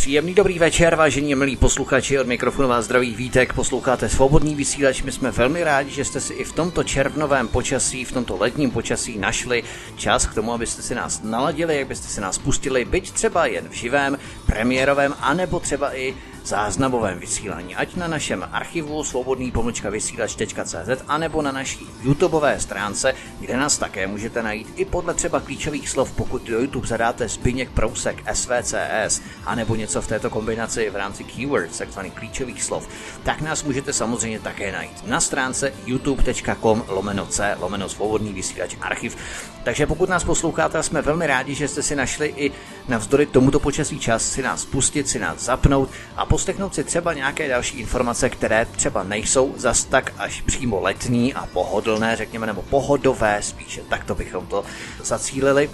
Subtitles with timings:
[0.00, 5.12] Příjemný dobrý večer, vážení milí posluchači, od mikrofonu vás zdraví Vítek, posloucháte Svobodný vysílač, my
[5.12, 9.18] jsme velmi rádi, že jste si i v tomto červnovém počasí, v tomto letním počasí
[9.18, 9.62] našli
[9.96, 13.68] čas k tomu, abyste si nás naladili, jak byste si nás pustili, byť třeba jen
[13.68, 16.14] v živém, premiérovém, anebo třeba i
[16.44, 23.56] záznamovém vysílání, ať na našem archivu svobodný pomlčka vysílač.cz anebo na naší YouTubeové stránce, kde
[23.56, 28.24] nás také můžete najít i podle třeba klíčových slov, pokud do YouTube zadáte Zbyněk Prousek
[28.32, 32.88] SVCS anebo něco v této kombinaci v rámci keywords, takzvaných klíčových slov,
[33.22, 39.16] tak nás můžete samozřejmě také najít na stránce youtube.com lomeno c lomeno svobodný vysílač archiv.
[39.64, 42.52] Takže pokud nás posloucháte, jsme velmi rádi, že jste si našli i
[42.88, 47.48] navzdory tomuto počasí čas si nás pustit, si nás zapnout a poslechnout si třeba nějaké
[47.48, 53.42] další informace, které třeba nejsou zas tak až přímo letní a pohodlné, řekněme, nebo pohodové
[53.42, 54.64] spíše, tak to bychom to
[55.02, 55.70] zacílili.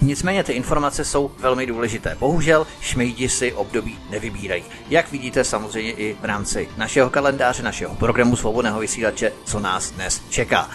[0.00, 2.16] Nicméně ty informace jsou velmi důležité.
[2.20, 4.64] Bohužel šmejdi si období nevybírají.
[4.88, 10.22] Jak vidíte samozřejmě i v rámci našeho kalendáře, našeho programu svobodného vysílače, co nás dnes
[10.30, 10.70] čeká.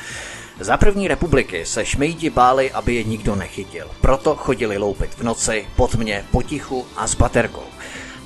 [0.60, 3.88] Za první republiky se šmejdi báli, aby je nikdo nechytil.
[4.02, 7.77] Proto chodili loupit v noci, pod mě, potichu a s baterkou.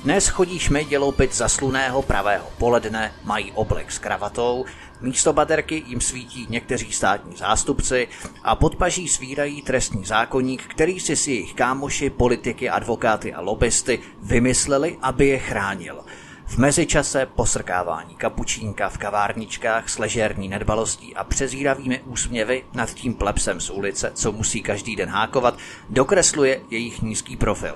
[0.02, 2.46] Dnes chodí šmejdi loupit za sluného pravého.
[2.58, 4.64] Poledne, mají oblek s kravatou,
[5.00, 8.08] místo baterky jim svítí někteří státní zástupci
[8.42, 14.98] a podpaží svírají trestní zákonník, který si si jejich kámoši, politiky, advokáty a lobbysty vymysleli,
[15.02, 16.04] aby je chránil–
[16.52, 23.60] v mezičase posrkávání kapučínka v kavárničkách s ležérní nedbalostí a přezíravými úsměvy nad tím plepsem
[23.60, 25.58] z ulice, co musí každý den hákovat,
[25.90, 27.74] dokresluje jejich nízký profil.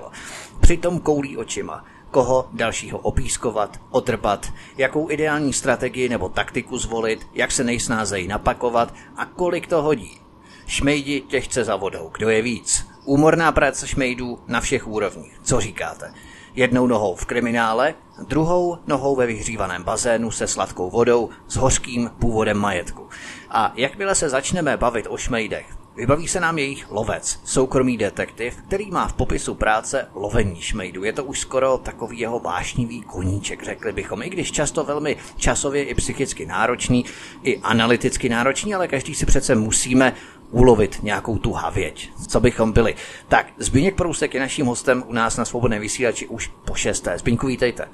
[0.59, 7.63] Přitom koulí očima, koho dalšího opískovat, otrpat, jakou ideální strategii nebo taktiku zvolit, jak se
[7.63, 10.21] nejsnázejí napakovat a kolik to hodí.
[10.67, 12.87] Šmejdi těžce za vodou, kdo je víc.
[13.05, 15.39] Úmorná práce šmejdů na všech úrovních.
[15.43, 16.13] Co říkáte?
[16.55, 17.93] Jednou nohou v kriminále,
[18.27, 23.07] druhou nohou ve vyhřívaném bazénu se sladkou vodou s hořkým původem majetku.
[23.49, 28.91] A jakmile se začneme bavit o šmejdech, Vybaví se nám jejich lovec, soukromý detektiv, který
[28.91, 31.03] má v popisu práce lovení šmejdu.
[31.03, 35.83] Je to už skoro takový jeho vášnivý koníček, řekli bychom, i když často velmi časově
[35.83, 37.05] i psychicky náročný,
[37.43, 40.13] i analyticky náročný, ale každý si přece musíme
[40.51, 42.09] ulovit nějakou tu havěť.
[42.27, 42.95] Co bychom byli?
[43.27, 47.17] Tak, Zbigněk Prousek je naším hostem u nás na Svobodné vysílači už po šesté.
[47.17, 47.87] Zbigňku, vítejte.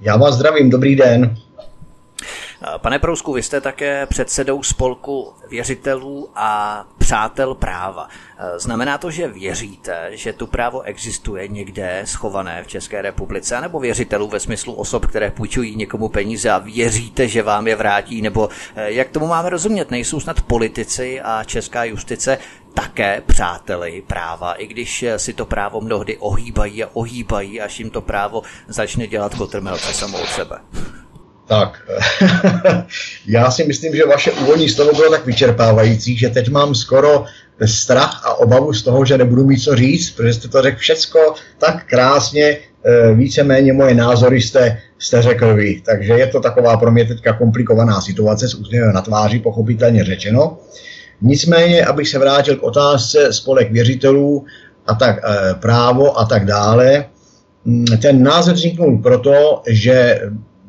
[0.00, 1.36] Já vás zdravím, dobrý den.
[2.78, 8.08] Pane Prousku, vy jste také předsedou spolku věřitelů a přátel práva.
[8.56, 14.28] Znamená to, že věříte, že tu právo existuje někde schované v České republice, nebo věřitelů
[14.28, 18.92] ve smyslu osob, které půjčují někomu peníze a věříte, že vám je vrátí, nebo eh,
[18.92, 19.90] jak tomu máme rozumět?
[19.90, 22.38] Nejsou snad politici a česká justice
[22.74, 28.00] také přáteli práva, i když si to právo mnohdy ohýbají a ohýbají, až jim to
[28.00, 30.58] právo začne dělat kotrmelce samo sebe.
[31.46, 31.82] Tak,
[33.26, 37.24] já si myslím, že vaše úvodní slovo bylo tak vyčerpávající, že teď mám skoro
[37.64, 41.34] strach a obavu z toho, že nebudu mít co říct, protože jste to řekl všecko
[41.58, 45.82] tak krásně, eh, víceméně moje názory jste, jste řekl vy.
[45.84, 50.58] Takže je to taková pro mě teďka komplikovaná situace s úsměvem na tváři, pochopitelně řečeno.
[51.22, 54.44] Nicméně, abych se vrátil k otázce spolek věřitelů
[54.86, 57.04] a tak e, právo a tak dále,
[57.64, 60.20] mm, ten název vzniknul proto, že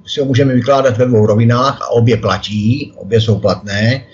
[0.05, 4.05] si ho můžeme vykládat ve dvou rovinách a obě platí, obě jsou platné.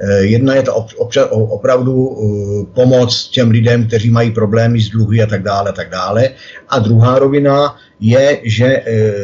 [0.00, 5.22] Eh, jedna je to obča- opravdu eh, pomoc těm lidem, kteří mají problémy s dluhy
[5.22, 6.30] a tak dále, tak dále.
[6.68, 9.14] A druhá rovina je, že eh,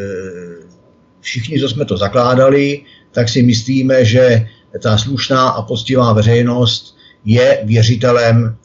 [1.20, 2.80] všichni, co jsme to zakládali,
[3.12, 4.46] tak si myslíme, že
[4.82, 8.56] ta slušná a poctivá veřejnost je věřitelem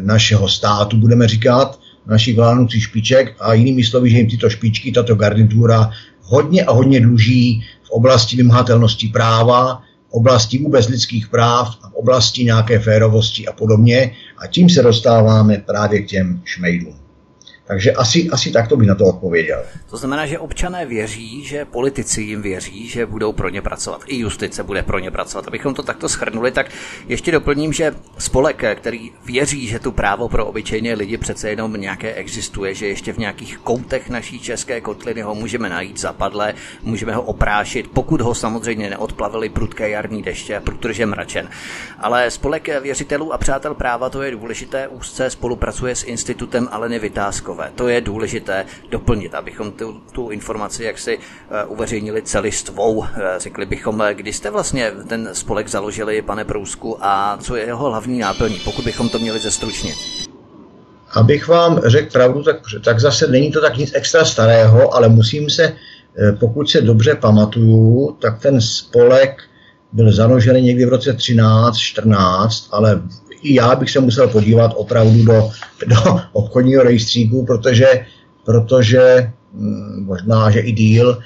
[0.00, 5.14] našeho státu, budeme říkat, našich vládnoucích špiček a jinými slovy, že jim tyto špičky, tato
[5.14, 5.90] garnitura
[6.26, 11.94] hodně a hodně dluží v oblasti vymahatelnosti práva, v oblasti vůbec lidských práv a v
[11.94, 14.12] oblasti nějaké férovosti a podobně.
[14.38, 17.05] A tím se dostáváme právě k těm šmejdům.
[17.66, 19.62] Takže asi, asi takto bych na to odpověděl.
[19.90, 24.02] To znamená, že občané věří, že politici jim věří, že budou pro ně pracovat.
[24.06, 25.48] I justice bude pro ně pracovat.
[25.48, 26.70] Abychom to takto schrnuli, tak
[27.08, 32.14] ještě doplním, že spolek, který věří, že tu právo pro obyčejné lidi přece jenom nějaké
[32.14, 37.22] existuje, že ještě v nějakých koutech naší české kotliny ho můžeme najít zapadlé, můžeme ho
[37.22, 41.48] oprášit, pokud ho samozřejmě neodplavili prudké jarní deště, protože mračen.
[41.98, 47.55] Ale spolek věřitelů a přátel práva, to je důležité, úzce spolupracuje s institutem Aleny Vytázkové
[47.56, 47.70] Švýcarové.
[47.74, 52.92] To je důležité doplnit, abychom tu, tu informaci jaksi uh, uveřejnili celistvou.
[52.92, 53.06] Uh,
[53.38, 57.90] řekli bychom, eh, kdy jste vlastně ten spolek založili, pane Prousku, a co je jeho
[57.90, 59.96] hlavní náplní, pokud bychom to měli zestručnit.
[61.14, 65.50] abych vám řekl pravdu, tak, tak zase není to tak nic extra starého, ale musím
[65.50, 69.42] se, eh, pokud se dobře pamatuju, tak ten spolek
[69.92, 73.02] byl založený někdy v roce 13, 14, ale
[73.46, 75.50] i já bych se musel podívat opravdu do,
[75.86, 77.86] do obchodního rejstříku, protože,
[78.44, 81.18] protože hm, možná, že i díl,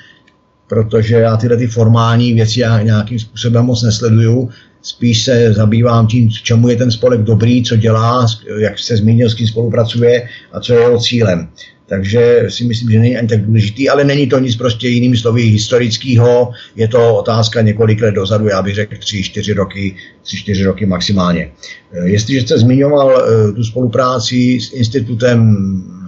[0.67, 4.51] protože já tyhle ty formální věci já nějakým způsobem moc nesleduju,
[4.83, 8.27] spíš se zabývám tím, k čemu je ten spolek dobrý, co dělá,
[8.59, 11.49] jak se zmínil, s kým spolupracuje a co je jeho cílem.
[11.91, 15.43] Takže si myslím, že není ani tak důležitý, ale není to nic prostě jiným slovy
[15.43, 20.65] historického, je to otázka několik let dozadu, já bych řekl tři, čtyři roky, tři, čtyři
[20.65, 21.51] roky maximálně.
[21.93, 25.57] Eh, jestliže jste zmiňoval eh, tu spolupráci s institutem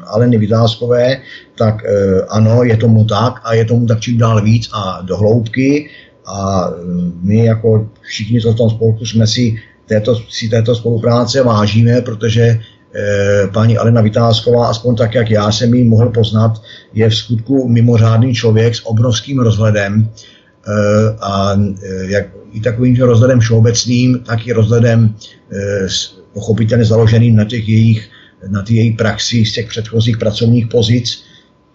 [0.07, 1.21] Aleny Vytázkové,
[1.55, 5.17] tak eh, ano, je tomu tak a je tomu tak čím dál víc a do
[5.17, 5.91] hloubky
[6.27, 6.71] a
[7.23, 12.61] my jako všichni, co v tom spolku jsme si této, si této spolupráce vážíme, protože
[12.95, 17.69] Eh, paní Alena Vytázková, aspoň tak, jak já jsem ji mohl poznat, je v skutku
[17.69, 20.09] mimořádný člověk s obrovským rozhledem.
[20.09, 25.15] Eh, a eh, jak i takovým rozhledem všeobecným, tak i rozhledem
[26.33, 28.09] pochopitelně založeným na těch jejich
[28.49, 31.25] na ty její praxi z těch předchozích pracovních pozic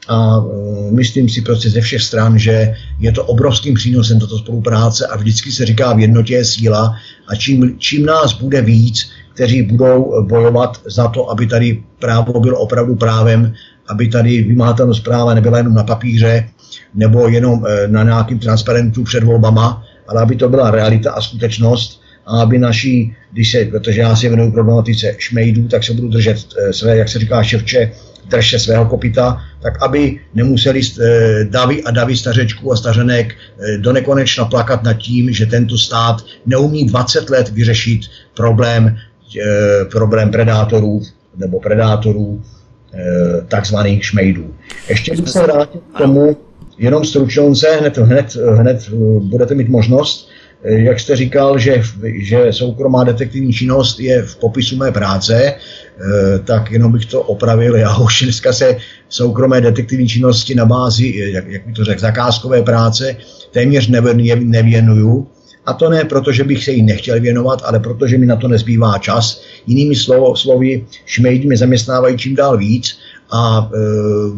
[0.08, 0.46] a
[0.92, 5.52] myslím si prostě ze všech stran, že je to obrovským přínosem tato spolupráce a vždycky
[5.52, 6.96] se říká v jednotě je síla
[7.28, 12.60] a čím, čím nás bude víc, kteří budou bojovat za to, aby tady právo bylo
[12.60, 13.54] opravdu právem,
[13.88, 16.50] aby tady vymáhatelnost práva nebyla jenom na papíře
[16.96, 22.02] nebo jenom eh, na nějakým transparentu před volbama, ale aby to byla realita a skutečnost
[22.26, 26.38] a aby naši, když se, protože já si věnuju problematice šmejdů, tak se budu držet
[26.38, 27.92] eh, své, jak se říká, ševče,
[28.28, 33.36] držte svého kopita, tak aby nemuseli eh, davy a davy stařečků a stařenek
[33.78, 38.02] do nekonečna plakat nad tím, že tento stát neumí 20 let vyřešit
[38.34, 38.98] problém
[39.36, 41.02] Eh, problém predátorů
[41.38, 42.42] nebo predátorů
[42.94, 44.54] eh, takzvaných šmejdů.
[44.90, 46.38] Ještě bych se vrátil k tomu,
[46.78, 50.30] jenom stručnouce, hned, hned, hned eh, budete mít možnost,
[50.64, 51.84] jak jste říkal, že,
[52.16, 55.54] že soukromá detektivní činnost je v popisu mé práce,
[56.46, 57.76] tak jenom bych to opravil.
[57.76, 58.78] Já už dneska se
[59.10, 63.16] soukromé detektivní činnosti na bázi, jak, jak bych to řekl, zakázkové práce
[63.52, 63.88] téměř
[64.40, 65.28] nevěnuju.
[65.66, 68.48] A to ne proto, že bych se jí nechtěl věnovat, ale protože mi na to
[68.48, 69.42] nezbývá čas.
[69.68, 72.98] Jinými slovo, slovy, šmejdi mě zaměstnávají čím dál víc
[73.32, 73.78] a e,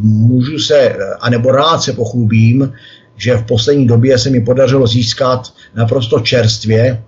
[0.02, 2.74] můžu se, anebo rád se pochlubím,
[3.20, 7.04] že v poslední době se mi podařilo získat naprosto čerstvě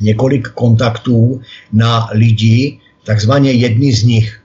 [0.00, 1.40] několik kontaktů
[1.72, 4.42] na lidi, takzvaně jedni z nich.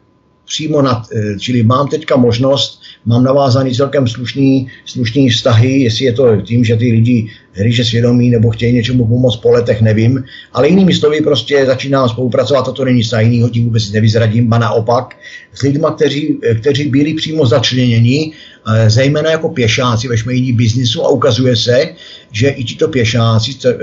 [0.52, 6.14] Přímo na, e, čili mám teďka možnost mám navázaný celkem slušný, slušný vztahy, jestli je
[6.14, 10.24] to tím, že ty lidi hryže svědomí nebo chtějí něčemu pomoct po letech, nevím.
[10.54, 14.58] Ale jinými slovy prostě začínám spolupracovat a to není nic jiného, tím vůbec nevyzradím, ba
[14.58, 15.16] naopak,
[15.54, 18.32] s lidmi, kteří, kteří byli přímo začleněni,
[18.68, 21.96] eh, zejména jako pěšáci ve šmejní biznisu a ukazuje se,
[22.32, 23.74] že i tito pěšáci, eh,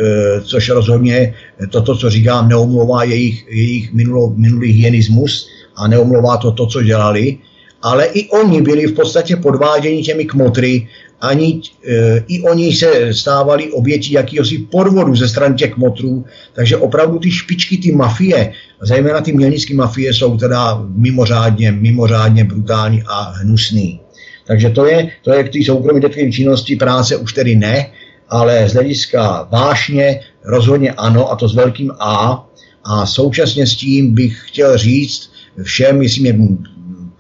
[0.45, 1.35] což rozhodně
[1.71, 3.93] toto, co říkám, neomlouvá jejich, jejich
[4.37, 7.39] minulý hyenismus a neomlouvá to to, co dělali,
[7.83, 10.89] ale i oni byli v podstatě podváděni těmi kmotry,
[11.21, 17.19] ani e, i oni se stávali obětí jakýhosi podvodu ze strany těch kmotrů, takže opravdu
[17.19, 18.53] ty špičky, ty mafie,
[18.83, 24.01] zejména ty mělnické mafie, jsou teda mimořádně, mimořádně brutální a hnusný.
[24.47, 27.87] Takže to je, to je k té soukromé detektivní činnosti práce už tedy ne,
[28.29, 32.45] ale z hlediska vášně rozhodně ano, a to s velkým A.
[32.85, 35.31] A současně s tím bych chtěl říct
[35.63, 36.49] všem, jestli mě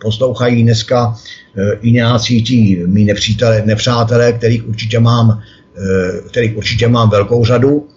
[0.02, 1.14] poslouchají dneska
[1.57, 5.40] eh, i nějací ti mý nepřítelé, nepřátelé, kterých určitě mám,
[5.76, 7.88] eh, kterých určitě mám velkou řadu,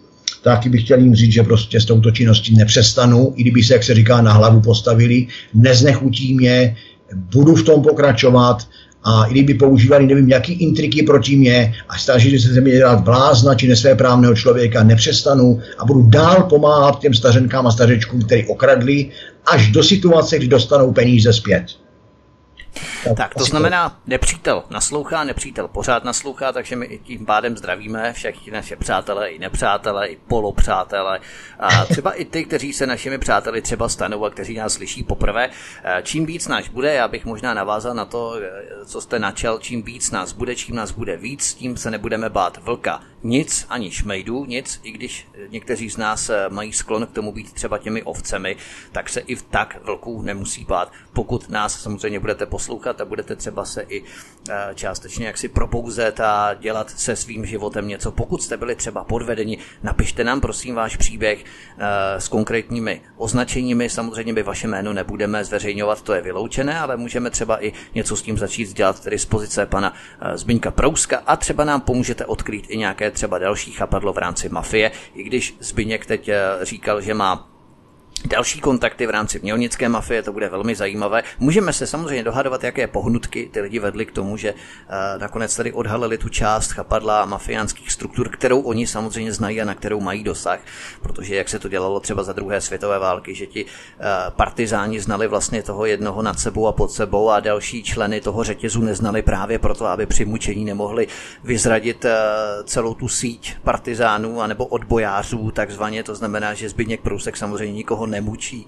[0.44, 3.84] tak bych chtěl jim říct, že prostě s touto činností nepřestanu, i kdyby se, jak
[3.84, 6.76] se říká, na hlavu postavili, neznechutí mě,
[7.14, 8.68] budu v tom pokračovat
[9.04, 13.04] a i kdyby používali nevím, jaký intriky proti mě a snažili se ze mě dělat
[13.04, 19.10] blázna či nesvéprávného člověka, nepřestanu a budu dál pomáhat těm stařenkám a stařečkům, který okradli,
[19.46, 21.66] až do situace, kdy dostanou peníze zpět.
[23.04, 28.52] Tak, tak to znamená, nepřítel naslouchá, nepřítel pořád naslouchá, takže my tím pádem zdravíme všechny
[28.52, 31.20] naše přátelé i nepřátelé, i polopřátelé
[31.60, 35.50] a třeba i ty, kteří se našimi přáteli třeba stanou a kteří nás slyší poprvé.
[35.84, 39.60] Eh, čím víc nás bude, já bych možná navázal na to, eh, co jste načal,
[39.60, 43.02] čím víc nás bude, čím nás bude víc, tím se nebudeme bát vlka.
[43.24, 47.54] Nic ani šmejdů, nic, i když někteří z nás eh, mají sklon k tomu být
[47.54, 48.58] třeba těmi ovcemi,
[48.92, 53.36] tak se i v tak vlků nemusí bát, pokud nás samozřejmě budete poslouchat a budete
[53.36, 54.04] třeba se i
[54.76, 58.12] částečně jaksi probouzet a dělat se svým životem něco.
[58.12, 61.46] Pokud jste byli třeba podvedeni, napište nám prosím váš příběh
[62.18, 63.90] s konkrétními označeními.
[63.90, 68.22] Samozřejmě by vaše jméno nebudeme zveřejňovat, to je vyloučené, ale můžeme třeba i něco s
[68.22, 69.94] tím začít dělat, tedy z pozice pana
[70.34, 74.92] Zbyňka Prouska a třeba nám pomůžete odkrýt i nějaké třeba další chapadlo v rámci mafie,
[75.16, 76.30] i když Zbyněk teď
[76.62, 77.51] říkal, že má
[78.26, 81.24] další kontakty v rámci mělnické mafie, to bude velmi zajímavé.
[81.40, 84.58] Můžeme se samozřejmě dohadovat, jaké pohnutky ty lidi vedly k tomu, že uh,
[85.22, 90.00] nakonec tady odhalili tu část chapadla mafiánských struktur, kterou oni samozřejmě znají a na kterou
[90.00, 90.60] mají dosah,
[91.02, 93.70] protože jak se to dělalo třeba za druhé světové války, že ti uh,
[94.30, 98.82] partizáni znali vlastně toho jednoho nad sebou a pod sebou a další členy toho řetězu
[98.82, 101.08] neznali právě proto, aby při mučení nemohli
[101.44, 102.12] vyzradit uh,
[102.66, 108.68] celou tu síť partizánů anebo odbojářů, takzvaně, to znamená, že Zbigněk Průsek samozřejmě nikoho nemučí.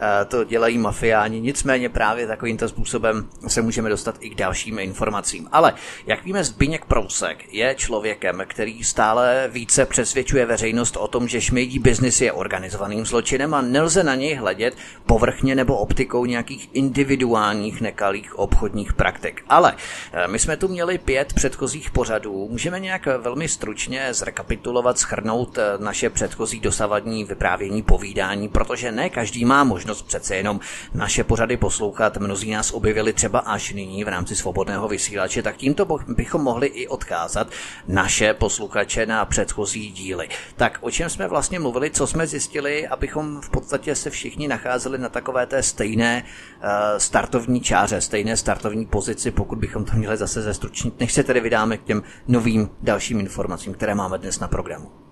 [0.00, 5.48] Eh, to dělají mafiáni, nicméně právě takovýmto způsobem se můžeme dostat i k dalším informacím.
[5.52, 5.74] Ale
[6.06, 11.78] jak víme, Zbyněk Prousek je člověkem, který stále více přesvědčuje veřejnost o tom, že šmejdí
[11.78, 14.74] biznis je organizovaným zločinem a nelze na něj hledět
[15.06, 19.44] povrchně nebo optikou nějakých individuálních nekalých obchodních praktik.
[19.48, 19.74] Ale
[20.12, 22.48] eh, my jsme tu měli pět předchozích pořadů.
[22.50, 29.10] Můžeme nějak velmi stručně zrekapitulovat, schrnout eh, naše předchozí dosavadní vyprávění, povídání, protože protože ne
[29.10, 30.60] každý má možnost přece jenom
[30.94, 32.16] naše pořady poslouchat.
[32.16, 36.88] Mnozí nás objevili třeba až nyní v rámci svobodného vysílače, tak tímto bychom mohli i
[36.88, 37.48] odkázat
[37.88, 40.28] naše posluchače na předchozí díly.
[40.56, 44.98] Tak o čem jsme vlastně mluvili, co jsme zjistili, abychom v podstatě se všichni nacházeli
[44.98, 50.42] na takové té stejné uh, startovní čáře, stejné startovní pozici, pokud bychom to měli zase
[50.42, 55.03] zestručnit, než se tedy vydáme k těm novým dalším informacím, které máme dnes na programu.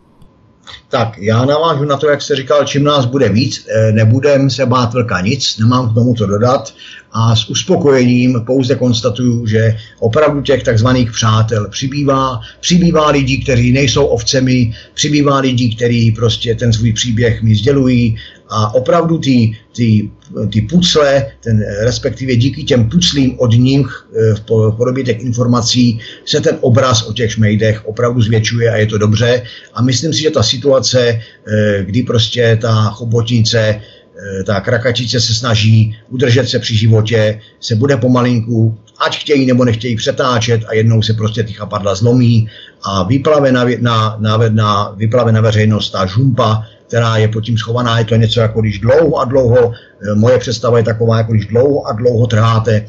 [0.89, 4.67] Tak já navážu na to, jak se říkal, čím nás bude víc, eh, nebudem se
[4.67, 6.75] bát velká nic, nemám k tomu co dodat
[7.13, 14.05] a s uspokojením pouze konstatuju, že opravdu těch takzvaných přátel přibývá, přibývá lidí, kteří nejsou
[14.05, 18.17] ovcemi, přibývá lidí, kteří prostě ten svůj příběh mi sdělují
[18.49, 20.11] a opravdu ty, ty,
[20.53, 26.41] ty pucle, ten, respektive díky těm puclím od nich eh, v podobě těch informací se
[26.41, 29.43] ten obraz o těch šmejdech opravdu zvětšuje a je to dobře.
[29.75, 33.81] A myslím si, že ta situace, eh, kdy prostě ta chobotnice
[34.23, 39.65] Eh, ta krakačice se snaží udržet se při životě, se bude pomalinku, ať chtějí nebo
[39.65, 42.49] nechtějí přetáčet a jednou se prostě ty chapadla zlomí
[42.83, 47.59] a vyplave na, na, na, na, vyplave na veřejnost ta žumpa, která je pod tím
[47.59, 51.33] schovaná, je to něco jako když dlouho a dlouho, eh, moje představa je taková, jako
[51.33, 52.85] když dlouho a dlouho trháte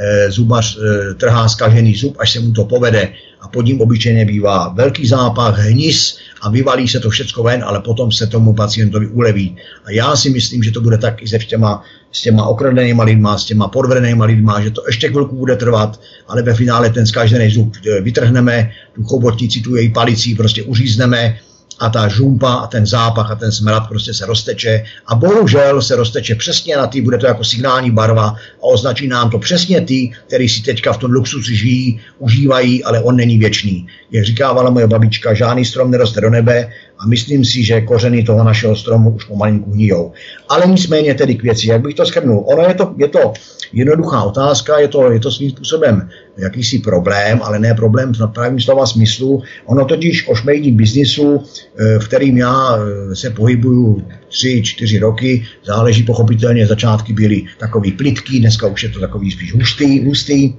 [0.00, 4.24] Eh, zubař eh, trhá zkažený zub, až se mu to povede a pod ním obyčejně
[4.24, 9.06] bývá velký zápach, hnis a vyvalí se to všecko ven, ale potom se tomu pacientovi
[9.06, 9.56] uleví.
[9.84, 13.38] A já si myslím, že to bude tak i se těma, s těma okradenýma lidma,
[13.38, 17.50] s těma podvedenýma lidma, že to ještě chvilku bude trvat, ale ve finále ten zkažený
[17.50, 21.38] zub vytrhneme, tu chobotnici, tu její palicí prostě uřízneme
[21.78, 25.96] a ta žumpa a ten zápach a ten smrad prostě se rozteče a bohužel se
[25.96, 28.26] rozteče přesně na ty, bude to jako signální barva
[28.58, 33.00] a označí nám to přesně ty, který si teďka v tom luxusu žijí, užívají, ale
[33.00, 33.86] on není věčný.
[34.10, 38.44] Jak říkávala moje babička, žádný strom neroste do nebe a myslím si, že kořeny toho
[38.44, 40.12] našeho stromu už pomalinku hníjou.
[40.48, 42.44] Ale nicméně tedy k věci, jak bych to schrnul.
[42.46, 43.32] Ono je to, je to
[43.72, 48.60] jednoduchá otázka, je to, je to svým způsobem jakýsi problém, ale ne problém v pravém
[48.60, 49.42] slova smyslu.
[49.66, 51.42] Ono totiž o šmejdním biznisu,
[51.78, 57.92] eh, v kterým já eh, se pohybuju tři, čtyři roky, záleží pochopitelně, začátky byly takový
[57.92, 60.54] plitký, dneska už je to takový spíš hustý, hustý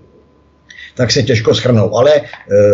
[0.99, 1.95] tak se těžko schrnou.
[1.95, 2.21] Ale e,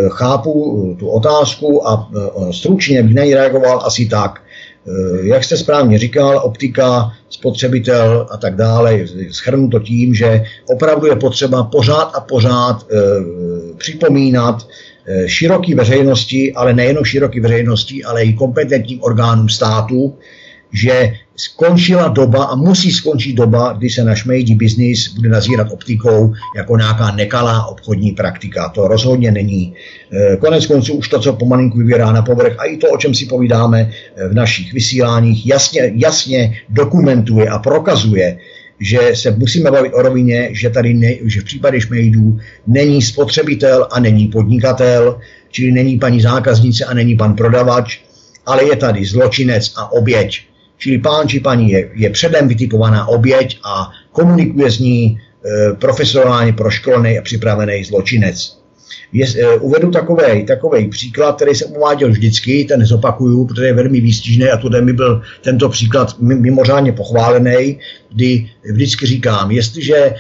[0.10, 0.52] chápu
[1.00, 2.10] tu otázku a
[2.50, 4.42] e, stručně bych na ní reagoval asi tak.
[4.42, 9.00] E, jak jste správně říkal, optika, spotřebitel a tak dále,
[9.32, 12.96] schrnu to tím, že opravdu je potřeba pořád a pořád e,
[13.78, 14.68] připomínat
[15.06, 20.18] e, široký veřejnosti, ale nejenom široký veřejnosti, ale i kompetentním orgánům státu,
[20.76, 26.34] že skončila doba a musí skončit doba, kdy se náš mejdí biznis bude nazírat optikou
[26.56, 28.70] jako nějaká nekalá obchodní praktika.
[28.70, 29.74] To rozhodně není.
[30.34, 33.16] E, konec konců už to, co pomalinku vyvěrá na povrch a i to, o čem
[33.16, 38.38] si povídáme e, v našich vysíláních, jasně, jasně dokumentuje a prokazuje,
[38.80, 43.88] že se musíme bavit o rovině, že tady ne, že v případě šmejdů není spotřebitel
[43.92, 45.20] a není podnikatel,
[45.52, 48.00] čili není paní zákaznice a není pan prodavač,
[48.46, 53.60] ale je tady zločinec a oběť Čili pán či paní je, je předem vytipovaná oběť
[53.64, 58.60] a komunikuje s ní e, profesionálně proškolený a připravený zločinec.
[59.14, 64.00] Je, e, uvedu takový takovej příklad, který jsem uváděl vždycky, ten zopakuju, protože je velmi
[64.00, 67.80] výstižný a tudy mi byl tento příklad mimořádně pochválený,
[68.14, 70.14] kdy vždycky říkám, jestliže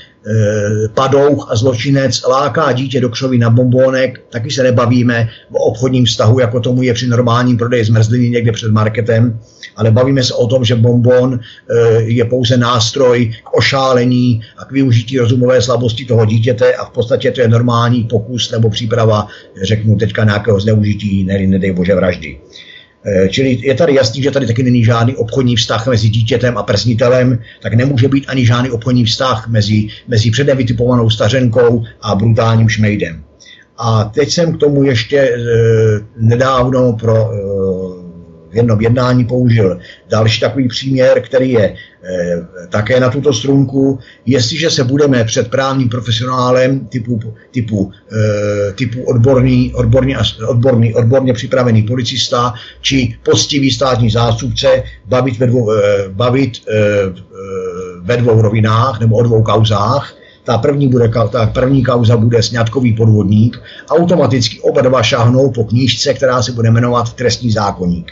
[0.93, 6.39] padouch a zločinec láká dítě do křoví na bombónek, taky se nebavíme o obchodním vztahu,
[6.39, 9.39] jako tomu je při normálním prodeji zmrzliny někde před marketem,
[9.75, 11.39] ale bavíme se o tom, že bonbon
[11.97, 17.31] je pouze nástroj k ošálení a k využití rozumové slabosti toho dítěte a v podstatě
[17.31, 19.27] to je normální pokus nebo příprava,
[19.63, 22.37] řeknu teďka nějakého zneužití, ne, nedej bože vraždy.
[23.07, 26.63] Eh, čili je tady jasný, že tady taky není žádný obchodní vztah mezi dítětem a
[26.63, 32.69] prznitelem, tak nemůže být ani žádný obchodní vztah mezi, mezi předem vytipovanou stařenkou a brutálním
[32.69, 33.23] šmejdem.
[33.77, 35.37] A teď jsem k tomu ještě e,
[36.17, 38.04] nedávno pro e,
[38.55, 43.99] jednom jednání použil další takový příměr, který je eh, také na tuto strunku.
[44.25, 47.19] Jestliže se budeme před právním profesionálem typu,
[47.51, 50.15] typu, eh, typu odborný, odborný,
[50.47, 56.61] odborný, odborně připravený policista či poctivý státní zástupce bavit ve dvou, eh, bavit
[58.01, 62.93] ve dvou rovinách nebo o dvou kauzách, ta první, bude, ta první kauza bude sňatkový
[62.93, 68.11] podvodník, automaticky oba dva šáhnou po knížce, která se bude jmenovat trestní zákonník.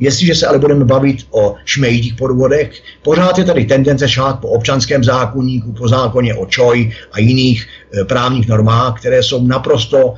[0.00, 5.04] Jestliže se ale budeme bavit o šmejdích podvodech, pořád je tady tendence šát po občanském
[5.04, 7.66] zákonníku, po zákoně o ČOJ a jiných
[8.00, 10.14] e, právních normách, které jsou naprosto,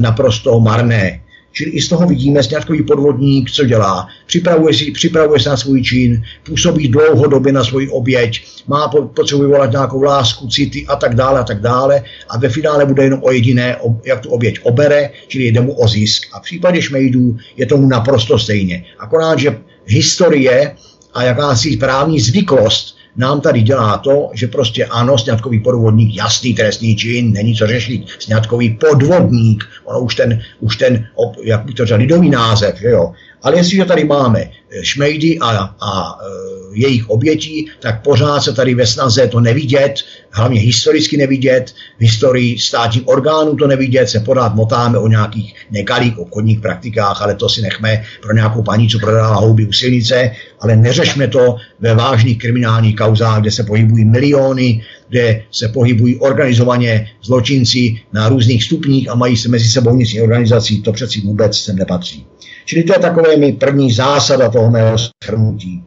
[0.00, 1.19] naprosto marné.
[1.52, 4.08] Čili i z toho vidíme sňatkový podvodník, co dělá.
[4.26, 9.70] Připravuje, si, připravuje se na svůj čin, působí dlouhodobě na svůj oběť, má potřebu vyvolat
[9.70, 13.32] nějakou lásku, city a tak dále a tak dále a ve finále bude jenom o
[13.32, 16.22] jediné, jak tu oběť obere, čili jde mu o zisk.
[16.32, 18.84] A v případě šmejdů je tomu naprosto stejně.
[18.98, 20.76] Akorát, že historie
[21.14, 26.96] a jakási právní zvyklost nám tady dělá to, že prostě ano, sňatkový podvodník, jasný trestný
[26.96, 31.06] čin, není co řešit, sňatkový podvodník, ono už ten, už ten
[31.42, 35.74] jak by to řekl, lidový název, že jo, ale jestliže tady máme eh, šmejdy a,
[35.80, 39.94] a e, jejich obětí, tak pořád se tady ve snaze to nevidět,
[40.30, 46.18] hlavně historicky nevidět, v historii státních orgánů to nevidět, se pořád motáme o nějakých nekalých
[46.18, 50.30] obchodních praktikách, ale to si nechme pro nějakou paní, co prodává houby u silnice,
[50.60, 57.08] ale neřešme to ve vážných kriminálních kauzách, kde se pohybují miliony, kde se pohybují organizovaně
[57.22, 61.76] zločinci na různých stupních a mají se mezi sebou nic organizací, to přeci vůbec sem
[61.76, 62.26] nepatří.
[62.64, 65.82] Čili to je takové mi první zásada toho mého shrnutí.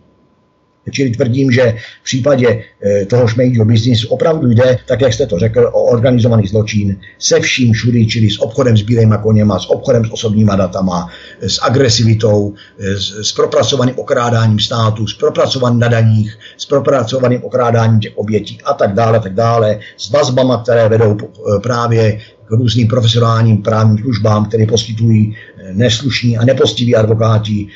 [0.92, 5.40] Čili tvrdím, že v případě eh, toho šmejdího biznisu opravdu jde, tak jak jste to
[5.40, 10.06] řekl, o organizovaný zločin se vším všudy, čili s obchodem s bílejma koněma, s obchodem
[10.06, 11.10] s osobníma datama,
[11.42, 18.18] s agresivitou, s, s propracovaným okrádáním státu, s propracovaným na daních, s propracovaným okrádáním těch
[18.18, 23.58] obětí a tak dále, tak dále, s vazbama, které vedou eh, právě k různým profesionálním
[23.58, 27.68] právním službám, které poskytují eh, neslušní a nepostiví advokáti,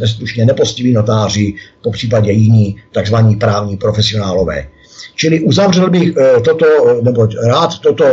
[0.00, 4.68] neslušně nepostiví notáři, po případě jiní takzvaní právní profesionálové.
[5.14, 6.66] Čili uzavřel bych eh, toto,
[7.02, 8.04] nebo rád toto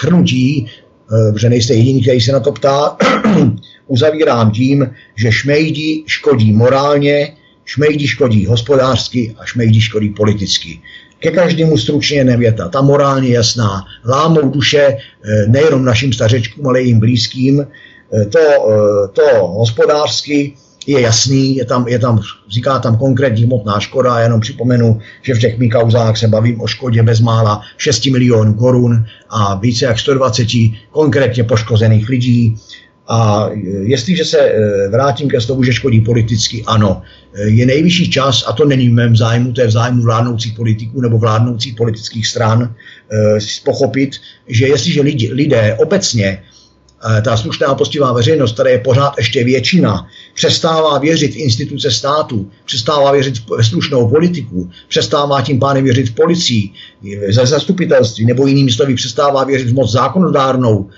[0.00, 2.96] shrnutí, eh, že nejste jediný, který se na to ptá,
[3.86, 10.80] uzavírám tím, že šmejdi škodí morálně, šmejdi škodí hospodářsky a šmejdi škodí politicky
[11.22, 12.68] ke každému stručně nevěta.
[12.68, 13.84] Ta morálně jasná.
[14.04, 17.60] Lámou duše eh, nejenom našim stařečkům, ale i jim blízkým.
[17.60, 20.54] Eh, to, eh, to hospodářsky
[20.86, 25.38] je jasný, je tam, je tam, říká tam konkrétní hmotná škoda, jenom připomenu, že v
[25.38, 30.46] těch mých kauzách se bavím o škodě bezmála 6 milionů korun a více jak 120
[30.90, 32.56] konkrétně poškozených lidí.
[33.12, 33.50] A
[33.82, 37.02] jestliže se eh, vrátím ke slovu, že škodí politicky, ano,
[37.34, 40.52] eh, je nejvyšší čas, a to není v mém zájmu, to je v zájmu vládnoucích
[40.52, 42.74] politiků nebo vládnoucích politických stran,
[43.12, 44.16] eh, pochopit,
[44.48, 46.42] že jestliže lidi, lidé obecně
[47.24, 53.12] ta slušná postivá veřejnost, která je pořád ještě většina, přestává věřit v instituce státu, přestává
[53.12, 56.70] věřit ve slušnou politiku, přestává tím pádem věřit v policii,
[57.28, 60.90] za zastupitelství nebo jinými slovy přestává věřit v moc zákonodárnou,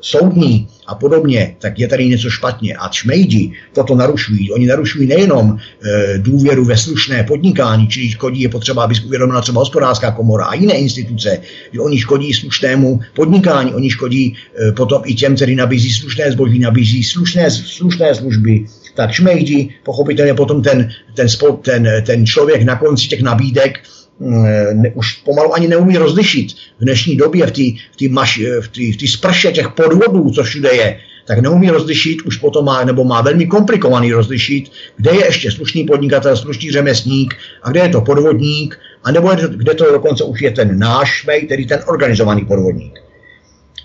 [0.00, 2.74] soudní a podobně, tak je tady něco špatně.
[2.76, 4.52] A šmejdi toto narušují.
[4.52, 9.60] Oni narušují nejenom e, důvěru ve slušné podnikání, čili škodí je potřeba, aby uvědomila třeba
[9.60, 11.40] hospodářská komora a jiné instituce,
[11.72, 14.36] že oni škodí slušnému podnikání, oni škodí
[14.68, 20.34] e, potom i těm, kteří nabízí slušné zboží, nabízí slušné, slušné služby, tak šmejdi, pochopitelně
[20.34, 23.78] potom ten, ten, spod, ten, ten člověk na konci těch nabídek
[24.20, 29.10] ne, už pomalu ani neumí rozlišit v dnešní době v té v maš, v v
[29.10, 33.46] sprše těch podvodů, co všude je, tak neumí rozlišit, už potom má, nebo má velmi
[33.46, 39.10] komplikovaný rozlišit, kde je ještě slušný podnikatel, slušný řemeslník a kde je to podvodník, a
[39.10, 42.98] nebo je, kde to dokonce už je ten náš šmej, tedy ten organizovaný podvodník.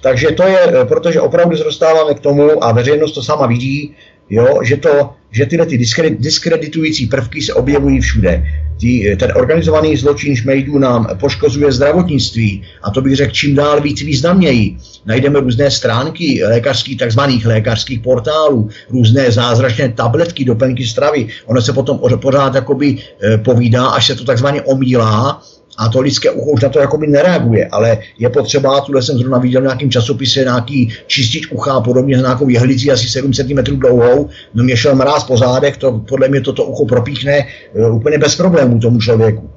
[0.01, 3.95] Takže to je, protože opravdu se dostáváme k tomu a veřejnost to sama vidí,
[4.31, 5.77] jo, že, to, že tyhle ty
[6.17, 8.45] diskreditující prvky se objevují všude.
[8.79, 14.01] Tí, ten organizovaný zločin šmejdů nám poškozuje zdravotnictví a to bych řekl čím dál víc
[14.01, 14.77] významněji.
[15.05, 21.27] Najdeme různé stránky lékařských, takzvaných lékařských portálů, různé zázračné tabletky, doplňky stravy.
[21.45, 25.41] Ono se potom pořád jakoby eh, povídá, až se to takzvaně omílá
[25.77, 29.37] a to lidské ucho už na to jakoby nereaguje, ale je potřeba, tuhle jsem zrovna
[29.37, 34.29] viděl v nějakém časopise, nějaký čistič ucha a podobně nějakou jehlicí asi 7 cm dlouhou,
[34.53, 38.35] no mě šel mráz po zádech, to podle mě toto ucho propíchne uh, úplně bez
[38.35, 39.49] problémů tomu člověku.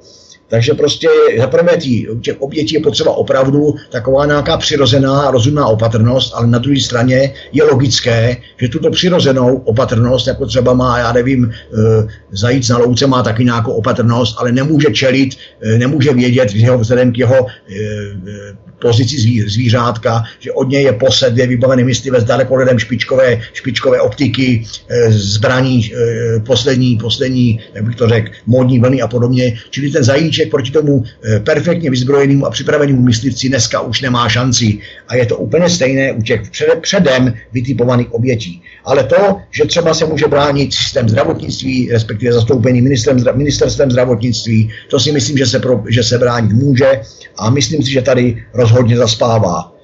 [0.49, 1.07] Takže prostě
[1.39, 6.59] za prvé tí, těch obětí je potřeba opravdu taková nějaká přirozená rozumná opatrnost, ale na
[6.59, 12.69] druhé straně je logické, že tuto přirozenou opatrnost, jako třeba má, já nevím, eh, zajíc
[12.69, 15.29] na louce má taky nějakou opatrnost, ale nemůže čelit,
[15.61, 21.37] eh, nemůže vědět vzhledem k jeho eh, pozici zví, zvířátka, že od něj je posed,
[21.37, 28.07] je vybavený myslivec dalekohledem špičkové, špičkové optiky, e, zbraní, e, poslední, poslední, jak bych to
[28.07, 29.57] řekl, módní vlny a podobně.
[29.69, 34.77] Čili ten zajíček proti tomu e, perfektně vyzbrojenému a připravenému myslivci dneska už nemá šanci.
[35.07, 38.61] A je to úplně stejné u těch před, předem vytipovaných obětí.
[38.85, 44.99] Ale to, že třeba se může bránit systém zdravotnictví, respektive zastoupení ministerstvem, ministerstvem zdravotnictví, to
[44.99, 47.01] si myslím, že se, pro, že se bránit může
[47.37, 49.75] a myslím si, že tady rozhodně zaspává.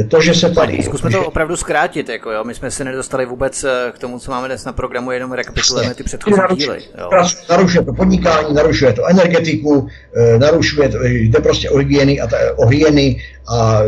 [0.00, 0.82] E, to, že se tady...
[0.82, 2.44] Zkusme to opravdu zkrátit, jako jo.
[2.44, 5.94] My jsme se nedostali vůbec e, k tomu, co máme dnes na programu, jenom rekapitulujeme
[5.94, 6.78] ty předchozí díly.
[7.50, 9.86] Narušuje to podnikání, narušuje to energetiku,
[10.16, 13.80] e, narušuje to, jde prostě o hygieny a, ta, o hygieny a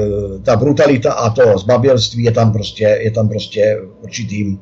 [0.42, 4.61] ta brutalita a to zbabělství je tam prostě, je tam prostě určitým,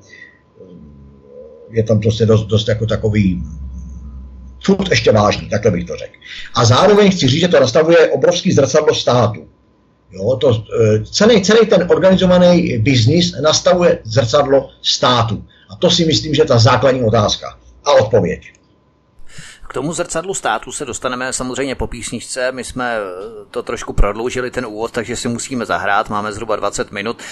[1.70, 3.42] je tam prostě dost, dost jako takový
[4.64, 6.12] furt ještě vážný, takhle bych to řekl.
[6.54, 9.48] A zároveň chci říct, že to nastavuje obrovský zrcadlo státu.
[10.12, 15.44] Jo, to, e, celý, celý ten organizovaný biznis nastavuje zrcadlo státu.
[15.70, 18.57] A to si myslím, že je ta základní otázka a odpověď.
[19.68, 22.52] K tomu zrcadlu státu se dostaneme samozřejmě po písničce.
[22.52, 23.00] My jsme eh,
[23.50, 26.08] to trošku prodloužili ten úvod, takže si musíme zahrát.
[26.08, 27.22] Máme zhruba 20 minut.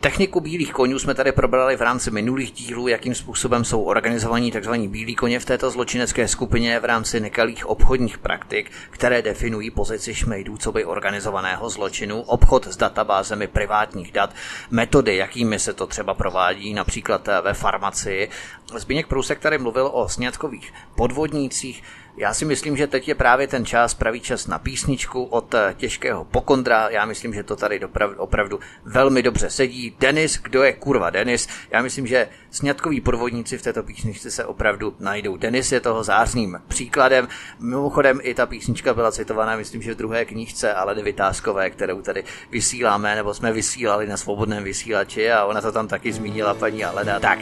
[0.00, 4.72] Techniku bílých konňů jsme tady probrali v rámci minulých dílů, jakým způsobem jsou organizovaní tzv.
[4.72, 10.56] bílí koně v této zločinecké skupině v rámci nekalých obchodních praktik, které definují pozici šmejdů
[10.56, 14.34] co by organizovaného zločinu, obchod s databázemi privátních dat,
[14.70, 18.30] metody, jakými se to třeba provádí, například eh, ve farmacii.
[18.76, 21.83] Zbigněk Průsek tady mluvil o snědkových podvodnících,
[22.16, 25.74] já si myslím, že teď je právě ten čas, pravý čas na písničku od eh,
[25.76, 26.88] těžkého pokondra.
[26.88, 29.96] Já myslím, že to tady dopravdu, opravdu velmi dobře sedí.
[30.00, 31.48] Denis, kdo je kurva Denis?
[31.70, 35.36] Já myslím, že snědkoví podvodníci v této písničce se opravdu najdou.
[35.36, 37.28] Denis je toho zářným příkladem.
[37.58, 42.24] Mimochodem i ta písnička byla citovaná, myslím, že v druhé knížce ale Vytázkové, kterou tady
[42.50, 47.20] vysíláme, nebo jsme vysílali na svobodném vysílači a ona to tam taky zmínila paní Alena.
[47.20, 47.38] Tak,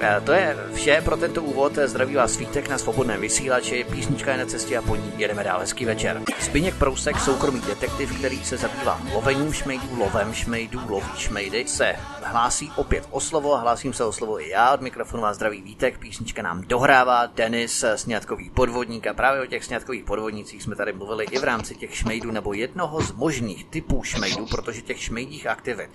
[0.00, 1.78] eh, to je vše pro tento úvod.
[1.84, 3.86] Zdraví vás svítek na svobodném vysílači.
[3.90, 5.60] Písnička je na cestě a po ní jedeme dál.
[5.60, 6.22] Hezký večer.
[6.40, 12.72] Zbyněk Prousek, soukromý detektiv, který se zabývá lovením šmejdů, lovem šmejdů, loví šmejdy, se hlásí
[12.76, 14.74] opět o slovo a hlásím se o slovo i já.
[14.74, 19.64] Od mikrofonu vás zdraví Vítek, písnička nám dohrává Denis, sňatkový podvodník a právě o těch
[19.64, 24.02] sňatkových podvodnících jsme tady mluvili i v rámci těch šmejdů nebo jednoho z možných typů
[24.02, 25.90] šmejdů, protože těch šmejdích aktivit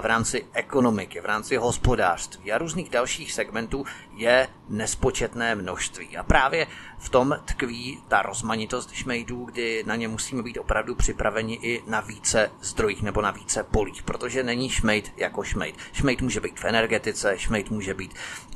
[0.00, 3.84] v rámci ekonomiky, v rámci hospodářství a různých dalších segmentů
[4.16, 6.16] je nespočetné množství.
[6.16, 6.66] A právě
[6.98, 12.00] v tom tkví ta rozmanitost šmejdů, kdy na ně musíme být opravdu připraveni i na
[12.00, 15.76] více zdrojích nebo na více polích, protože není šmejd jako šmejd.
[15.92, 18.14] Šmejd může být v energetice, šmejd může být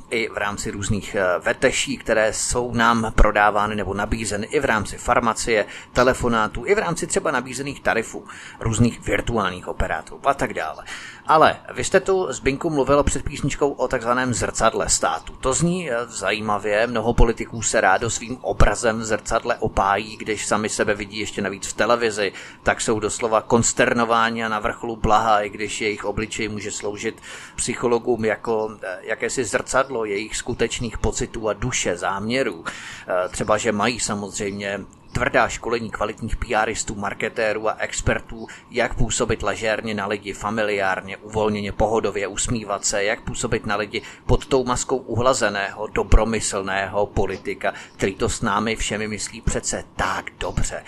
[0.09, 4.97] i v rámci různých eh, veteší, které jsou nám prodávány nebo nabízeny i v rámci
[4.97, 8.27] farmacie, telefonátů, i v rámci třeba nabízených tarifů,
[8.59, 10.83] různých virtuálních operátorů a tak dále.
[11.29, 15.33] Ale vy jste tu z Binku mluvil před písničkou o takzvaném zrcadle státu.
[15.33, 20.69] To zní eh, zajímavě, mnoho politiků se rádo svým obrazem v zrcadle opájí, když sami
[20.69, 25.49] sebe vidí ještě navíc v televizi, tak jsou doslova konsternováni a na vrcholu blaha, i
[25.49, 27.21] když jejich obličej může sloužit
[27.55, 32.65] psychologům jako eh, jakési zrcadlo jejich skutečných pocitů a duše, záměrů.
[32.65, 34.79] Eh, třeba, že mají samozřejmě
[35.11, 42.27] tvrdá školení kvalitních PRistů, marketérů a expertů, jak působit ležérně na lidi, familiárně, uvolněně, pohodově,
[42.27, 48.41] usmívat se, jak působit na lidi pod tou maskou uhlazeného, dobromyslného politika, který to s
[48.41, 50.83] námi všemi myslí přece tak dobře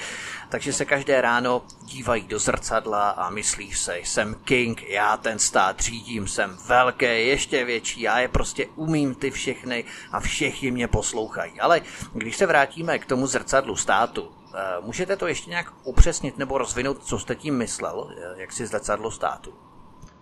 [0.51, 5.79] takže se každé ráno dívají do zrcadla a myslí se, jsem king, já ten stát
[5.79, 11.59] řídím, jsem velký, ještě větší, já je prostě umím ty všechny a všichni mě poslouchají.
[11.59, 11.81] Ale
[12.13, 17.03] když se vrátíme k tomu zrcadlu státu, eh, můžete to ještě nějak upřesnit nebo rozvinout,
[17.03, 19.70] co jste tím myslel, eh, jak si zrcadlo státu?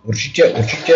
[0.04, 0.94] Určitě, určitě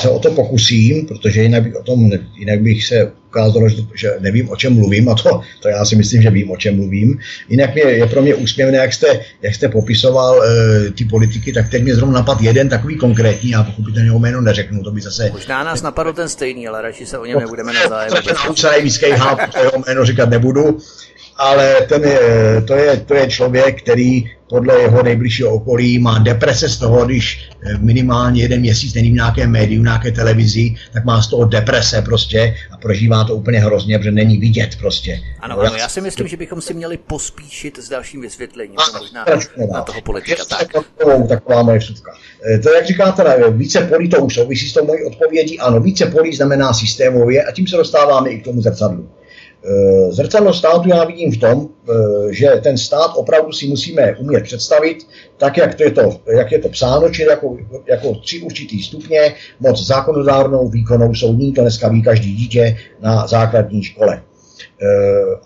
[0.00, 4.10] se o to pokusím, protože jinak bych, o tom, jinak bych se ukázalo, že, že
[4.20, 7.18] nevím, o čem mluvím, a to, to já si myslím, že vím, o čem mluvím.
[7.48, 10.44] Jinak mě, je pro mě úsměvné, jak jste, jak jste popisoval uh,
[10.94, 14.82] ty politiky, tak teď mě zrovna napad jeden takový konkrétní, já pochopitelně o jméno neřeknu,
[14.82, 15.30] to by zase...
[15.32, 18.12] Možná nás napadl ten stejný, ale radši se o něm nebudeme nazájem.
[18.46, 20.78] To se nejvíc jeho jméno říkat nebudu
[21.40, 22.20] ale ten je,
[22.66, 27.50] to, je, to je člověk, který podle jeho nejbližšího okolí má deprese z toho, když
[27.62, 32.02] eh, minimálně jeden měsíc není v nějaké médiu, nějaké televizi, tak má z toho deprese
[32.02, 35.20] prostě a prožívá to úplně hrozně, protože není vidět prostě.
[35.40, 39.24] Ano, ano, já si myslím, že bychom si měli pospíšit s dalším vysvětlením, a, možná
[39.72, 40.44] na toho politika.
[40.44, 40.68] Tak.
[41.28, 42.12] Taková moje vsuvka.
[42.54, 45.58] Eh, to, jak říkáte, více polí to už souvisí s tou mojí odpovědí.
[45.58, 49.08] Ano, více polí znamená systémově a tím se dostáváme i k tomu zrcadlu.
[49.64, 51.92] Eh, zrcadlo státu já vidím v tom, eh,
[52.30, 56.58] že ten stát opravdu si musíme umět představit tak, jak, to je, to, jak je
[56.58, 62.02] to psáno, čili jako, jako tři určitý stupně, moc zákonodárnou, výkonnou, soudní, to dneska ví
[62.02, 64.22] každý dítě na základní škole.
[64.82, 64.86] Eh,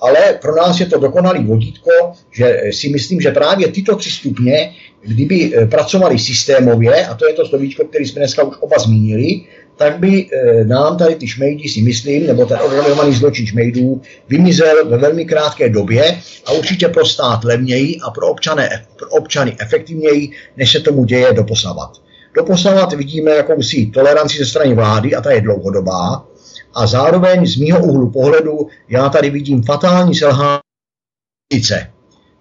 [0.01, 1.91] ale pro nás je to dokonalý vodítko,
[2.31, 4.73] že si myslím, že právě tyto tři stupně,
[5.03, 9.41] kdyby pracovali systémově, a to je to slovíčko, který jsme dneska už oba zmínili,
[9.77, 14.89] tak by eh, nám tady ty šmejdi, si myslím, nebo ten organizovaný zločin šmejdů, vymizel
[14.89, 20.31] ve velmi krátké době a určitě pro stát levněji a pro, občany, pro občany efektivněji,
[20.57, 21.91] než se tomu děje doposavat.
[22.37, 26.27] Doposavat vidíme jakousi toleranci ze strany vlády a ta je dlouhodobá
[26.75, 30.61] a zároveň z mýho úhlu pohledu já tady vidím fatální selhání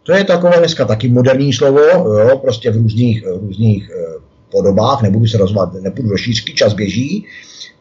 [0.03, 5.27] to je takové dneska taky moderní slovo, jo, prostě v různých, různých eh, podobách, nebudu
[5.27, 7.25] se rozvat, nebudu do šířky, čas běží,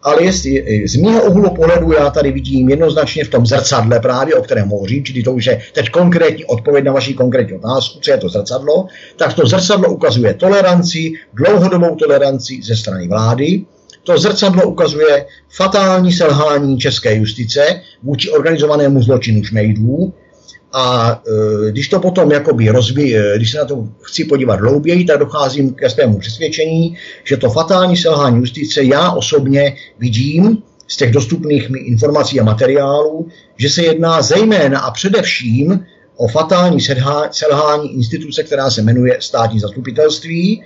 [0.02, 4.42] ale jestli, z mého úhlu pohledu já tady vidím jednoznačně v tom zrcadle právě, o
[4.42, 8.18] kterém hovořím, čili to už je teď konkrétní odpověď na vaši konkrétní otázku, co je
[8.18, 13.64] to zrcadlo, tak to zrcadlo ukazuje toleranci, dlouhodobou toleranci ze strany vlády,
[14.04, 20.12] to zrcadlo ukazuje fatální selhání české justice vůči organizovanému zločinu šmejdů,
[20.72, 21.12] a
[21.66, 25.18] e, když to potom jakoby rozví, e, když se na to chci podívat hlouběji, tak
[25.18, 30.58] docházím ke svému přesvědčení, že to fatální selhání justice já osobně vidím
[30.88, 35.84] z těch dostupných mi informací a materiálů, že se jedná zejména a především
[36.16, 36.78] o fatální
[37.30, 40.62] selhání instituce, která se jmenuje státní zastupitelství,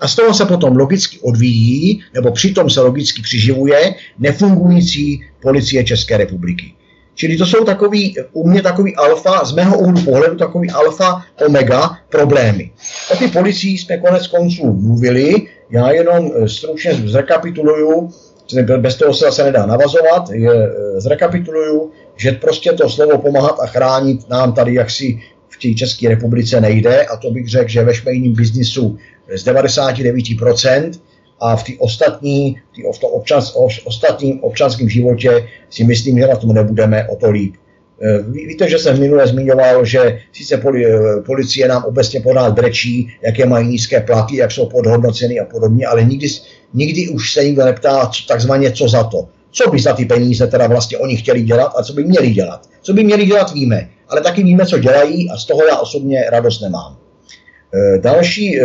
[0.00, 6.16] a z toho se potom logicky odvíjí, nebo přitom se logicky přiživuje nefungující policie České
[6.16, 6.74] republiky.
[7.14, 11.90] Čili to jsou takový, u mě takový alfa, z mého úhlu pohledu takový alfa omega
[12.08, 12.70] problémy.
[13.12, 15.34] O ty policii jsme konec konců mluvili,
[15.70, 18.10] já jenom eh, stručně zrekapituluju,
[18.76, 23.66] bez toho se zase nedá navazovat, je, eh, zrekapituluju, že prostě to slovo pomáhat a
[23.66, 27.94] chránit nám tady jaksi v té České republice nejde a to bych řekl, že ve
[27.94, 28.98] šmejním biznisu
[29.34, 31.00] z 99%,
[31.40, 36.52] a v ostatní, tý, v tom občans, ostatním občanském životě si myslím, že na tom
[36.52, 37.54] nebudeme o to líp.
[38.02, 43.08] E, víte, že jsem minule zmiňoval, že sice poli, e, policie nám obecně pořád brečí,
[43.22, 46.28] jaké mají nízké platy, jak jsou podhodnoceny a podobně, ale nikdy,
[46.74, 49.28] nikdy už se nikdo neptá takzvaně co za to.
[49.50, 52.68] Co by za ty peníze teda vlastně oni chtěli dělat a co by měli dělat.
[52.82, 56.24] Co by měli dělat víme, ale taky víme, co dělají a z toho já osobně
[56.30, 56.96] radost nemám.
[57.74, 58.60] E, další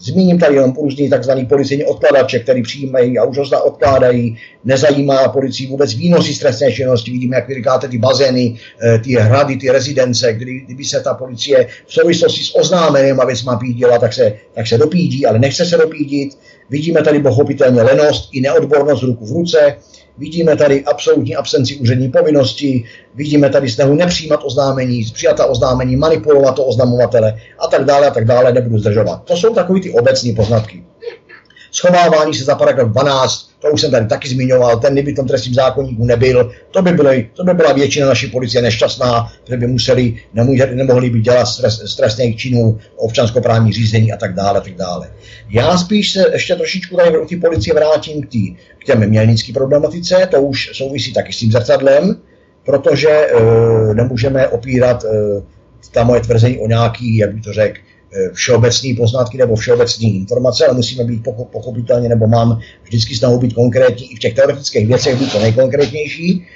[0.00, 1.30] Zmíním tady jenom různý tzv.
[1.48, 4.38] policejní odkladače, který přijímají a už ho odkládají.
[4.64, 7.10] Nezajímá policii vůbec výnosy z trestné činnosti.
[7.10, 11.14] Vidíme, jak vy říkáte, ty bazény, eh, ty hrady, ty rezidence, kdy, kdyby se ta
[11.14, 15.64] policie v souvislosti s oznámeným a věcma pídila, tak se, tak se dopídí, ale nechce
[15.64, 16.38] se dopídit.
[16.70, 19.76] Vidíme tady pochopitelně lenost i neodbornost ruku v ruce.
[20.18, 26.64] Vidíme tady absolutní absenci úřední povinnosti, vidíme tady snahu nepřijímat oznámení, přijata oznámení, manipulovat to
[26.64, 29.24] oznamovatele a tak dále a tak dále, nebudu zdržovat.
[29.24, 30.84] To jsou takové ty obecné poznatky.
[31.78, 35.26] Schovávání se za paragraf 12, to už jsem tady taky zmiňoval, ten kdyby v tom
[35.28, 39.66] trestním zákonníku nebyl, to by, byly, to by byla většina naší policie nešťastná, protože by
[39.66, 40.16] museli,
[40.74, 45.10] nemohli by dělat stres, trestných činů, občanskoprávní řízení a tak dále, tak dále.
[45.50, 49.52] Já spíš se ještě trošičku tady u té policie vrátím k, tý, k těm mělnické
[49.52, 52.16] problematice, to už souvisí taky s tím zrcadlem,
[52.64, 53.34] protože e,
[53.94, 55.08] nemůžeme opírat e,
[55.92, 57.80] ta moje tvrzení o nějaký, jak by to řekl,
[58.32, 64.12] všeobecné poznatky nebo všeobecné informace, ale musíme být pochopitelně, nebo mám vždycky snahu být konkrétní
[64.12, 66.46] i v těch teoretických věcech, být to nejkonkrétnější.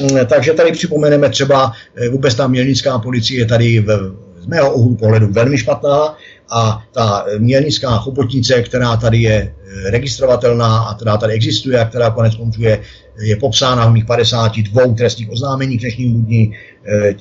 [0.00, 4.74] Mm, takže tady připomeneme třeba eh, vůbec ta mělnická policie je tady v, z mého
[4.74, 6.16] úhlu pohledu velmi špatná
[6.50, 12.10] a ta mělnická chobotnice, která tady je eh, registrovatelná a která tady existuje a která
[12.10, 12.80] konec konců je,
[13.20, 16.52] je popsána v mých 52 trestních oznámeních v dnešním dní,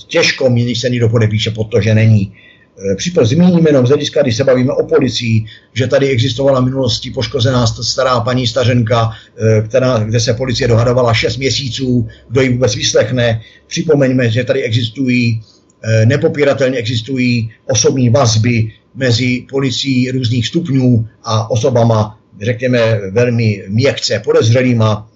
[0.08, 2.53] těžko mi se někdo podepíše pod to, že není Eh,
[2.96, 7.12] Případ zmíním jenom z hlediska, když se bavíme o policii, že tady existovala v minulosti
[7.12, 12.76] poškozená stará paní stařenka, eh, která, kde se policie dohadovala 6 měsíců, kdo ji vůbec
[12.76, 13.42] vyslechne.
[13.68, 15.42] Připomeňme, že tady existují,
[15.84, 25.10] eh, nepopíratelně existují osobní vazby mezi policií různých stupňů a osobama, řekněme, velmi měkce podezřelýma,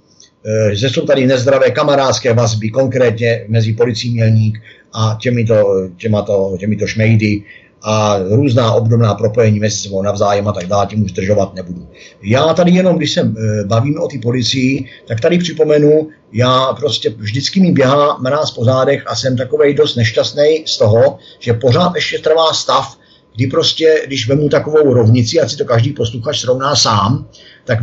[0.71, 4.59] že jsou tady nezdravé kamarádské vazby, konkrétně mezi policií Mělník
[4.93, 7.43] a těmito, těmato, těmito šmejdy
[7.81, 11.87] a různá obdobná propojení mezi sebou navzájem a tak dále, tím už zdržovat nebudu.
[12.23, 17.09] Já tady jenom, když se eh, bavíme o té policii, tak tady připomenu, já prostě
[17.09, 21.95] vždycky mi běhá mráz po zádech a jsem takovej dost nešťastný z toho, že pořád
[21.95, 22.97] ještě trvá stav,
[23.37, 27.29] kdy prostě, když vemu takovou rovnici, ať si to každý posluchač srovná sám,
[27.65, 27.79] tak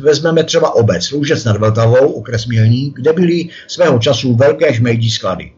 [0.00, 5.52] vezmeme třeba obec Lužec nad Vltavou, okres Mělník, kde byly svého času velké žmejdí sklady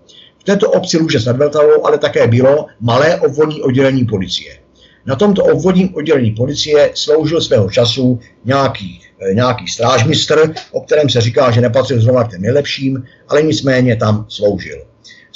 [0.46, 4.58] této obci Lužec nad Vltavou ale také bylo malé obvodní oddělení policie.
[5.06, 11.20] Na tomto obvodním oddělení policie sloužil svého času nějaký, eh, nějaký strážmistr, o kterém se
[11.20, 14.78] říká, že nepatřil zrovna k těm nejlepším, ale nicméně tam sloužil.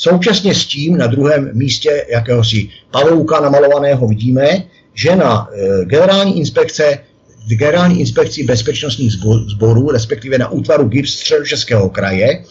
[0.01, 4.63] Současně s tím na druhém místě jakéhosi pavouka namalovaného vidíme,
[4.95, 6.99] že na eh, generální inspekce
[7.49, 9.13] generální inspekci bezpečnostních
[9.49, 12.45] sborů, respektive na útvaru GIPS Českého kraje,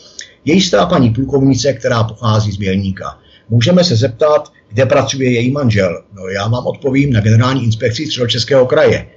[0.45, 3.19] je jistá paní plukovnice, která pochází z Mělníka.
[3.49, 6.03] Můžeme se zeptat, kde pracuje její manžel.
[6.13, 9.07] No já vám odpovím na generální inspekci Středočeského kraje.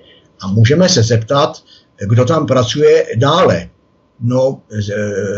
[0.41, 1.63] A můžeme se zeptat,
[2.09, 3.69] kdo tam pracuje dále.
[4.21, 4.61] No,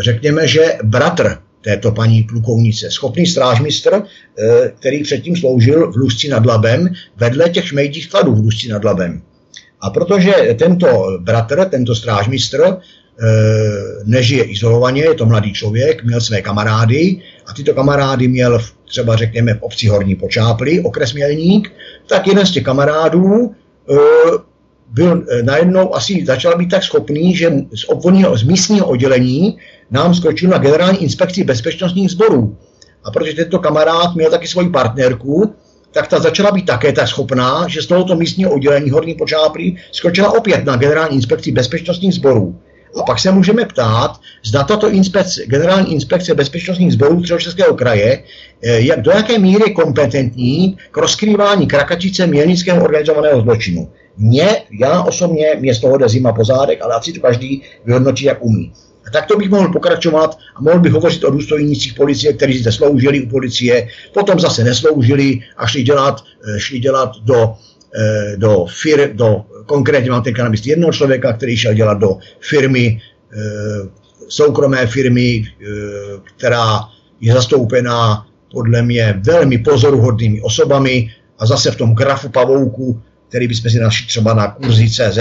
[0.00, 6.46] řekněme, že bratr této paní plukovnice, schopný strážmistr, eh, který předtím sloužil v Lusci nad
[6.46, 9.22] Labem, vedle těch šmejdích skladů v Lusci nad Labem.
[9.80, 12.78] A protože tento bratr, tento strážmistr,
[13.20, 18.74] Eh, nežije izolovaně, je to mladý člověk, měl své kamarády a tyto kamarády měl v,
[18.84, 21.72] třeba řekněme v obci Horní Počápli, okres Mělník,
[22.06, 23.54] tak jeden z těch kamarádů
[23.90, 23.94] eh,
[24.90, 29.58] byl eh, najednou asi začal být tak schopný, že z obvodního, z místního oddělení
[29.90, 32.56] nám skočil na generální inspekci bezpečnostních sborů.
[33.04, 35.54] A protože tento kamarád měl taky svoji partnerku,
[35.92, 40.32] tak ta začala být také tak schopná, že z tohoto místního oddělení Horní Počáplí skočila
[40.32, 42.58] opět na generální inspekci bezpečnostních sborů.
[43.00, 48.22] A pak se můžeme ptát, zda tato inspekce, generální inspekce bezpečnostních sborů Českého kraje,
[48.62, 53.88] eh, jak, do jaké míry kompetentní k rozkrývání krakačice mělnického organizovaného zločinu.
[54.16, 58.24] Mně, já osobně, mě z toho jde zima po zádech, ale asi to každý vyhodnotí,
[58.24, 58.72] jak umí.
[59.06, 62.72] A tak to bych mohl pokračovat a mohl bych hovořit o důstojnících policie, kteří zde
[62.72, 67.54] sloužili u policie, potom zase nesloužili a šli dělat, eh, šli dělat do
[67.94, 72.18] Eh, do, fir, do konkrétně mám teďka na mysli jednoho člověka, který šel dělat do
[72.40, 73.00] firmy,
[73.32, 73.88] eh,
[74.28, 75.44] soukromé firmy,
[76.36, 76.80] která
[77.20, 83.02] je zastoupená podle mě velmi pozoruhodnými osobami a zase v tom grafu pavouku,
[83.34, 85.18] který bychom si našli třeba na kurzy CZ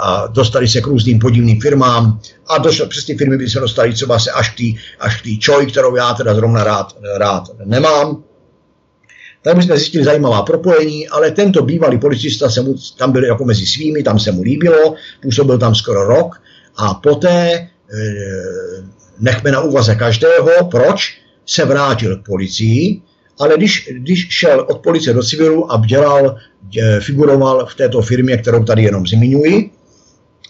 [0.00, 3.92] a dostali se k různým podivným firmám a došlo, přes ty firmy by se dostali
[3.92, 8.24] třeba se až k až čoj, kterou já teda zrovna rád, rád nemám,
[9.42, 13.66] tak bychom zjistili zajímavá propojení, ale tento bývalý policista se mu, tam byl jako mezi
[13.66, 16.42] svými, tam se mu líbilo, působil tam skoro rok
[16.76, 17.68] a poté, e,
[19.18, 23.02] nechme na úvaze každého, proč se vrátil k policii,
[23.40, 26.36] ale když, když šel od policie do civilu a dělal,
[26.78, 29.70] e, figuroval v této firmě, kterou tady jenom zmiňuji,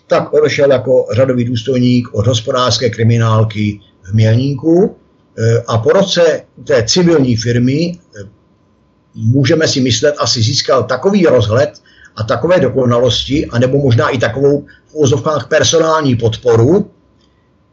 [0.07, 4.97] tak odešel jako řadový důstojník od hospodářské kriminálky v Mělníku
[5.39, 7.99] e, a po roce té civilní firmy
[9.15, 11.71] můžeme si myslet, asi získal takový rozhled
[12.17, 16.91] a takové dokonalosti, anebo možná i takovou v úzovkách personální podporu,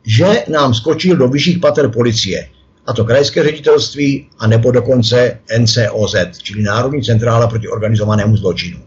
[0.05, 2.49] že nám skočil do vyšších pater policie,
[2.87, 8.79] a to krajské ředitelství, a nebo dokonce NCOZ, čili Národní centrála proti organizovanému zločinu.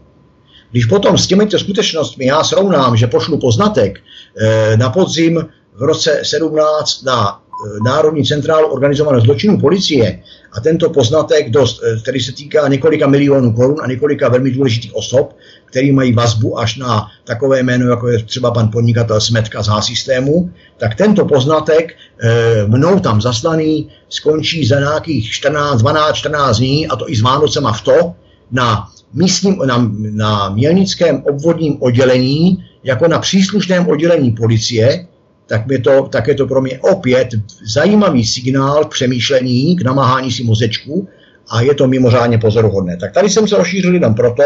[0.71, 6.19] Když potom s těmito skutečnostmi já srovnám, že pošlu poznatek eh, na podzim v roce
[6.23, 12.31] 17 na Eh, Národní centrálu organizovaného zločinu policie a tento poznatek, dost, eh, který se
[12.31, 15.37] týká několika milionů korun a několika velmi důležitých osob,
[15.71, 20.51] který mají vazbu až na takové jméno, jako je třeba pan podnikatel Smetka z H-systému,
[20.77, 26.95] tak tento poznatek e, mnou tam zaslaný skončí za nějakých 14, 12, 14 dní, a
[26.95, 28.13] to i s Vánocema v to,
[28.51, 35.07] na místním, na, na mělnickém obvodním oddělení, jako na příslušném oddělení policie,
[35.47, 37.29] tak, je to, tak je to pro mě opět
[37.73, 41.07] zajímavý signál k přemýšlení, k namáhání si mozečku
[41.49, 42.97] a je to mimořádně pozoruhodné.
[42.97, 44.43] Tak tady jsem se rozšířil jenom proto,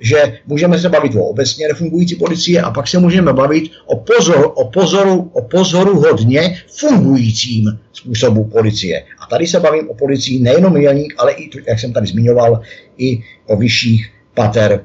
[0.00, 4.52] že můžeme se bavit o obecně nefungující policie a pak se můžeme bavit o, pozor,
[4.54, 9.04] o, pozoru, o pozoru hodně fungujícím způsobu policie.
[9.18, 12.60] A tady se bavím o policii nejenom milník, ale i, jak jsem tady zmiňoval,
[12.98, 14.84] i o vyšších pater,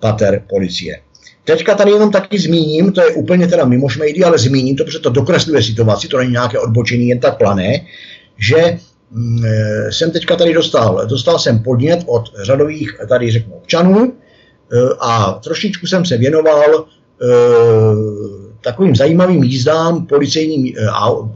[0.00, 1.00] pater policie.
[1.44, 4.98] Teďka tady jenom taky zmíním, to je úplně teda mimo šmejdy, ale zmíním to, protože
[4.98, 7.80] to dokresluje situaci, to není nějaké odbočení jen tak plané,
[8.38, 8.78] že
[9.90, 14.14] jsem teďka tady dostal, dostal jsem podnět od řadových tady řeknu občanů e,
[15.00, 16.84] a trošičku jsem se věnoval e,
[18.60, 20.06] takovým zajímavým jízdám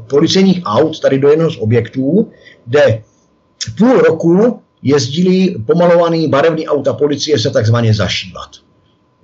[0.09, 2.31] policejních aut tady do jednoho z objektů,
[2.66, 3.03] kde
[3.79, 8.49] půl roku jezdili pomalovaný barevný auta policie se takzvaně zašívat.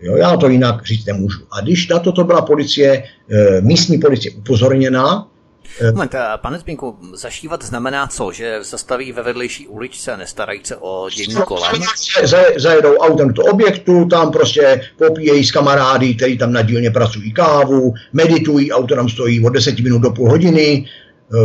[0.00, 1.40] Jo, já to jinak říct nemůžu.
[1.50, 5.37] A když na toto byla policie, eh, místní policie upozorněná, eh,
[5.92, 8.32] Moment, eh, pane Zbinku, zašívat znamená co?
[8.32, 11.82] Že zastaví ve vedlejší uličce, nestarají se o dění kolem?
[12.56, 17.94] Zajedou autem do objektu, tam prostě popíjejí s kamarády, kteří tam na dílně pracují kávu,
[18.12, 20.86] meditují, auto tam stojí od 10 minut do půl hodiny,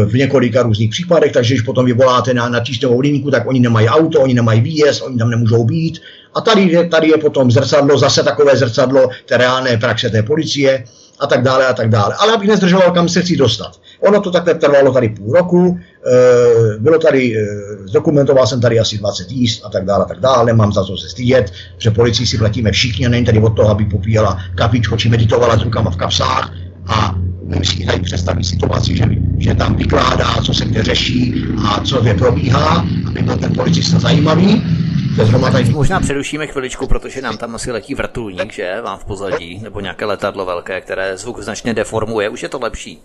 [0.06, 3.88] v několika různých případech, takže když potom vyvoláte na, na tísňovou linku, tak oni nemají
[3.88, 6.02] auto, oni nemají výjezd, oni tam nemůžou být.
[6.36, 10.84] A tady je, tady je potom zrcadlo, zase takové zrcadlo té reálné praxe té policie
[11.24, 12.16] a tak dále a tak dále.
[12.20, 13.80] Ale abych nezdržoval, kam se chci dostat.
[14.00, 17.46] Ono to takhle trvalo tady půl roku, e, bylo tady, e,
[17.88, 20.98] zdokumentoval jsem tady asi 20 jíst a tak dále a tak dále, nemám za co
[20.98, 24.98] se stydět, že policii si platíme všichni a není tady od toho, aby popíjela kapičko
[24.98, 26.54] či meditovala s rukama v kapsách
[26.88, 27.16] a
[27.64, 29.06] si tady představit situaci, že,
[29.38, 34.00] že tam vykládá, co se kde řeší a co kde probíhá, aby byl ten policista
[34.00, 34.64] zajímavý.
[35.16, 35.70] Tady...
[35.72, 38.82] Možná přerušíme chviličku, protože nám tam asi letí vrtulník, že?
[38.82, 42.30] Vám v pozadí, nebo nějaké letadlo velké, které zvuk značně deformuje.
[42.30, 43.02] Už je to lepší.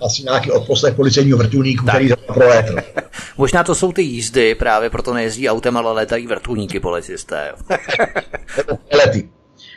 [0.00, 1.94] Asi nějaký odposlech policejního vrtulníku, tak.
[1.94, 2.76] který prolétl.
[3.38, 7.52] Možná to jsou ty jízdy, právě proto nejezdí autem, ale letají vrtulníky policisté.
[8.92, 9.28] Lety.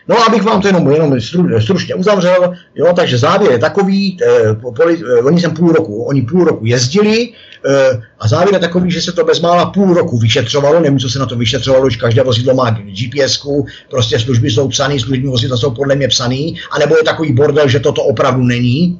[0.07, 4.53] No, abych vám to jenom, jenom stru, stručně uzavřel, jo, takže závěr je takový, eh,
[4.75, 7.33] poli, eh, oni sem půl roku, oni půl roku jezdili
[7.65, 11.19] eh, a závěr je takový, že se to bezmála půl roku vyšetřovalo, nevím, co se
[11.19, 13.47] na to vyšetřovalo, už každé vozidlo má gps
[13.89, 17.79] prostě služby jsou psané, služby vozidla jsou podle mě psaný, anebo je takový bordel, že
[17.79, 18.99] toto opravdu není,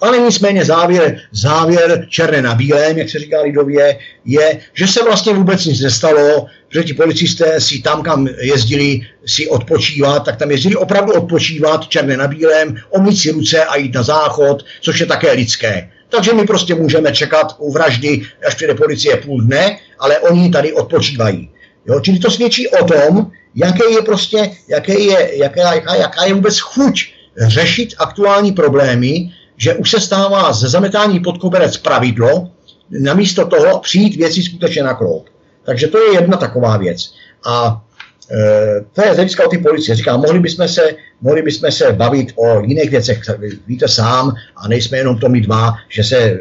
[0.00, 5.32] ale nicméně závěr, závěr černé na bílém, jak se říká lidově, je, že se vlastně
[5.32, 10.76] vůbec nic nestalo, že ti policisté si tam, kam jezdili si odpočívat, tak tam jezdili
[10.76, 15.32] opravdu odpočívat černé na bílém, omít si ruce a jít na záchod, což je také
[15.32, 15.90] lidské.
[16.08, 20.72] Takže my prostě můžeme čekat u vraždy, až přijde policie půl dne, ale oni tady
[20.72, 21.50] odpočívají.
[21.86, 26.34] Jo, čili to svědčí o tom, jaké je prostě, jaké je, jaká, jaká, jaká je
[26.34, 27.04] vůbec chuť
[27.46, 32.50] řešit aktuální problémy, že už se stává ze zametání pod koberec pravidlo,
[32.90, 35.28] namísto toho přijít věci skutečně na kloub.
[35.64, 37.12] Takže to je jedna taková věc.
[37.46, 37.84] A
[38.30, 39.94] e, to je hlediska o ty policie.
[39.94, 40.82] Říkám, mohli bychom, se,
[41.20, 43.20] mohli bychom se bavit o jiných věcech.
[43.66, 46.38] Víte sám, a nejsme jenom to my dva, že se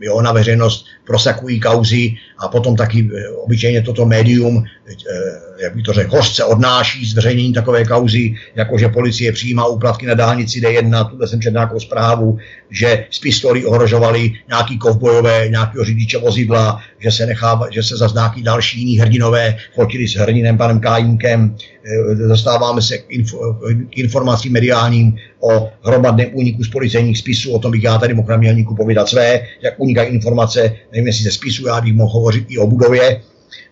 [0.00, 4.94] jo, na veřejnost prosakují kauzy a potom taky eh, obyčejně toto médium, eh,
[5.62, 10.14] jak by to řekl, hořce odnáší zveřejnění takové kauzy, jako že policie přijímá úplatky na
[10.14, 12.38] dálnici D1, tuhle jsem četl nějakou zprávu,
[12.70, 18.14] že z pistolí ohrožovali nějaký kovbojové, nějakého řidiče vozidla, že se, nechává, že se zase
[18.14, 21.56] nějaký další jiný hrdinové fotili s hrdinem panem Kájínkem.
[21.56, 23.58] Eh, dostáváme se k, info,
[23.90, 28.28] k informacím mediálním o hromadném úniku z policejních spisů, o tom bych já tady mohl
[28.28, 32.46] na mělníku povídat své, jak unikají informace, nevím jestli ze spisu, já bych mohl hovořit
[32.48, 33.20] i o budově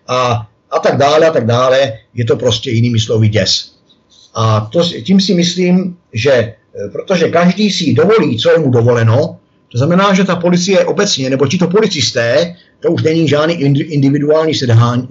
[0.07, 1.93] a, a tak dále a tak dále.
[2.13, 3.71] Je to prostě jinými slovy děs.
[4.33, 6.55] A to, tím si myslím, že eh,
[6.91, 9.37] protože každý si dovolí, co je mu dovoleno,
[9.71, 14.53] to znamená, že ta policie obecně, nebo ti to policisté, to už není žádný individuální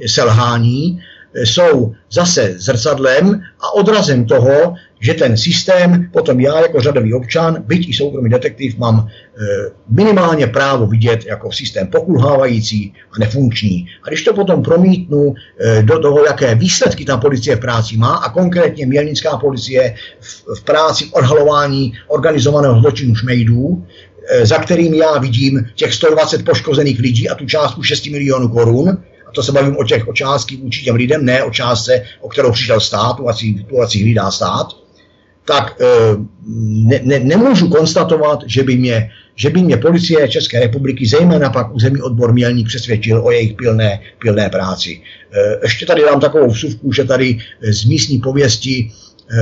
[0.07, 1.01] selhání,
[1.35, 7.89] jsou zase zrcadlem a odrazem toho, že ten systém, potom já jako řadový občan, byť
[7.89, 9.43] i soukromý detektiv, mám e,
[9.89, 13.87] minimálně právo vidět jako systém pokulhávající a nefunkční.
[14.03, 18.17] A když to potom promítnu e, do toho, jaké výsledky ta policie v práci má,
[18.17, 23.87] a konkrétně mělnická policie v, v práci odhalování organizovaného zločinu šmejdů,
[24.31, 28.99] e, za kterým já vidím těch 120 poškozených lidí a tu částku 6 milionů korun,
[29.31, 32.29] a to se bavím o těch o částky vůči těm lidem, ne o částce, o
[32.29, 33.17] kterou přišel stát,
[33.69, 34.80] tu asi hlídá stát,
[35.51, 36.17] tak eh,
[36.87, 41.75] ne, ne, nemůžu konstatovat, že by, mě, že by mě policie České republiky, zejména pak
[41.75, 45.03] územní odbor Mělník, přesvědčil o jejich pilné, pilné práci.
[45.33, 49.37] Eh, ještě tady dám takovou vsuvku, že tady z místní pověsti eh,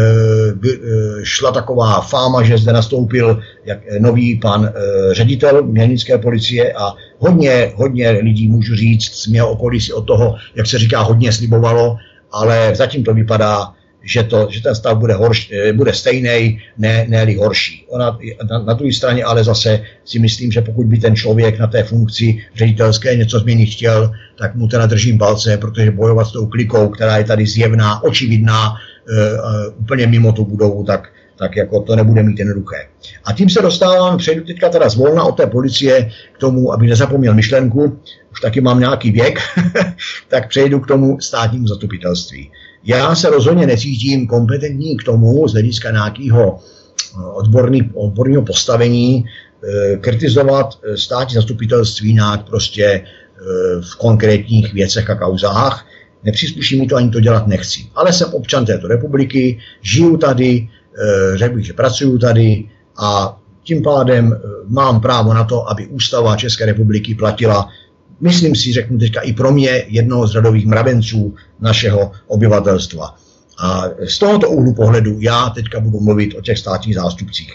[1.22, 4.72] šla taková fáma, že zde nastoupil jak nový pan
[5.12, 10.36] ředitel mělnické policie a hodně, hodně lidí, můžu říct, z mého okolí si od toho,
[10.54, 11.96] jak se říká, hodně slibovalo,
[12.32, 13.72] ale zatím to vypadá,
[14.08, 17.84] že, to, že ten stav bude, horš, eh, bude stejný, ne, ne horší.
[17.88, 18.18] Ona,
[18.50, 21.84] na, na druhé straně ale zase si myslím, že pokud by ten člověk na té
[21.84, 26.88] funkci ředitelské něco změnit chtěl, tak mu teda držím palce, protože bojovat s tou klikou,
[26.88, 28.76] která je tady zjevná, očividná, uh,
[29.16, 31.08] uh, úplně mimo tu budovu, tak,
[31.38, 32.76] tak jako to nebude mít jednoduché.
[33.24, 37.34] A tím se dostávám, přejdu teďka teda zvolna od té policie k tomu, aby nezapomněl
[37.34, 37.98] myšlenku,
[38.32, 39.38] už taky mám nějaký věk,
[40.28, 42.50] tak přejdu k tomu státnímu zastupitelství.
[42.84, 49.96] Já se rozhodně necítím kompetentní k tomu z hlediska nějakého eh, odborný, odborného postavení eh,
[49.96, 53.04] kritizovat eh, státní zastupitelství nějak prostě
[53.80, 55.86] v konkrétních věcech a kauzách.
[56.24, 57.86] Nepřísluší mi to, ani to dělat nechci.
[57.94, 60.68] Ale jsem občan této republiky, žiju tady,
[61.34, 62.64] řekl bych, že pracuju tady
[62.96, 67.68] a tím pádem mám právo na to, aby ústava České republiky platila
[68.20, 73.14] myslím si, řeknu teďka i pro mě, jednoho z radových mravenců našeho obyvatelstva.
[73.58, 77.52] A z tohoto úhlu pohledu já teďka budu mluvit o těch státních zástupcích.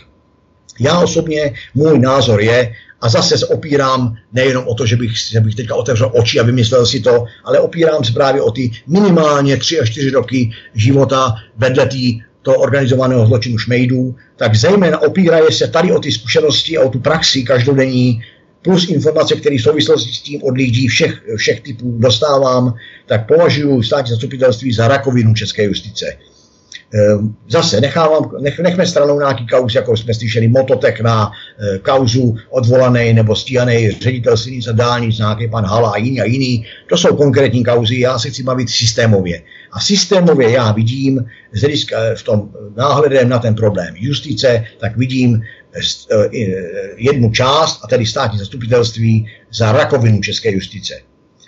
[0.79, 5.39] Já osobně, můj názor je, a zase se opírám nejenom o to, že bych, že
[5.39, 9.57] bych teďka otevřel oči a vymyslel si to, ale opírám se právě o ty minimálně
[9.57, 15.67] tři až čtyři roky života vedle tý, toho organizovaného zločinu šmejdů, tak zejména opíraje se
[15.67, 18.21] tady o ty zkušenosti a o tu praxi každodenní
[18.61, 22.75] plus informace, které v souvislosti s tím od lidí všech, všech typů dostávám,
[23.05, 26.17] tak považuji státní zastupitelství za rakovinu české justice.
[26.93, 32.35] Ehm, zase nechávám, nech, nechme stranou nějaký kauz, jako jsme slyšeli, mototek na e, kauzu
[32.49, 36.65] odvolaný nebo stíhaný ředitel silnic a dálnic, nějaký pan Hala a jiný a jiný.
[36.89, 39.41] To jsou konkrétní kauzy, já se chci bavit systémově.
[39.73, 41.25] A systémově já vidím,
[42.15, 45.43] v tom náhledem na ten problém justice, tak vidím
[45.75, 46.29] Eh,
[46.95, 50.93] jednu část, a tedy státní zastupitelství, za rakovinu české justice.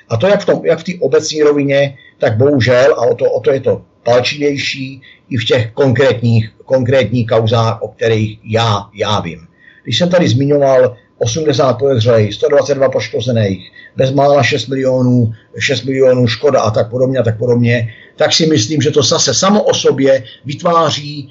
[0.10, 3.32] A to jak v, tom, jak v té obecní rovině, tak bohužel, a o to,
[3.32, 9.20] o to je to palčivější, i v těch konkrétních, konkrétních kauzách, o kterých já, já
[9.20, 9.40] vím.
[9.84, 16.72] Když jsem tady zmiňoval 80 podezřelých, 122 poškozených, bezmála 6 milionů, 6 milionů škoda a
[16.72, 21.30] tak podobně a tak podobně, tak si myslím, že to zase samo o sobě vytváří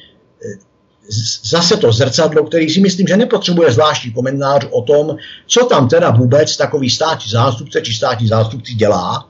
[1.45, 5.17] zase to zrcadlo, který si myslím, že nepotřebuje zvláštní komentář o tom,
[5.47, 9.29] co tam teda vůbec takový státní zástupce či státní zástupci dělá,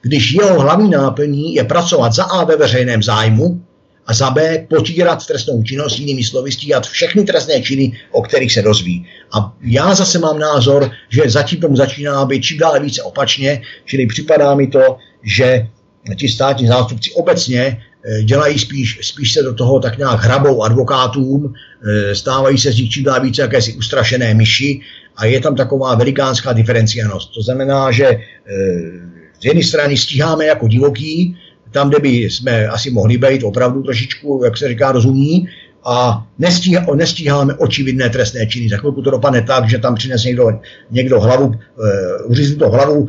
[0.00, 3.60] když jeho hlavní náplní je pracovat za A ve veřejném zájmu
[4.06, 8.62] a za B potírat trestnou činnost, jinými slovy stíhat všechny trestné činy, o kterých se
[8.62, 9.06] dozví.
[9.32, 14.06] A já zase mám názor, že zatím tomu začíná být čím dále více opačně, čili
[14.06, 15.68] připadá mi to, že
[16.16, 21.54] ti státní zástupci obecně Eh, dělají spíš, spíš se do toho tak nějak hrabou advokátům,
[21.54, 24.80] eh, stávají se z nich čím více jakési ustrašené myši
[25.16, 27.34] a je tam taková velikánská diferencianost.
[27.34, 28.20] To znamená, že eh,
[29.40, 31.36] z jedné strany stíháme jako divoký,
[31.70, 35.48] tam, kde by jsme asi mohli být opravdu trošičku, jak se říká, rozumní,
[35.84, 38.68] a nestíhá, nestíháme očividné trestné činy.
[38.68, 40.50] Za chvilku to dopadne tak, že tam přines někdo,
[40.90, 41.54] někdo hlavu,
[42.26, 43.08] uříznutou hlavu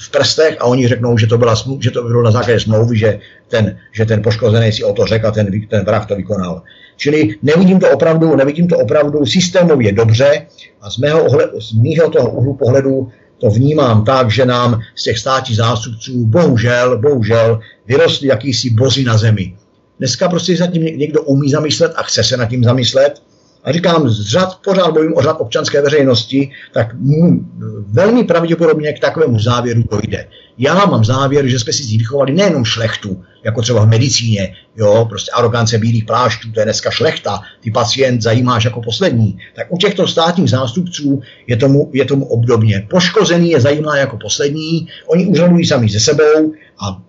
[0.00, 3.18] v prstech a oni řeknou, že to, byla, že to bylo na základě smlouvy, že
[3.48, 6.62] ten, že ten poškozený si o to řekl a ten, ten vrah to vykonal.
[6.96, 10.46] Čili nevidím to opravdu, nevidím to opravdu systémově dobře
[10.80, 13.08] a z mého, ohled, z mého toho úhlu pohledu
[13.40, 19.18] to vnímám tak, že nám z těch státních zástupců bohužel, bohužel vyrostly jakýsi bozy na
[19.18, 19.54] zemi.
[19.98, 23.22] Dneska prostě se nad tím někdo umí zamyslet a chce se nad tím zamyslet
[23.68, 26.96] a říkám, z řad, pořád bojím o řad občanské veřejnosti, tak
[27.86, 30.26] velmi pravděpodobně k takovému závěru dojde.
[30.58, 35.30] Já mám závěr, že jsme si vychovali nejenom šlechtu, jako třeba v medicíně, jo, prostě
[35.30, 39.38] arogance bílých plášťů, to je dneska šlechta, ty pacient zajímáš jako poslední.
[39.56, 42.86] Tak u těchto státních zástupců je tomu, je tomu obdobně.
[42.90, 47.02] Poškozený je zajímá jako poslední, oni úřadují sami ze sebou a,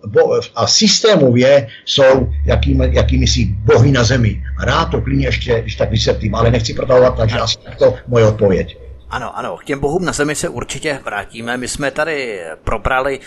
[0.54, 4.42] a systémově jsou jakými, jakými si bohy na zemi.
[4.62, 8.78] Rád to klidně ještě, když tak vysvětlím, ale nechci protahovat, takže asi to moje odpověď.
[9.10, 11.56] Ano, ano, k těm bohům na zemi se určitě vrátíme.
[11.56, 13.20] My jsme tady probrali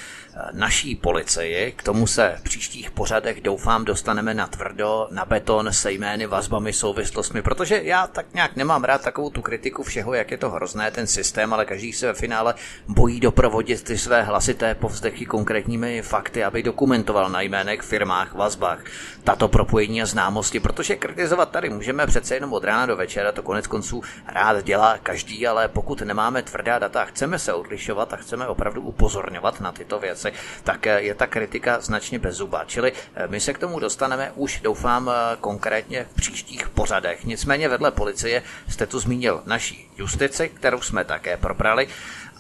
[0.52, 1.72] naší policii.
[1.72, 6.74] K tomu se v příštích pořadech doufám dostaneme na tvrdo, na beton se jmény, vazbami,
[6.74, 10.92] souvislostmi, protože já tak nějak nemám rád takovou tu kritiku všeho, jak je to hrozné
[10.92, 12.54] ten systém, ale každý se ve finále
[12.88, 18.80] bojí doprovodit ty své hlasité povzdechy konkrétními fakty, aby dokumentoval na jménech, firmách, vazbách
[19.24, 23.44] tato propojení a známosti, protože kritizovat tady můžeme přece jenom od rána do večera, to
[23.44, 28.48] konec konců rád dělá každý, ale pokud nemáme tvrdá data, chceme se odlišovat a chceme
[28.48, 30.23] opravdu upozorňovat na tyto věci,
[30.64, 32.64] tak je ta kritika značně bezzubá.
[32.66, 32.94] Čili
[33.28, 35.12] my se k tomu dostaneme už, doufám,
[35.42, 37.26] konkrétně v příštích pořadech.
[37.26, 41.88] Nicméně vedle policie jste tu zmínil naší justici, kterou jsme také probrali.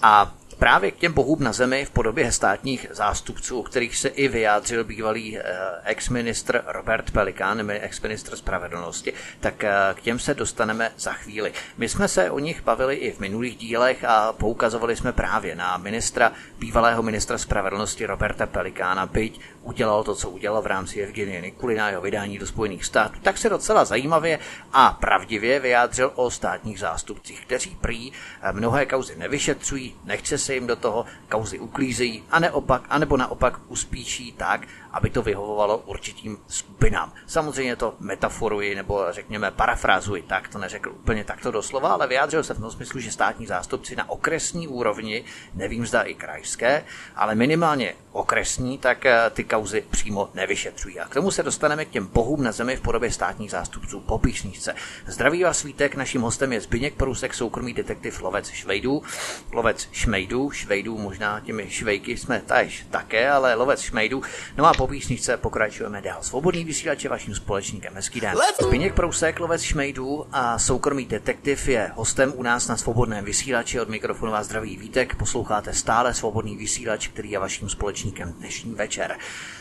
[0.01, 0.34] A
[0.64, 4.84] právě k těm bohům na zemi v podobě státních zástupců, o kterých se i vyjádřil
[4.84, 5.43] bývalý eh,
[5.84, 11.53] ex-ministr Robert Pelikán, ex-ministr spravedlnosti, tak eh, k těm se dostaneme za chvíli.
[11.78, 15.78] My jsme se o nich bavili i v minulých dílech a poukazovali jsme právě na
[15.78, 21.89] ministra, bývalého ministra spravedlnosti Roberta Pelikána, byť udělal to, co udělal v rámci Evgenie Nikulina,
[21.89, 24.39] jeho vydání do Spojených států, tak se docela zajímavě
[24.74, 30.68] a pravdivě vyjádřil o státních zástupcích, kteří prý eh, mnohé kauzy nevyšetřují, nechce se jim
[30.68, 37.14] do toho, kauzy uklízejí, a neopak, anebo naopak uspíší tak, aby to vyhovovalo určitým skupinám.
[37.28, 42.54] Samozřejmě to metaforuji nebo řekněme parafrázuji, tak to neřekl úplně takto doslova, ale vyjádřil se
[42.54, 45.24] v tom smyslu, že státní zástupci na okresní úrovni,
[45.54, 46.86] nevím zda i krajské,
[47.16, 51.00] ale minimálně okresní, tak eh, ty kauzy přímo nevyšetřují.
[51.00, 54.18] A k tomu se dostaneme k těm bohům na zemi v podobě státních zástupců po
[54.20, 54.76] písničce.
[55.08, 59.04] Zdraví vás svítek, naším hostem je Zbyněk Průsek, soukromý detektiv Lovec Švejdů.
[59.52, 64.22] Lovec Šmejdů, Švejdů, možná těmi švejky jsme taž také, ale Lovec Šmejdů.
[64.58, 66.17] No a po písničce pokračujeme dál.
[66.21, 67.93] Svobodný vysílač je vaším společníkem.
[67.95, 68.36] Hezký den.
[68.61, 73.79] Zbyněk Prousek, lovec Šmejdů a soukromý detektiv je hostem u nás na svobodném vysílači.
[73.79, 75.15] Od mikrofonu vás zdraví Vítek.
[75.15, 79.17] Posloucháte stále svobodný vysílač, který je vaším společníkem dnešní večer.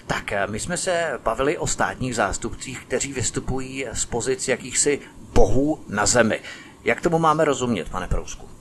[0.07, 5.01] Tak eh, my jsme se bavili o státních zástupcích, kteří vystupují z pozic jakýchsi
[5.33, 6.41] bohů na zemi.
[6.85, 8.52] Jak tomu máme rozumět, pane Prousku?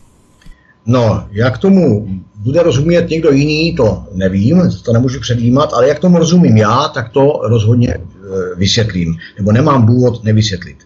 [0.86, 6.18] No, jak tomu bude rozumět někdo jiný, to nevím, to nemůžu předjímat, ale jak tomu
[6.18, 8.02] rozumím já, tak to rozhodně e,
[8.58, 10.78] vysvětlím, nebo nemám důvod nevysvětlit.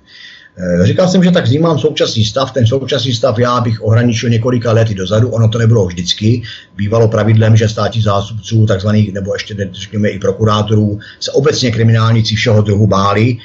[0.58, 2.52] E, říkal jsem, že tak vnímám současný stav.
[2.52, 5.30] Ten současný stav já bych ohraničil několika lety dozadu.
[5.30, 6.41] Ono to nebylo vždycky.
[6.76, 12.62] Bývalo pravidlem, že státní zástupců, takzvaných, nebo ještě řekněme i prokurátorů, se obecně kriminálníci všeho
[12.62, 13.38] druhu báli.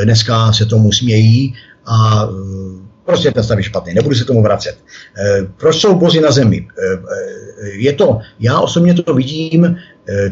[0.00, 1.54] E, dneska se tomu smějí
[1.86, 2.28] a
[3.10, 4.76] Prostě ten stav je špatný, nebudu se tomu vracet.
[5.18, 6.56] E, proč jsou bozy na zemi?
[6.56, 6.84] E,
[7.66, 9.76] e, je to, já osobně to vidím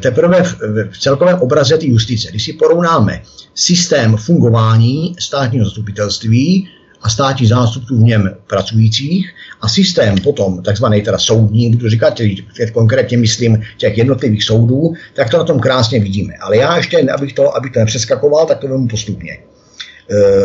[0.03, 0.57] teprve v,
[0.91, 2.29] v celkovém obraze té justice.
[2.31, 3.22] Když si porovnáme
[3.55, 6.68] systém fungování státního zastupitelství
[7.03, 12.14] a státních zástupců v něm pracujících a systém potom takzvaný teda soudní, budu říkat,
[12.57, 16.35] teď konkrétně myslím těch jednotlivých soudů, tak to na tom krásně vidíme.
[16.41, 19.39] Ale já ještě, abych to, abych to nepřeskakoval, tak to vemu postupně.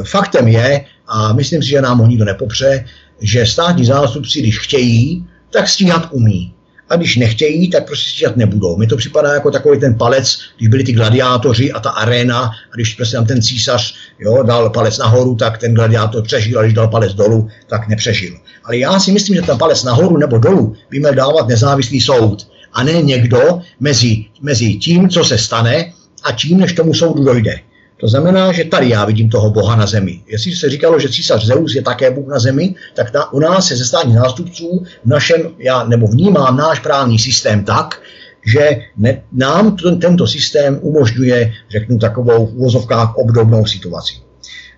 [0.04, 2.86] Faktem je, a myslím si, že nám ho nikdo nepopře,
[3.22, 6.54] že státní zástupci, když chtějí, tak stíhat umí.
[6.90, 8.78] A když nechtějí, tak prostě stíhat nebudou.
[8.78, 12.76] Mi to připadá jako takový ten palec, když byli ty gladiátoři a ta arena, a
[12.76, 16.74] když prostě tam ten císař jo, dal palec nahoru, tak ten gladiátor přežil, a když
[16.74, 18.34] dal palec dolů, tak nepřežil.
[18.64, 22.48] Ale já si myslím, že ten palec nahoru nebo dolů by měl dávat nezávislý soud.
[22.74, 25.94] A ne někdo mezi, mezi tím, co se stane,
[26.24, 27.60] a tím, než tomu soudu dojde.
[28.04, 30.22] To znamená, že tady já vidím toho Boha na zemi.
[30.28, 33.72] Jestli se říkalo, že císař Zeus je také Bůh na zemi, tak na, u nás
[33.72, 38.02] je ze státních nástupců v našem, já nebo vnímám náš právní systém tak,
[38.46, 44.14] že ne, nám ten, tento systém umožňuje, řeknu takovou v uvozovkách obdobnou situaci.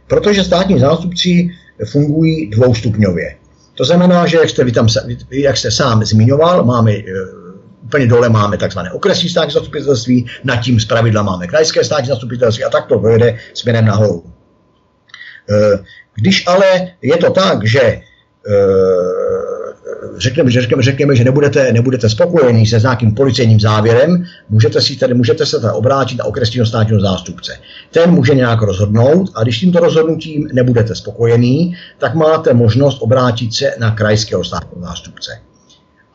[0.07, 1.49] Protože státní zástupci
[1.91, 3.35] fungují dvoustupňově.
[3.73, 4.87] To znamená, že jak jste, vy tam,
[5.31, 7.03] jak jste sám zmiňoval, máme eh,
[7.85, 12.69] úplně dole máme takzvané okresní státní zastupitelství, nad tím zpravidla máme krajské státní zastupitelství a
[12.69, 14.23] tak to pojede směrem nahoru.
[15.49, 15.79] E,
[16.15, 18.01] když ale je to tak, že e,
[20.17, 24.95] řekneme, že, řekneme, řekneme, že nebudete, nebudete spokojení se s nějakým policejním závěrem, můžete, si
[24.95, 27.57] tady, můžete se tady obrátit na okresního státního zástupce.
[27.91, 33.75] Ten může nějak rozhodnout a když tímto rozhodnutím nebudete spokojený, tak máte možnost obrátit se
[33.79, 35.31] na krajského státního zástupce.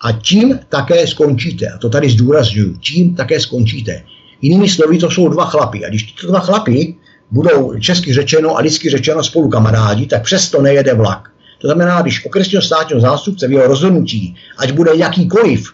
[0.00, 1.68] A tím také skončíte.
[1.68, 2.76] A to tady zdůraznuju.
[2.76, 4.02] Tím také skončíte.
[4.42, 5.84] Jinými slovy, to jsou dva chlapy.
[5.84, 6.94] A když tyto dva chlapy
[7.30, 11.30] budou česky řečeno a lidsky řečeno spolu kamarádi, tak přesto nejede vlak.
[11.58, 15.72] To znamená, když okresního státního zástupce v jeho rozhodnutí, ať bude jakýkoliv,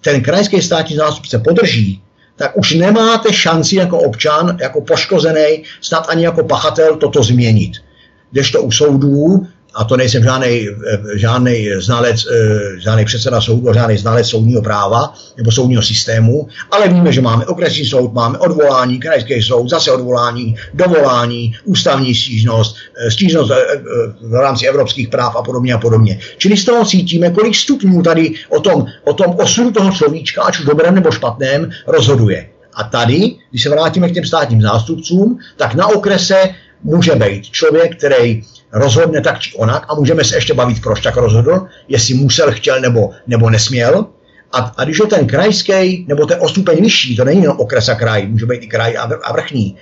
[0.00, 2.02] ten krajský státní zástupce podrží,
[2.36, 7.72] tak už nemáte šanci jako občan, jako poškozený, snad ani jako pachatel toto změnit.
[8.30, 13.96] Kdežto u soudů a to nejsem žádný, eh, žádný znalec, eh, žádný předseda soudu, žádný
[13.98, 19.42] znalec soudního práva nebo soudního systému, ale víme, že máme okresní soud, máme odvolání, krajský
[19.42, 23.52] soud, zase odvolání, dovolání, ústavní stížnost, eh, stížnost
[24.20, 26.18] v rámci evropských práv a podobně a podobně.
[26.38, 30.58] Čili z toho cítíme, kolik stupňů tady o tom, o tom osudu toho človíčka, ať
[30.58, 32.48] už dobrém nebo špatném, rozhoduje.
[32.74, 37.96] A tady, když se vrátíme k těm státním zástupcům, tak na okrese může být člověk,
[37.96, 38.42] který
[38.74, 42.80] rozhodne tak či onak a můžeme se ještě bavit, proč tak rozhodl, jestli musel, chtěl
[42.80, 44.06] nebo, nebo nesměl.
[44.52, 47.94] A, a když je ten krajský, nebo ten ostupeň vyšší, to není jenom okres a
[47.94, 49.76] kraj, může být i kraj a, a vrchní,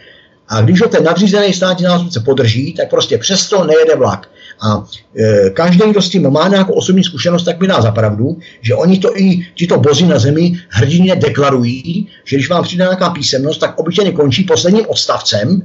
[0.48, 4.28] a když ho ten nadřízený státní zástupce podrží, tak prostě přesto nejede vlak.
[4.60, 4.84] A
[5.18, 8.74] e, každý, kdo s tím má nějakou osobní zkušenost, tak mi dá za pravdu, že
[8.74, 13.60] oni to i tito bozy na zemi hrdině deklarují, že když vám přijde nějaká písemnost,
[13.60, 15.62] tak obyčejně končí posledním odstavcem,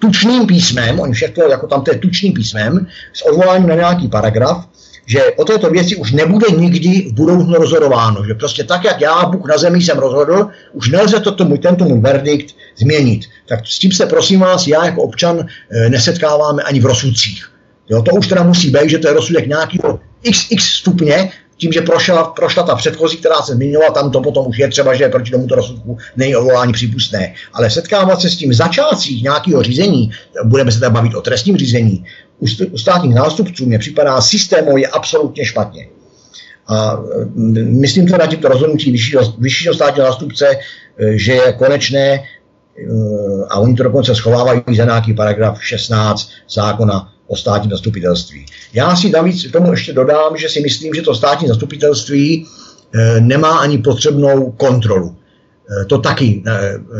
[0.00, 4.68] tučným písmem, oni všechno jako tam to je tučným písmem, s odvoláním na nějaký paragraf,
[5.06, 8.24] že o této věci už nebude nikdy v budoucnu rozhodováno.
[8.24, 11.84] Že prostě tak, jak já, Bůh na zemi jsem rozhodl, už nelze to tomu, tento
[11.84, 13.26] můj verdikt změnit.
[13.48, 17.50] Tak s tím se, prosím vás, já jako občan eh, nesetkáváme ani v rozsudcích.
[17.90, 21.30] Jo, to už teda musí být, že to je rozsudek nějakého xx stupně,
[21.60, 24.94] tím, že prošla, prošla ta předchozí, která se zmiňovala, tam to potom už je třeba,
[24.94, 27.34] že proti tomuto rozsudku není odvolání přípustné.
[27.52, 30.10] Ale setkávat se s tím začátcích nějakého řízení,
[30.44, 32.04] budeme se tady bavit o trestním řízení,
[32.72, 35.88] u státních nástupců mě připadá systémově absolutně špatně.
[36.68, 36.98] A
[37.54, 40.58] myslím teda tímto rozhodnutí vyššího, vyššího státního zástupce, e,
[41.18, 42.22] že je konečné e,
[43.48, 48.46] a oni to dokonce schovávají za nějaký paragraf 16 zákona o státním zastupitelství.
[48.72, 52.46] Já si navíc k tomu ještě dodám, že si myslím, že to státní zastupitelství
[52.94, 55.16] e, nemá ani potřebnou kontrolu.
[55.86, 56.42] To taky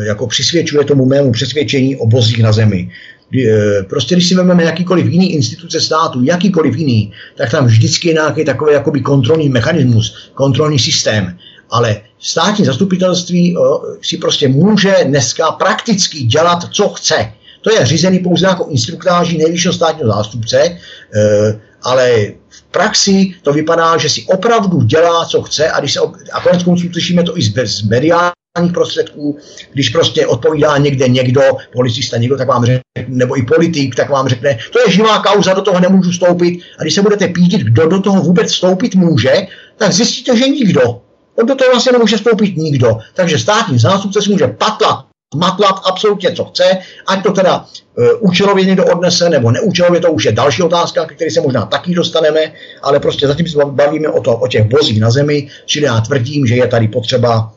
[0.06, 2.90] jako přisvědčuje tomu mému přesvědčení o bozích na zemi.
[3.38, 8.14] Eh, prostě když si vezmeme jakýkoliv jiný instituce státu, jakýkoliv jiný, tak tam vždycky je
[8.14, 11.38] nějaký takový jakoby kontrolní mechanismus, kontrolní systém.
[11.70, 13.56] Ale státní zastupitelství
[14.02, 17.32] si prostě může dneska prakticky dělat, co chce.
[17.60, 23.96] To je řízený pouze jako instruktáží nejvyššího státního zástupce, eh, ale v praxi to vypadá,
[23.96, 26.00] že si opravdu dělá, co chce a, když se,
[26.32, 29.38] a konec konců slyšíme to i z, z mediálních prostředků,
[29.72, 31.42] když prostě odpovídá někde někdo,
[31.72, 35.54] policista někdo, tak vám řekne, nebo i politik, tak vám řekne, to je živá kauza,
[35.54, 36.60] do toho nemůžu vstoupit.
[36.78, 39.32] A když se budete pídit, kdo do toho vůbec vstoupit může,
[39.76, 41.00] tak zjistíte, že nikdo.
[41.34, 42.98] On do toho vlastně nemůže vstoupit nikdo.
[43.14, 48.64] Takže státní zástupce si může patlat, matlat absolutně, co chce, ať to teda uh, účelově
[48.64, 52.40] někdo odnese, nebo neúčelově, to už je další otázka, ke které se možná taky dostaneme,
[52.82, 56.46] ale prostě zatím se bavíme o, to, o těch bozích na zemi, čili já tvrdím,
[56.46, 57.52] že je tady potřeba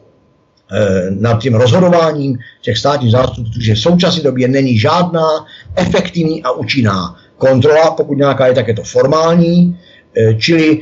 [0.71, 5.45] Eh, nad tím rozhodováním těch státních zástupců, že v současné době není žádná
[5.75, 9.79] efektivní a účinná kontrola, pokud nějaká je, tak je to formální,
[10.17, 10.79] eh, čili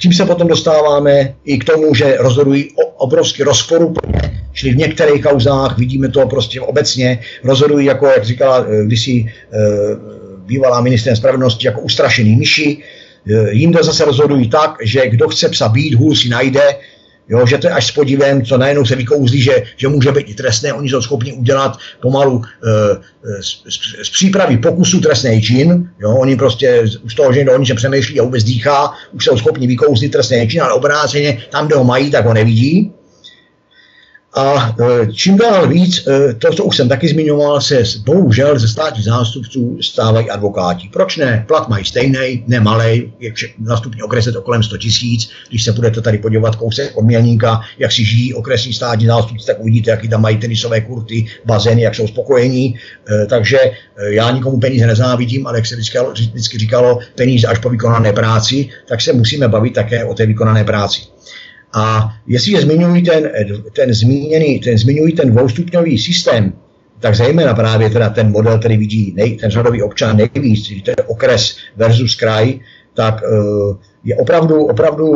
[0.00, 3.94] tím se potom dostáváme i k tomu, že rozhodují obrovský rozporu,
[4.52, 9.32] čili v některých kauzách vidíme to prostě obecně, rozhodují jako, jak říkala kdysi
[10.46, 12.82] bývalá ministrem spravedlnosti, jako ustrašený myši,
[13.50, 16.76] jinde zase rozhodují tak, že kdo chce psa být, hůl si najde,
[17.28, 20.30] Jo, že to je až s podívem, co najednou se vykouzlí, že, že může být
[20.30, 25.90] i trestné, oni jsou schopni udělat pomalu e, z, z, z přípravy pokusu trestný čin,
[26.00, 29.38] jo, oni prostě už toho, že někdo o ničem přemýšlí a vůbec dýchá, už jsou
[29.38, 32.92] schopni vykouzlit trestný čin, ale obráceně tam, kde ho mají, tak ho nevidí.
[34.34, 38.68] A e, čím dál víc, e, to, co už jsem taky zmiňoval, se bohužel ze
[38.68, 40.88] státních zástupců stávají advokáti.
[40.92, 41.44] Proč ne?
[41.48, 45.30] Plat mají stejný, nemalej, je nastupní okres je to kolem 100 tisíc.
[45.48, 49.60] Když se budete tady podívat kousek od Mělníka, jak si žijí okresní státní zástupci, tak
[49.60, 52.74] uvidíte, jaký tam mají tenisové kurty, bazény, jak jsou spokojení.
[53.10, 53.58] E, takže
[54.08, 55.76] já nikomu peníze nezávidím, ale jak se
[56.12, 60.64] vždycky říkalo, peníze až po vykonané práci, tak se musíme bavit také o té vykonané
[60.64, 61.00] práci.
[61.72, 63.30] A jestliže zmiňují ten,
[63.72, 66.52] ten, zmíněný, ten, zmiňují ten dvoustupňový systém,
[67.00, 70.96] tak zejména právě teda ten model, který vidí nej, ten řadový občan nejvíc, to je
[71.06, 72.60] okres versus kraj,
[72.94, 73.76] tak uh,
[74.06, 75.06] je opravdu, opravdu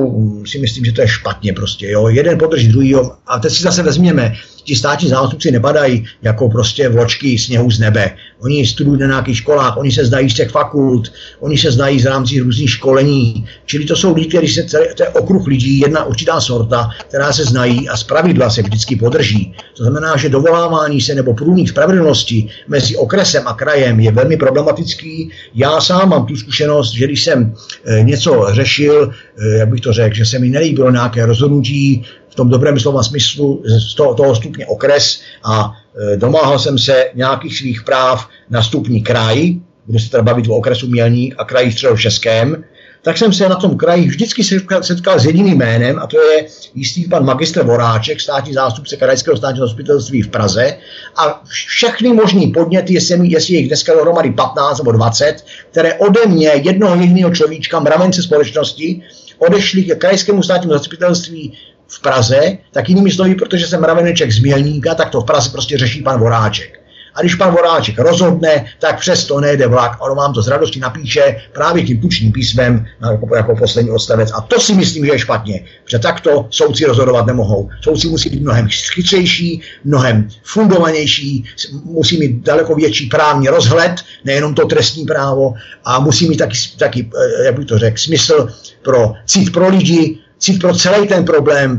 [0.47, 1.91] si myslím, že to je špatně prostě.
[1.91, 2.09] Jo?
[2.09, 2.95] Jeden podrží druhý.
[3.27, 4.35] A teď si zase vezměme,
[4.65, 8.11] ti státní zástupci nepadají jako prostě vločky sněhu z nebe.
[8.41, 12.07] Oni studují na nějakých školách, oni se znají z těch fakult, oni se znají z
[12.07, 13.47] rámci různých školení.
[13.67, 14.63] Čili to jsou lidi, kteří se,
[14.97, 19.55] to je okruh lidí, jedna určitá sorta, která se znají a zpravidla se vždycky podrží.
[19.77, 25.31] To znamená, že dovolávání se nebo průnik spravedlnosti mezi okresem a krajem je velmi problematický.
[25.55, 29.93] Já sám mám tu zkušenost, že když jsem eh, něco řešil, eh, jak bych to
[29.93, 34.37] řekl, že se mi nelíbilo nějaké rozhodnutí v tom dobrém slova smyslu z toho, toho
[34.37, 35.73] stupně okres a
[36.13, 39.55] e, domáhal jsem se nějakých svých práv na stupni kraj,
[39.87, 42.65] budu se teda bavit o okresu Mělník a kraji středočeském,
[43.03, 46.47] tak jsem se na tom kraji vždycky setkal, setkal s jediným jménem a to je
[46.75, 50.77] jistý pan magistr Voráček, státní zástupce krajského státního zastupitelství v Praze
[51.17, 56.27] a všechny možný podněty, jestli, jestli je jich dneska dohromady 15 nebo 20, které ode
[56.27, 59.03] mě, jednoho jediného človíčka, mravence společnosti,
[59.39, 61.53] odešli ke krajskému státnímu zastupitelství
[61.89, 65.79] v Praze, tak jinými slovy, protože jsem mraveneček z Mělníka, tak to v Praze prostě
[65.79, 66.80] řeší pan Voráček.
[67.15, 69.97] A když pan Voráček rozhodne, tak přesto nejde vlak.
[70.01, 74.31] Ono vám to z radosti napíše právě tím tučným písmem jako, jako poslední odstavec.
[74.35, 75.65] A to si myslím, že je špatně.
[75.85, 77.69] Protože takto soudci rozhodovat nemohou.
[77.81, 81.45] Soudci musí být mnohem chytřejší, mnohem fundovanější,
[81.85, 83.95] musí mít daleko větší právní rozhled,
[84.25, 85.55] nejenom to trestní právo,
[85.85, 88.49] a musí mít taky, taky eh, jak bych to řekl, smysl
[88.83, 91.79] pro cít pro lidi, cít pro celý ten problém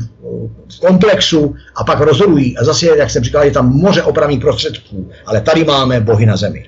[0.76, 2.58] v komplexu a pak rozhodují.
[2.58, 6.38] A zase, jak jsem říkal, je tam moře opravných prostředků, ale tady máme bohy na
[6.38, 6.66] zemi.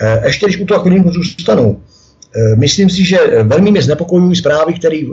[0.00, 1.82] Eh, ještě když u toho chvilinku zůstanu,
[2.36, 5.10] eh, myslím si, že velmi mě znepokojují zprávy, které eh,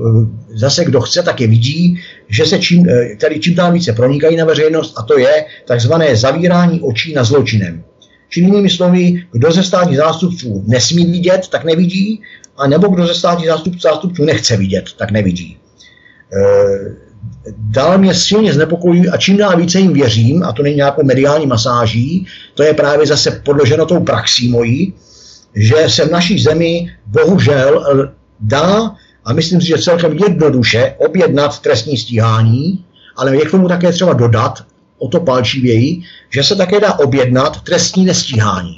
[0.54, 2.00] zase kdo chce, tak je vidí,
[2.30, 2.88] že se čím,
[3.22, 7.84] tady čím dál více pronikají na veřejnost a to je takzvané zavírání očí na zločinem.
[8.30, 12.22] Čili jinými slovy, kdo ze státních zástupců nesmí vidět, tak nevidí,
[12.58, 13.50] a nebo kdo ze státních
[13.82, 15.58] zástupců nechce vidět, tak nevidí.
[16.34, 16.96] Eh,
[17.58, 21.46] dál mě silně znepokojují a čím dál více jim věřím, a to není nějakou mediální
[21.46, 24.94] masáží, to je právě zase podloženo tou praxí mojí,
[25.56, 27.86] že se v naší zemi bohužel
[28.40, 33.92] dá, a myslím si, že celkem jednoduše, objednat trestní stíhání, ale je k tomu také
[33.92, 34.64] třeba dodat,
[34.98, 38.78] o to palčivěji, že se také dá objednat trestní nestíhání.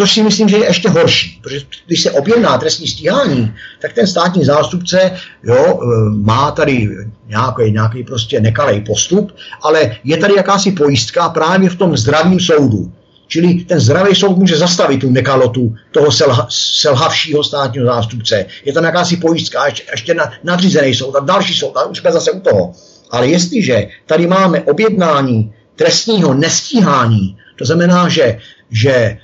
[0.00, 4.06] Což si myslím, že je ještě horší, protože když se objedná trestní stíhání, tak ten
[4.06, 6.88] státní zástupce jo, e, má tady
[7.26, 12.92] nějaký, nějaký prostě nekalej postup, ale je tady jakási pojistka právě v tom zdravém soudu.
[13.26, 18.46] Čili ten zdravý soud může zastavit tu nekalotu toho selha, selhavšího státního zástupce.
[18.64, 22.12] Je tam jakási pojistka, ještě, ještě na, nadřízený soud a další soud, a už jsme
[22.12, 22.72] zase u toho.
[23.10, 28.38] Ale jestliže tady máme objednání trestního nestíhání, to znamená, že,
[28.70, 29.18] že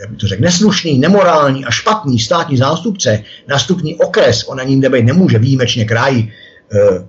[0.00, 4.72] jak by to řekl, neslušný, nemorální a špatný státní zástupce na stupní okres, on ani
[4.72, 6.28] jinde nemůže, výjimečně kraj,
[6.72, 7.08] eh,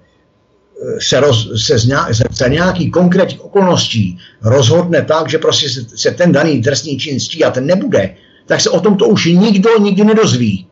[0.99, 6.11] se, roz, se, z nějak, se nějaký konkrétních okolností rozhodne tak, že prostě se, se
[6.11, 8.15] ten daný trestný čin stíhat nebude,
[8.45, 10.67] tak se o tom to už nikdo nikdy nedozví.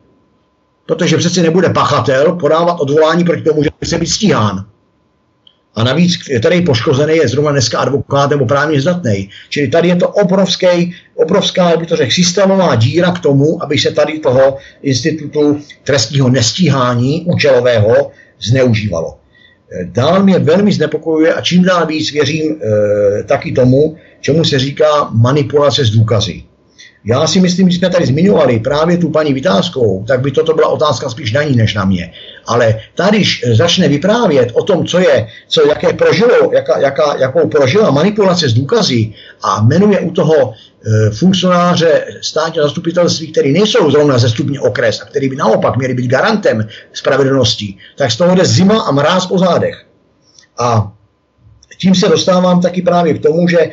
[0.86, 4.66] Protože přece nebude pachatel podávat odvolání proti tomu, že se být stíhán.
[5.78, 6.12] A navíc
[6.42, 9.30] tady poškozený je zrovna dneska advokát nebo právně zdatný.
[9.48, 13.90] Čili tady je to obrovský, obrovská, jak to řekl, systémová díra k tomu, aby se
[13.90, 18.10] tady toho institutu trestního nestíhání účelového
[18.40, 19.18] zneužívalo.
[19.84, 25.10] Dál mě velmi znepokojuje a čím dál víc věřím e, taky tomu, čemu se říká
[25.12, 26.42] manipulace s důkazy.
[27.04, 30.68] Já si myslím, že jsme tady zmiňovali právě tu paní Vytázkou, tak by toto byla
[30.68, 32.12] otázka spíš na ní než na mě.
[32.46, 37.48] Ale tady, když začne vyprávět o tom, co je, co, jaké prožilo, jaká, jaká, jakou
[37.48, 44.18] prožila manipulace s důkazy a jmenuje u toho e, funkcionáře státního zastupitelství, který nejsou zrovna
[44.18, 48.44] ze stupně okres a který by naopak měli být garantem spravedlnosti, tak z toho jde
[48.44, 49.84] zima a mráz po zádech.
[50.58, 50.92] A
[51.80, 53.70] tím se dostávám taky právě k tomu, že e,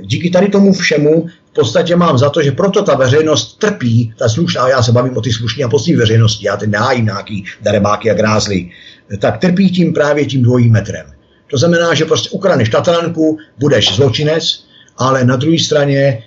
[0.00, 4.28] díky tady tomu všemu v podstatě mám za to, že proto ta veřejnost trpí, ta
[4.28, 8.10] slušná, já se bavím o ty slušné a poctivé veřejnosti, já teď nehájím nějaký darebáky
[8.10, 8.70] a grázly,
[9.18, 11.06] tak trpí tím právě tím dvojím metrem.
[11.50, 14.64] To znamená, že prostě ukraneš Tatranku, budeš zločinec,
[14.96, 16.22] ale na druhé straně e,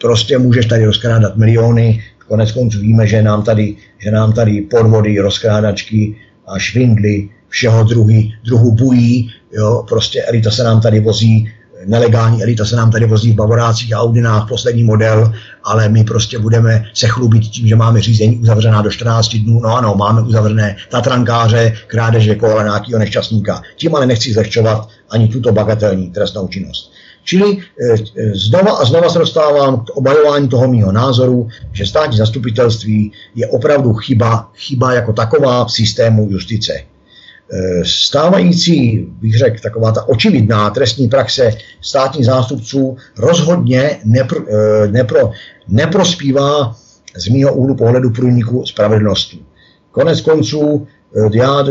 [0.00, 5.18] prostě můžeš tady rozkrádat miliony, konec konců víme, že nám tady, že nám tady podvody,
[5.18, 11.52] rozkrádačky a švindly všeho druhy, druhu bují, jo, prostě elita se nám tady vozí
[11.86, 15.32] nelegální elita se nám tady vozí v Bavorácích a Audinách, poslední model,
[15.64, 19.60] ale my prostě budeme se chlubit tím, že máme řízení uzavřená do 14 dnů.
[19.60, 23.62] No ano, máme uzavřené tatrankáře, krádeže kola nějakého nešťastníka.
[23.76, 26.92] Tím ale nechci zlehčovat ani tuto bagatelní trestnou činnost.
[27.24, 27.96] Čili eh,
[28.34, 33.94] znova a znova se dostávám k obhajování toho mého názoru, že státní zastupitelství je opravdu
[33.94, 36.72] chyba, chyba jako taková v systému justice.
[37.52, 45.30] Eh, stávající, bych řekl, taková ta očividná trestní praxe státních zástupců rozhodně nepro, eh, nepro,
[45.68, 46.76] neprospívá
[47.16, 49.38] z mého úhlu pohledu průniku spravedlnosti.
[49.90, 50.86] Konec konců
[51.16, 51.62] eh, já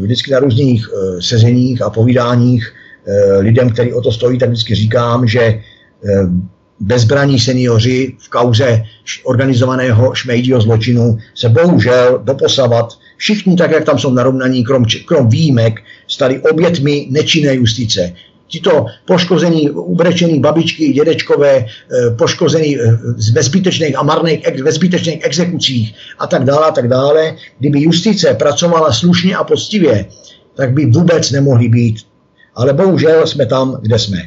[0.00, 0.88] vždycky na různých
[1.20, 2.72] sezeních a povídáních
[3.38, 5.60] lidem, kteří o to stojí, tak vždycky říkám, že
[6.80, 8.82] bezbraní seniori v kauze
[9.24, 15.80] organizovaného šmejdího zločinu se bohužel doposavat všichni tak, jak tam jsou narovnaní, krom, krom výjimek,
[16.08, 18.12] stali obětmi nečinné justice.
[18.48, 21.66] Tito poškození, ubrečení babičky, dědečkové, eh,
[22.18, 22.98] poškození eh,
[23.32, 27.36] ve zbytečných a marných, ve zbytečných exekucích a tak dále a tak dále.
[27.58, 30.04] Kdyby justice pracovala slušně a poctivě,
[30.54, 31.96] tak by vůbec nemohli být.
[32.54, 34.18] Ale bohužel jsme tam, kde jsme.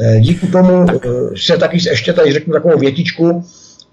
[0.00, 0.86] Eh, díky tomu
[1.36, 3.44] se taky ještě tady řeknu takovou větičku,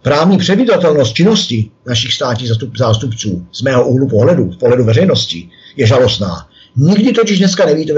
[0.01, 6.47] Právní předvídatelnost činnosti našich státních zástupců z mého úhlu pohledu, z pohledu veřejnosti, je žalostná.
[6.75, 7.93] Nikdy totiž dneska nevíte,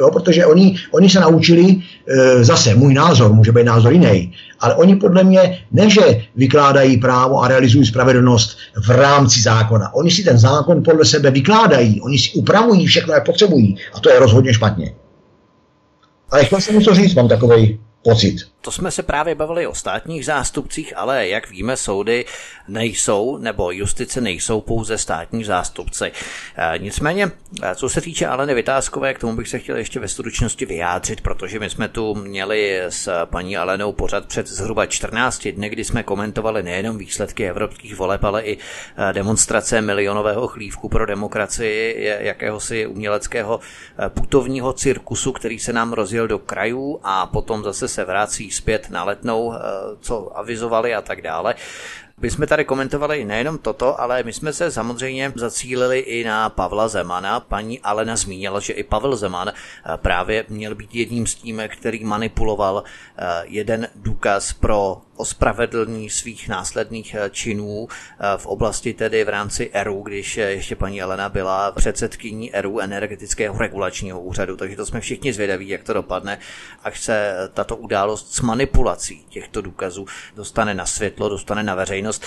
[0.00, 1.76] jo, protože oni, oni se naučili,
[2.06, 6.96] e, zase můj názor, může být názor jiný, ale oni podle mě ne, že vykládají
[6.96, 9.94] právo a realizují spravedlnost v rámci zákona.
[9.94, 13.76] Oni si ten zákon podle sebe vykládají, oni si upravují všechno, jak potřebují.
[13.94, 14.94] A to je rozhodně špatně.
[16.30, 18.36] Ale chtěl jsem něco říct, mám takový pocit.
[18.66, 22.24] To jsme se právě bavili o státních zástupcích, ale jak víme, soudy
[22.68, 26.04] nejsou, nebo justice nejsou pouze státní zástupci.
[26.04, 27.30] E, nicméně,
[27.62, 31.20] e, co se týče Aleny Vytázkové, k tomu bych se chtěl ještě ve stručnosti vyjádřit,
[31.20, 36.02] protože my jsme tu měli s paní Alenou pořad před zhruba 14 dny, kdy jsme
[36.02, 38.58] komentovali nejenom výsledky evropských voleb, ale i
[38.96, 43.60] e, demonstrace milionového chlívku pro demokracii, jakéhosi uměleckého
[44.08, 49.04] putovního cirkusu, který se nám rozjel do krajů a potom zase se vrací zpět na
[49.04, 49.58] letnou, eh,
[50.00, 51.54] co avizovali a tak dále.
[52.20, 56.88] My jsme tady komentovali nejenom toto, ale my jsme se samozřejmě zacílili i na Pavla
[56.88, 57.40] Zemana.
[57.40, 62.04] Paní Alena zmínila, že i Pavel Zeman eh, právě měl být jedním z tím, který
[62.04, 62.84] manipuloval
[63.18, 67.88] eh, jeden důkaz pro ospravedlní svých následných eh, činů
[68.36, 74.20] v oblasti tedy v rámci ERU, když ještě paní Elena byla předsedkyní ERU energetického regulačního
[74.20, 76.38] úřadu, takže to jsme všichni zvědaví, jak to dopadne,
[76.84, 80.06] až se tato událost s manipulací těchto důkazů
[80.36, 82.24] dostane na světlo, dostane na veřejnost veřejnost.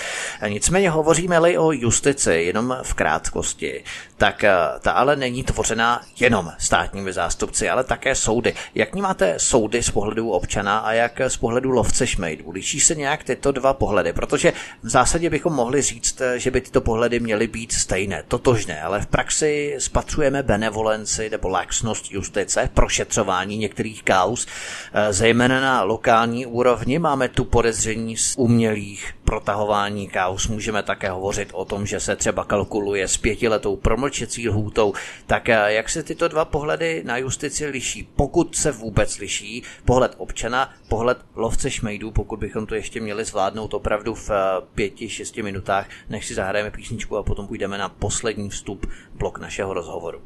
[0.48, 3.84] Nicméně hovoříme-li o justici, jenom v krátkosti,
[4.16, 8.54] tak eh, ta ale není tvořena jenom státními zástupci, ale také soudy.
[8.74, 12.50] Jak máte soudy z pohledu občana a jak z pohledu lovce šmejdů?
[12.50, 14.12] Liší se nějak tyto dva pohledy?
[14.12, 14.52] Protože
[14.82, 19.00] v zásadě bychom mohli říct, eh, že by tyto pohledy měly být stejné, totožné, ale
[19.00, 24.46] v praxi spatřujeme benevolenci nebo laxnost justice, prošetřování některých kaus,
[24.92, 26.98] eh, zejména na lokální úrovni.
[26.98, 30.48] Máme tu podezření z umělých protahování kaus.
[30.48, 34.92] Můžeme také hovořit o tom, že se třeba kalkuluje s pětiletou promlčecí lhůtou.
[35.26, 38.08] Tak eh, jak se tyto dva pohledy na justici liší?
[38.16, 43.74] Pokud se vůbec liší, pohled občana, pohled lovce šmejdů, pokud bychom to ještě měli zvládnout
[43.74, 44.34] opravdu v eh,
[44.74, 48.86] pěti, šesti minutách, než si zahrajeme písničku a potom půjdeme na poslední vstup
[49.18, 50.18] blok našeho rozhovoru.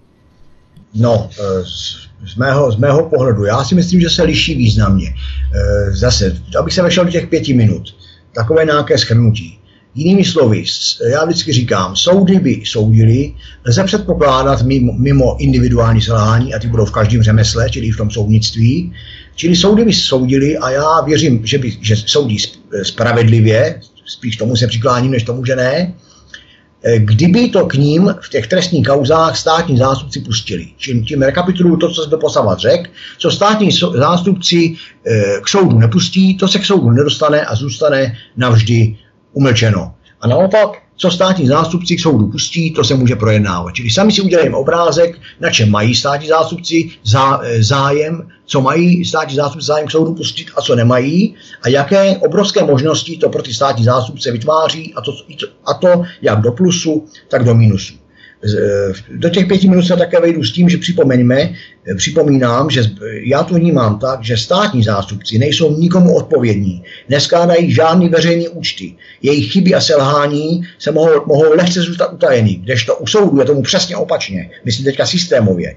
[0.95, 1.65] No, eh,
[2.27, 5.15] z mého, z mého pohledu, já si myslím, že se liší významně.
[5.91, 7.95] Zase, abych se vešel do těch pěti minut
[8.35, 9.59] takové nějaké schrnutí.
[9.95, 10.65] Jinými slovy,
[11.11, 13.35] já vždycky říkám, soudy by soudili,
[13.67, 18.11] lze předpokládat mimo, mimo individuální selhání, a ty budou v každém řemesle, čili v tom
[18.11, 18.93] soudnictví,
[19.35, 22.39] čili soudy by soudili a já věřím, že, by, že soudí
[22.83, 25.95] spravedlivě, spíš tomu se přikláním, než tomu, že ne,
[26.99, 30.69] kdyby to k ním v těch trestních kauzách státní zástupci pustili.
[30.77, 34.77] Čím, tím rekapituluju to, co jsem posavat řekl, co státní zástupci
[35.07, 38.97] eh, k soudu nepustí, to se k soudu nedostane a zůstane navždy
[39.33, 39.95] umlčeno.
[40.21, 43.75] A naopak, co státní zástupci k soudu pustí, to se může projednávat.
[43.75, 49.05] Čili sami si udělají obrázek, na čem mají státní zástupci zá, eh, zájem, co mají
[49.05, 53.43] státní zástupci zájem k soudu pustit a co nemají a jaké obrovské možnosti to pro
[53.43, 55.13] ty státní zástupce vytváří a to,
[55.65, 58.04] a to jak do plusu, tak do minusu.
[58.45, 62.83] Eh, do těch pěti minut se také vejdu s tím, že připomeňme, eh, připomínám, že
[63.25, 68.95] já to vnímám tak, že státní zástupci nejsou nikomu odpovědní, neskládají žádný veřejný účty.
[69.23, 73.63] Jejich chyby a selhání se mohou, mohou lehce zůstat utajený, kdežto u soudu je tomu
[73.63, 75.77] přesně opačně, myslím teďka systémově.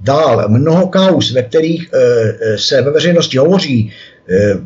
[0.00, 3.92] Dál, mnoho kaus, ve kterých e, se ve veřejnosti hovoří,
[4.28, 4.58] e,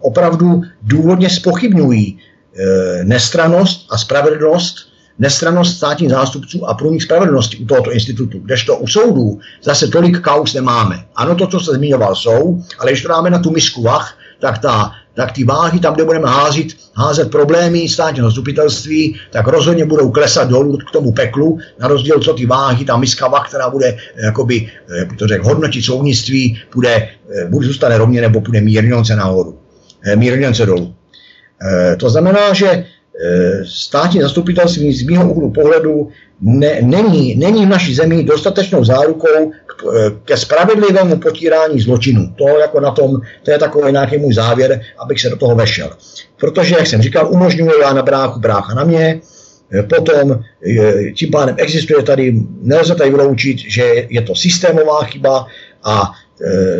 [0.00, 7.92] opravdu důvodně spochybňují e, nestranost a spravedlnost nestranost státních zástupců a průnik spravedlnosti u tohoto
[7.92, 11.04] institutu, kdežto u soudů zase tolik kaus nemáme.
[11.16, 14.58] Ano, to, co se zmiňoval, jsou, ale když to dáme na tu misku vach, tak,
[14.58, 20.10] ta, tak ty váhy, tam, kde budeme házet, házet problémy státního zastupitelství, tak rozhodně budou
[20.10, 23.96] klesat dolů k tomu peklu, na rozdíl co ty váhy, ta miska vach, která bude,
[24.24, 27.08] jakoby, jak to řek, hodnotit soudnictví, bude,
[27.48, 29.58] buď zůstane rovně, nebo bude mírňonce nahoru,
[30.14, 30.94] mírňonce dolů.
[31.62, 32.84] Eh, to znamená, že Eh,
[33.64, 36.08] státní zastupitelství z mého úhlu pohledu
[36.40, 42.34] ne, není, není v naší zemi dostatečnou zárukou k, eh, ke spravedlivému potírání zločinu.
[42.38, 45.90] To jako na tom, to je takový nějaký můj závěr, abych se do toho vešel.
[46.36, 49.20] Protože, jak jsem říkal, umožňuje já na bráchu, brácha na mě,
[49.72, 50.40] eh, potom
[51.16, 55.46] tím pádem existuje tady, nelze tady vyloučit, že je to systémová chyba
[55.84, 56.23] a Eh,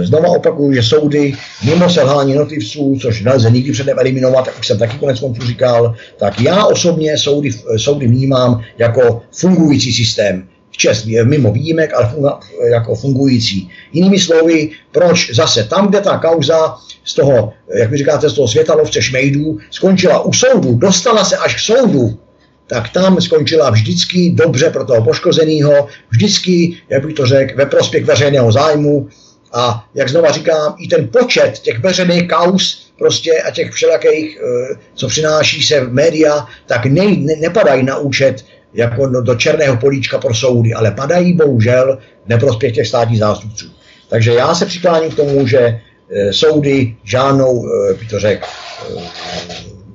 [0.01, 1.35] znova opakuju, že soudy
[1.65, 5.95] mimo selhání jednotlivců, což nelze nikdy předem eliminovat, jak už jsem taky konec konců říkal,
[6.17, 10.49] tak já osobně soudy, soudy vnímám jako fungující systém.
[10.77, 12.41] Čest mimo výjimek, ale funga,
[12.73, 13.71] jako fungující.
[13.93, 16.75] Jinými slovy, proč zase tam, kde ta kauza
[17.05, 21.37] z toho, jak vy říkáte, z toho světa lovce šmejdů skončila u soudu, dostala se
[21.37, 22.19] až k soudu,
[22.67, 28.05] tak tam skončila vždycky dobře pro toho poškozeného, vždycky, jak bych to řekl, ve prospěch
[28.05, 29.09] veřejného zájmu,
[29.55, 34.77] a jak znova říkám, i ten počet těch veřejných kaus prostě a těch všelakých, eh,
[34.95, 38.45] co přináší se v média, tak ne, ne, nepadají na účet
[38.75, 43.67] jako do černého políčka pro soudy, ale padají bohužel neprospěch těch státních zástupců.
[44.09, 48.47] Takže já se přikláním k tomu, že eh, soudy žádnou, eh, bych to řekl,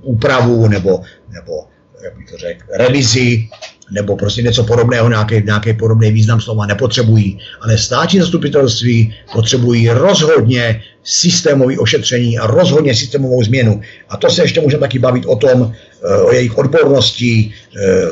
[0.01, 1.68] úpravu nebo, nebo
[2.03, 3.49] jak bych to řekl, revizi
[3.92, 7.40] nebo prostě něco podobného, nějaký, nějaký podobný význam slova nepotřebují.
[7.62, 13.82] Ale státní zastupitelství potřebují rozhodně systémové ošetření a rozhodně systémovou změnu.
[14.10, 18.06] A to se ještě můžeme taky bavit o tom, eh, o jejich odbornosti, eh,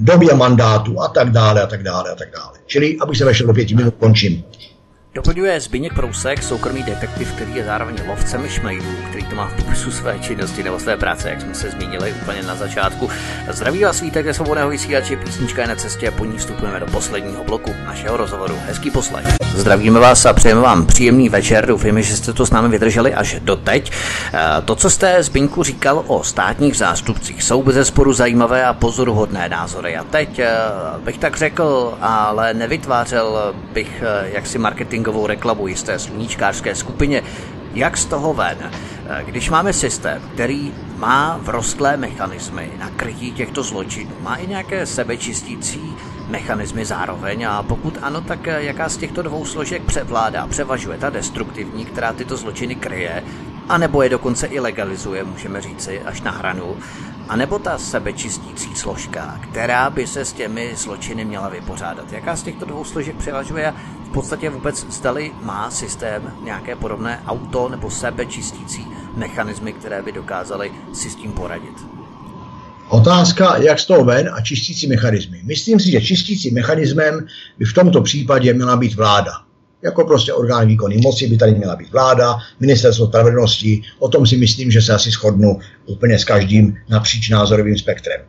[0.00, 2.52] době mandátu a tak dále a tak dále a tak dále.
[2.66, 4.44] Čili, abych se vešel do pěti minut, končím.
[5.14, 9.90] Doplňuje Zbigněk Prousek, soukromý detektiv, který je zároveň lovcem šmejdů, který to má v popisu
[9.90, 13.10] své činnosti nebo své práce, jak jsme se zmínili úplně na začátku.
[13.48, 16.86] Zdraví vás vítek ze svobodného vysílače, písnička je na cestě a po ní vstupujeme do
[16.86, 18.54] posledního bloku našeho rozhovoru.
[18.66, 19.26] Hezký poslech.
[19.54, 21.66] Zdravíme vás a přejeme vám příjemný večer.
[21.66, 23.92] Doufujeme, že jste to s námi vydrželi až doteď.
[24.32, 29.48] Eh, to, co jste Zbinku říkal o státních zástupcích, jsou bez sporu zajímavé a pozoruhodné
[29.48, 29.96] názory.
[29.96, 30.48] A teď eh,
[31.04, 37.22] bych tak řekl, ale nevytvářel bych eh, jaksi marketing marketingovou reklamu jisté sluníčkářské skupině.
[37.74, 38.70] Jak z toho ven?
[39.24, 45.80] Když máme systém, který má vrostlé mechanismy na krytí těchto zločinů, má i nějaké sebečistící
[46.28, 51.84] mechanismy zároveň a pokud ano, tak jaká z těchto dvou složek převládá, převažuje ta destruktivní,
[51.84, 53.22] která tyto zločiny kryje,
[53.70, 56.76] anebo je dokonce i legalizuje, můžeme říci, až na hranu,
[57.28, 62.12] anebo ta sebečistící složka, která by se s těmi zločiny měla vypořádat.
[62.12, 67.68] Jaká z těchto dvou složek převažuje v podstatě vůbec zdali má systém nějaké podobné auto
[67.68, 71.74] nebo sebečistící mechanismy, které by dokázaly si s tím poradit?
[72.88, 75.40] Otázka, jak z toho ven a čistící mechanismy.
[75.44, 77.26] Myslím si, že čistící mechanismem
[77.58, 79.32] by v tomto případě měla být vláda
[79.82, 84.36] jako prostě orgán výkonné moci by tady měla být vláda, ministerstvo spravedlnosti, o tom si
[84.36, 88.20] myslím, že se asi shodnu úplně s každým napříč názorovým spektrem.
[88.20, 88.26] E,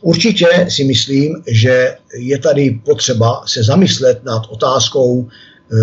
[0.00, 5.76] určitě si myslím, že je tady potřeba se zamyslet nad otázkou, e,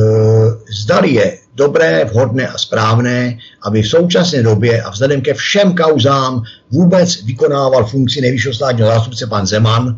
[0.84, 6.44] zdali je dobré, vhodné a správné, aby v současné době a vzhledem ke všem kauzám
[6.72, 9.98] vůbec vykonával funkci nejvyššího státního zástupce pan Zeman,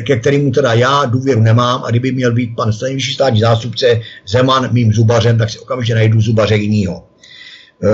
[0.00, 4.72] ke kterému teda já důvěru nemám a kdyby měl být pan nejvyšší státní zástupce Zeman
[4.72, 7.04] mým zubařem, tak si okamžitě najdu zubaře jinýho.
[7.82, 7.88] E,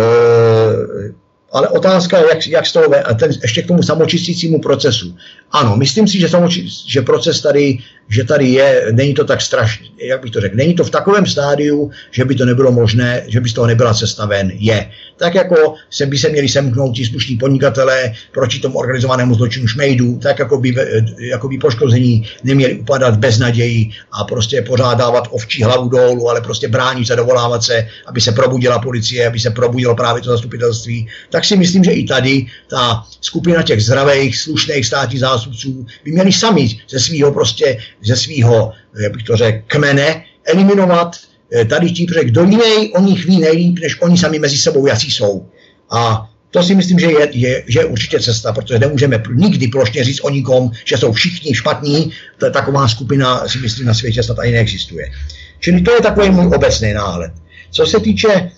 [1.52, 5.16] ale otázka je, jak, jak z toho, a ten, ještě k tomu samočistícímu procesu.
[5.50, 7.78] Ano, myslím si, že, samoči, že proces tady
[8.08, 11.26] že tady je, není to tak strašné, jak bych to řekl, není to v takovém
[11.26, 14.90] stádiu, že by to nebylo možné, že by z toho nebyla cesta ven, je.
[15.16, 20.18] Tak jako se by se měli semknout ti slušní podnikatelé proti tomu organizovanému zločinu šmejdů,
[20.18, 20.74] tak jako by,
[21.18, 26.68] jako by poškození neměli upadat bez naději a prostě pořádávat ovčí hlavu dolů, ale prostě
[26.68, 31.37] bránit se, dovolávat se, aby se probudila policie, aby se probudilo právě to zastupitelství, tak
[31.44, 36.80] si myslím, že i tady ta skupina těch zdravých, slušných státních zástupců by měli sami
[36.88, 38.72] ze svého prostě ze svého,
[39.02, 41.16] jak bych to řekl, kmene eliminovat
[41.52, 44.86] eh, tady ti, protože kdo jiný o nich ví nejlíp, než oni sami mezi sebou,
[44.86, 45.46] jací jsou.
[45.90, 50.04] A to si myslím, že je, je, že je určitě cesta, protože nemůžeme nikdy plošně
[50.04, 52.12] říct o nikom, že jsou všichni špatní.
[52.44, 55.12] Je taková skupina, si myslím, na světě snad ani neexistuje.
[55.60, 57.32] Čili to je takový můj obecný náhled.
[57.70, 58.50] Co se týče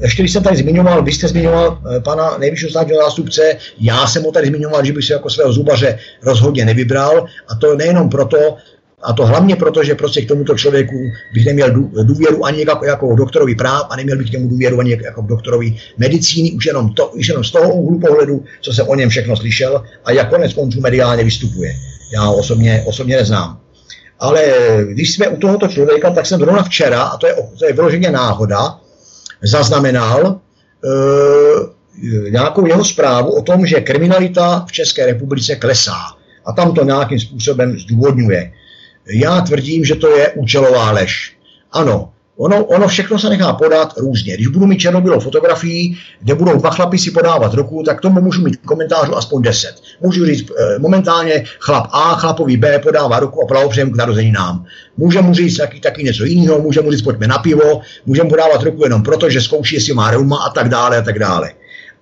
[0.00, 4.22] ještě když jsem tady zmiňoval, vy jste zmiňoval eh, pana nejvyššího státního zástupce, já jsem
[4.22, 8.56] ho tady zmiňoval, že bych se jako svého zubaře rozhodně nevybral a to nejenom proto,
[9.02, 10.96] a to hlavně proto, že prostě k tomuto člověku
[11.34, 11.70] bych neměl
[12.02, 15.76] důvěru ani jako, jako doktorovi práv a neměl bych k němu důvěru ani jako doktorovi
[15.98, 19.36] medicíny, už jenom, to, už jenom z toho úhlu pohledu, co jsem o něm všechno
[19.36, 21.72] slyšel a jak konec konců mediálně vystupuje.
[22.12, 23.60] Já osobně, osobně neznám.
[24.20, 24.44] Ale
[24.88, 28.10] když jsme u tohoto člověka, tak jsem zrovna včera, a to je, to je vyloženě
[28.10, 28.80] náhoda,
[29.42, 30.40] zaznamenal
[30.84, 36.00] e, nějakou jeho zprávu o tom, že kriminalita v České republice klesá.
[36.46, 38.52] A tam to nějakým způsobem zdůvodňuje.
[39.14, 41.36] Já tvrdím, že to je účelová lež.
[41.72, 44.34] Ano, Ono, ono všechno se nechá podat různě.
[44.34, 48.44] Když budu mít černobílou fotografii, kde budou dva chlapi si podávat ruku, tak tomu můžu
[48.44, 49.74] mít komentářů aspoň 10.
[50.00, 54.64] Můžu říct e, momentálně chlap A, chlapovi B podává ruku a blahopřejem k narozeninám.
[54.96, 58.30] Může mu říct taky, taky něco jiného, může mu říct pojďme na pivo, může mu
[58.30, 61.50] podávat ruku jenom proto, že zkouší, jestli má reuma a tak dále a tak dále.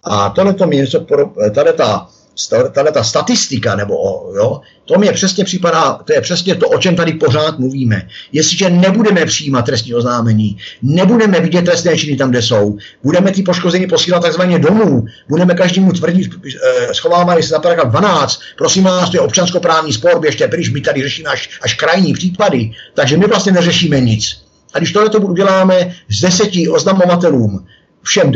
[0.05, 1.07] A tohle to mě něco,
[1.55, 2.07] tady ta
[2.47, 3.94] tahle ta statistika, nebo
[4.36, 8.09] jo, to mě přesně připadá, to je přesně to, o čem tady pořád mluvíme.
[8.32, 13.86] Jestliže nebudeme přijímat trestní oznámení, nebudeme vidět trestné činy tam, kde jsou, budeme ty poškození
[13.86, 19.16] posílat takzvaně domů, budeme každému tvrdit, eh, schovávají se za paragraf 12, prosím vás, to
[19.16, 23.52] je občanskoprávní spor, běžte pryč, my tady řešíme až, až krajní případy, takže my vlastně
[23.52, 24.48] neřešíme nic.
[24.74, 27.66] A když tohle to uděláme z deseti oznamovatelům,
[28.09, 28.32] všem,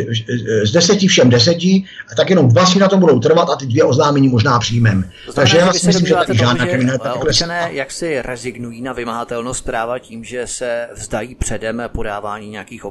[0.64, 3.66] z deseti všem deseti, a tak jenom dva si na tom budou trvat a ty
[3.66, 5.10] dvě oznámení možná přijmem.
[5.26, 9.64] To Takže já si myslím, že tady žádná kriminalita Občané jak si rezignují na vymahatelnost
[9.64, 12.84] práva tím, že se vzdají předem podávání nějakých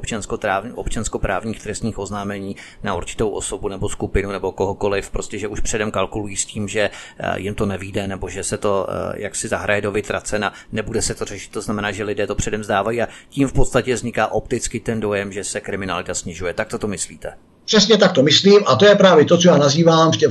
[0.74, 6.36] občanskoprávních trestních oznámení na určitou osobu nebo skupinu nebo kohokoliv, prostě, že už předem kalkulují
[6.36, 9.80] s tím, že eh, jim to nevíde nebo že se to eh, jak si zahraje
[9.80, 13.48] do vytracena, nebude se to řešit, to znamená, že lidé to předem vzdávají a tím
[13.48, 16.54] v podstatě vzniká opticky ten dojem, že se kriminalita snižuje.
[16.54, 17.32] Tak to to myslíte?
[17.64, 20.28] Přesně tak to myslím a to je právě to, co já nazývám v, tě,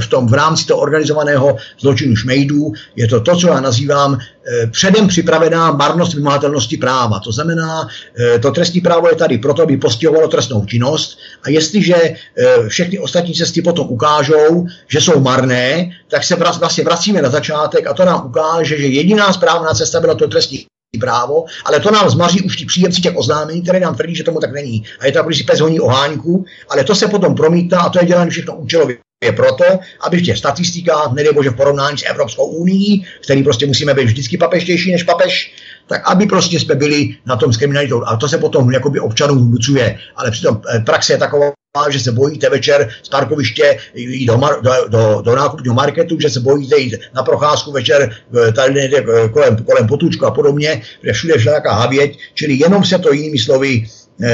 [0.00, 4.66] v, tom, v rámci toho organizovaného zločinu šmejdů, je to to, co já nazývám eh,
[4.66, 7.20] předem připravená marnost vymahatelnosti práva.
[7.20, 7.88] To znamená,
[8.18, 12.98] eh, to trestní právo je tady proto, aby postihovalo trestnou činnost a jestliže eh, všechny
[12.98, 18.04] ostatní cesty potom ukážou, že jsou marné, tak se vlastně vracíme na začátek a to
[18.04, 20.66] nám ukáže, že jediná správná cesta byla to trestní
[21.00, 24.40] právo, ale to nám zmaří už ti příjemci těch oznámení, které nám tvrdí, že tomu
[24.40, 24.84] tak není.
[25.00, 27.98] A je to jako si pes honí ohánku, ale to se potom promítá a to
[27.98, 28.96] je dělané všechno účelově.
[29.24, 29.64] Je proto,
[30.00, 34.04] aby v těch statistikách, nedej bože v porovnání s Evropskou unii, který prostě musíme být
[34.04, 35.54] vždycky papeštější než papež,
[35.86, 38.02] tak aby prostě jsme byli na tom s kriminalitou.
[38.04, 39.98] A to se potom jakoby občanům vnucuje.
[40.16, 41.52] Ale přitom eh, praxe je taková,
[41.90, 46.30] že se bojíte večer z parkoviště jít do, mar, do, do, do nákupního marketu, že
[46.30, 48.10] se bojíte jít na procházku večer
[48.48, 52.54] eh, tady nejde eh, kolem, kolem potůčku a podobně, kde všude všude nějaká havěť, čili
[52.54, 53.84] jenom se to jinými slovy,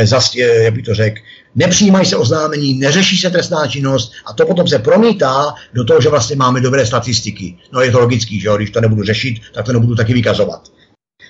[0.04, 1.20] zas, jak by to řekl,
[1.54, 6.08] nepřijímají se oznámení, neřeší se trestná činnost a to potom se promítá do toho, že
[6.08, 7.58] vlastně máme dobré statistiky.
[7.72, 8.56] No je to logický, že jo?
[8.56, 10.68] když to nebudu řešit, tak to nebudu taky vykazovat.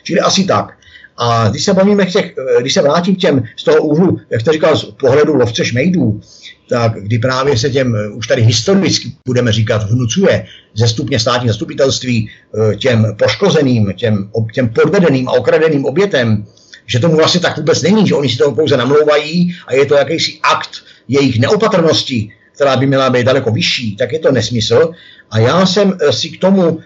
[0.02, 0.78] Čili asi tak.
[1.18, 4.40] A když se bavíme těch, eh, když se vrátím k těm z toho úhlu, jak
[4.40, 6.20] jste říkal, z pohledu lovce šmejdů,
[6.68, 11.48] tak kdy právě se těm, eh, už tady historicky budeme říkat, vnucuje ze stupně státní
[11.48, 16.46] zastupitelství eh, těm poškozeným, těm, těm podvedeným a okradeným obětem,
[16.86, 19.94] že tomu vlastně tak vůbec není, že oni si to pouze namlouvají a je to
[19.94, 20.70] jakýsi akt
[21.08, 24.90] jejich neopatrnosti, která by měla být daleko vyšší, tak je to nesmysl.
[25.30, 26.78] A já jsem si k tomu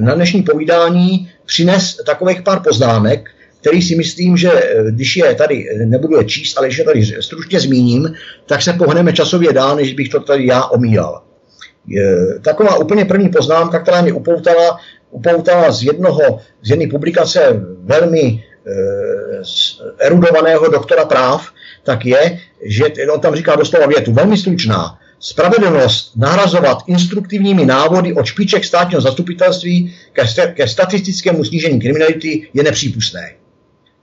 [0.00, 3.30] na dnešní povídání přines takových pár poznámek,
[3.66, 6.84] který si myslím, že eh, když je tady, eh, nebudu je číst, ale když je
[6.84, 8.14] tady stručně zmíním,
[8.46, 11.22] tak se pohneme časově dál, než bych to tady já omílal.
[12.42, 14.78] Taková úplně první poznámka, která mě upoutala,
[15.10, 17.40] upoutala z, jednoho, z jedné publikace
[17.82, 19.42] velmi eh,
[19.98, 21.46] erudovaného doktora práv,
[21.82, 24.98] tak je, že on tam říká doslova větu, velmi stručná.
[25.18, 33.45] Spravedlnost nahrazovat instruktivními návody od špiček státního zastupitelství ke, ke statistickému snížení kriminality je nepřípustné.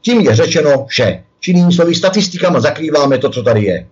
[0.05, 1.23] Tím je řečeno vše.
[1.39, 3.87] Čili slovy statistikama zakrýváme to, co tady je.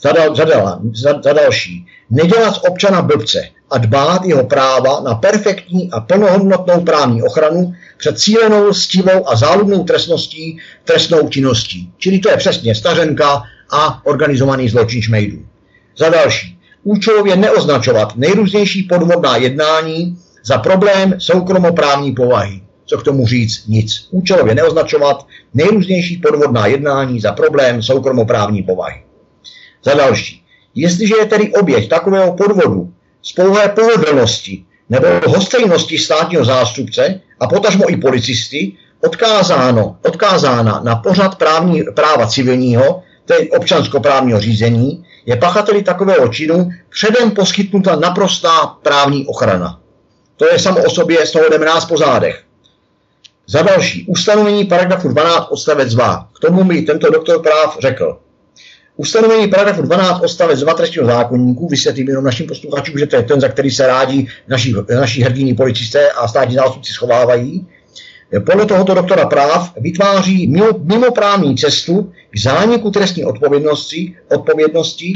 [0.00, 1.86] Za, dal, za, dal, za, za další.
[2.10, 8.18] Nedělat z občana blbce a dbát jeho práva na perfektní a plnohodnotnou právní ochranu před
[8.18, 11.92] cílenou, stivou a záludnou trestností, trestnou činností.
[11.98, 15.38] Čili to je přesně stařenka a organizovaný zločin šmejdů.
[15.98, 22.63] Za další, účelově neoznačovat nejrůznější podvodná jednání za problém soukromoprávní povahy.
[22.86, 23.66] Co k tomu říct?
[23.66, 24.08] Nic.
[24.10, 29.02] Účelově neoznačovat nejrůznější podvodná jednání za problém soukromoprávní povahy.
[29.84, 30.44] Za další,
[30.74, 32.92] jestliže je tedy oběť takového podvodu
[33.22, 38.72] z pouhé pohodlnosti nebo hostejnosti státního zástupce a potažmo i policisty
[39.04, 47.30] odkázáno, odkázána na pořad právní, práva civilního, tedy občanskoprávního řízení, je pachateli takového činu předem
[47.30, 49.80] poskytnuta naprostá právní ochrana.
[50.36, 52.44] To je samo o sobě z toho jdeme nás po zádech.
[53.46, 56.28] Za další, ustanovení paragrafu 12 odstavec 2.
[56.36, 58.18] K tomu mi tento doktor práv řekl.
[58.96, 63.40] Ustanovení paragrafu 12 odstavec 2 trestního zákonníku, vysvětlím jenom našim posluchačům, že to je ten,
[63.40, 67.66] za který se rádi naši, naši hrdíní policisté a státní zástupci schovávají,
[68.46, 75.12] podle tohoto doktora práv vytváří mimo, mimoprávní cestu k zániku trestní odpovědnosti, odpovědnosti,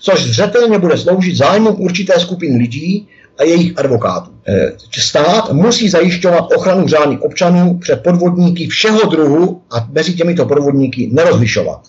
[0.00, 3.08] což zřetelně bude sloužit zájmu určité skupiny lidí
[3.42, 4.30] a jejich advokátů.
[4.48, 11.10] Eh, stát musí zajišťovat ochranu řádných občanů před podvodníky všeho druhu a mezi těmito podvodníky
[11.12, 11.80] nerozlišovat.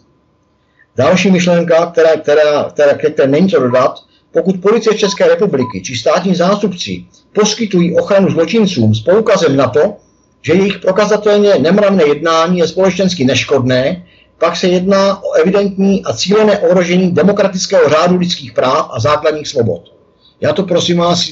[0.98, 4.00] Další myšlenka, která, která, která, která není co dodat,
[4.32, 9.94] pokud policie České republiky či státní zástupci poskytují ochranu zločincům s poukazem na to,
[10.42, 14.06] že jejich prokazatelně nemravné jednání je společensky neškodné,
[14.38, 19.93] pak se jedná o evidentní a cílené ohrožení demokratického řádu lidských práv a základních svobod.
[20.42, 21.32] Já to prosím vás,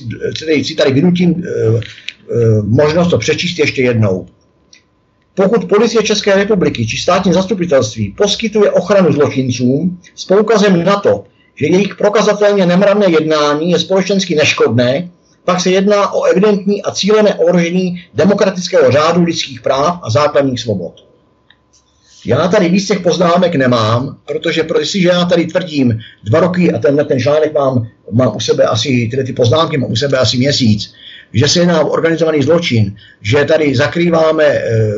[0.64, 1.44] si tady vynutím
[2.64, 4.28] možnost to přečíst ještě jednou.
[5.36, 11.24] Pokud policie České republiky či státní zastupitelství poskytuje ochranu zločincům s poukazem na to,
[11.56, 15.10] že jejich prokazatelně nemravné jednání je společensky neškodné,
[15.46, 21.11] pak se jedná o evidentní a cílené ohrožení demokratického řádu lidských práv a základních svobod.
[22.26, 27.06] Já tady víc těch poznámek nemám, protože jestliže já tady tvrdím dva roky a tenhle
[27.06, 30.94] ten článek mám, mám u sebe asi, tyhle ty poznámky mám u sebe asi měsíc,
[31.34, 34.92] že se jedná o organizovaný zločin, že tady zakrýváme, eh,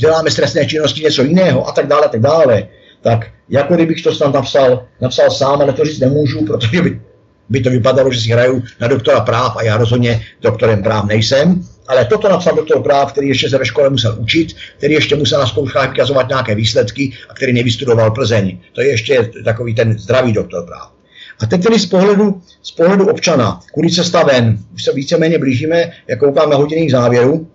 [0.00, 2.68] děláme z trestné činnosti něco jiného a tak dále, a tak dále,
[3.02, 7.00] tak jako kdybych to snad napsal, napsal sám, ale to říct nemůžu, protože by,
[7.48, 11.64] by to vypadalo, že si hraju na doktora práv a já rozhodně doktorem práv nejsem.
[11.88, 15.40] Ale toto napsal doktor práv, který ještě se ve škole musel učit, který ještě musel
[15.40, 18.58] na zkouškách vykazovat nějaké výsledky a který nevystudoval Plzeň.
[18.72, 20.92] To je ještě takový ten zdravý doktor práv.
[21.40, 25.90] A teď tedy z pohledu, z pohledu občana, kudy cesta ven, už se víceméně blížíme,
[26.08, 27.46] jak koukám na hodinných závěru,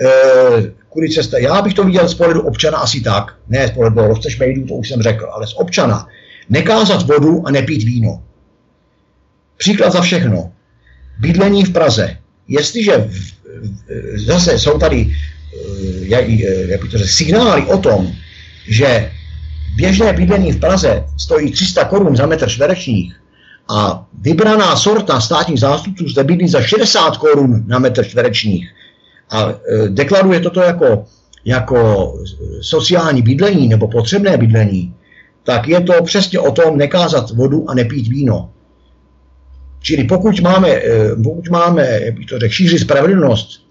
[0.00, 1.38] eh, kudy cesta.
[1.38, 4.88] Já bych to viděl z pohledu občana asi tak, ne z pohledu roztešmejdů, to už
[4.88, 6.06] jsem řekl, ale z občana.
[6.50, 8.22] Nekázat vodu a nepít víno.
[9.62, 10.52] Příklad za všechno.
[11.18, 12.16] Bydlení v Praze.
[12.48, 15.58] Jestliže v, v, zase jsou tady eh,
[16.00, 18.12] jak, eh, jak to řek, signály o tom,
[18.68, 19.10] že
[19.76, 23.14] běžné bydlení v Praze stojí 300 korun za metr čtverečních
[23.70, 28.66] a vybraná sorta státních zástupců zde bydlí za 60 korun na metr čtverečních
[29.30, 29.54] a e,
[29.88, 31.04] deklaruje toto jako,
[31.44, 32.12] jako
[32.60, 34.94] sociální bydlení nebo potřebné bydlení,
[35.44, 38.50] tak je to přesně o tom nekázat vodu a nepít víno.
[39.82, 43.62] Čili pokud máme, e, pokud máme jak bych to řekl, šířit spravedlnost,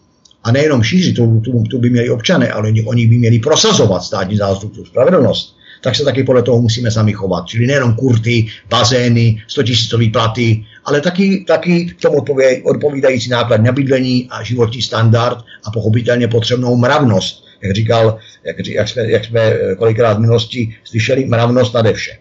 [0.44, 4.04] a nejenom šířit, tu, tu, tu by měli občané, ale oni, oni by měli prosazovat
[4.04, 7.48] státní zástupců spravedlnost, tak se taky podle toho musíme sami chovat.
[7.48, 12.26] Čili nejenom kurty, bazény, 100 tisícový platy, ale taky, taky k tomu
[12.64, 17.46] odpovídající náklad na bydlení a životní standard a pochopitelně potřebnou mravnost.
[17.64, 22.18] Jak říkal, jak, jak, jsme, jak jsme kolikrát v minulosti slyšeli, mravnost nade vše.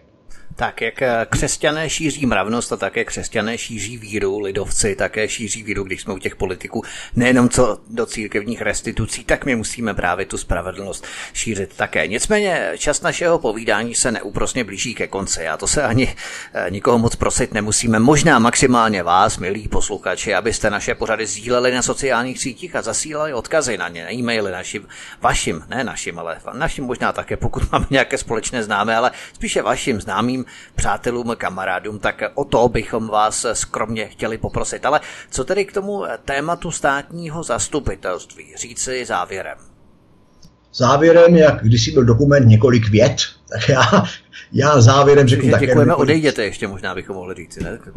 [0.61, 5.83] Tak jak eh, křesťané šíří mravnost a také křesťané šíří víru, lidovci také šíří víru,
[5.83, 6.83] když jsme u těch politiků,
[7.15, 12.07] nejenom co do církevních restitucí, tak my musíme právě tu spravedlnost šířit také.
[12.07, 15.43] Nicméně čas našeho povídání se neúprosně blíží ke konci.
[15.43, 16.15] Já to se ani
[16.53, 17.99] eh, nikoho moc prosit nemusíme.
[17.99, 23.77] Možná maximálně vás, milí posluchači, abyste naše pořady sdíleli na sociálních sítích a zasílali odkazy
[23.77, 24.87] na ně, na e-maily našim,
[25.21, 30.01] vašim, ne našim, ale našim možná také, pokud máme nějaké společné známé, ale spíše vašim
[30.01, 34.85] známým přátelům, kamarádům, tak o to bychom vás skromně chtěli poprosit.
[34.85, 35.01] Ale
[35.31, 39.57] co tedy k tomu tématu státního zastupitelství říci závěrem?
[40.73, 43.15] Závěrem, jak když byl dokument několik vět,
[43.49, 44.03] tak já,
[44.53, 45.65] já závěrem řeknu také...
[45.65, 46.09] Děkujeme, několik...
[46.09, 47.79] odejděte ještě možná bychom mohli říct, ne?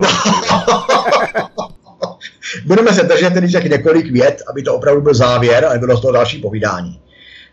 [2.64, 6.01] Budeme se držet tedy těch několik vět, aby to opravdu byl závěr a nebylo z
[6.01, 7.01] toho další povídání.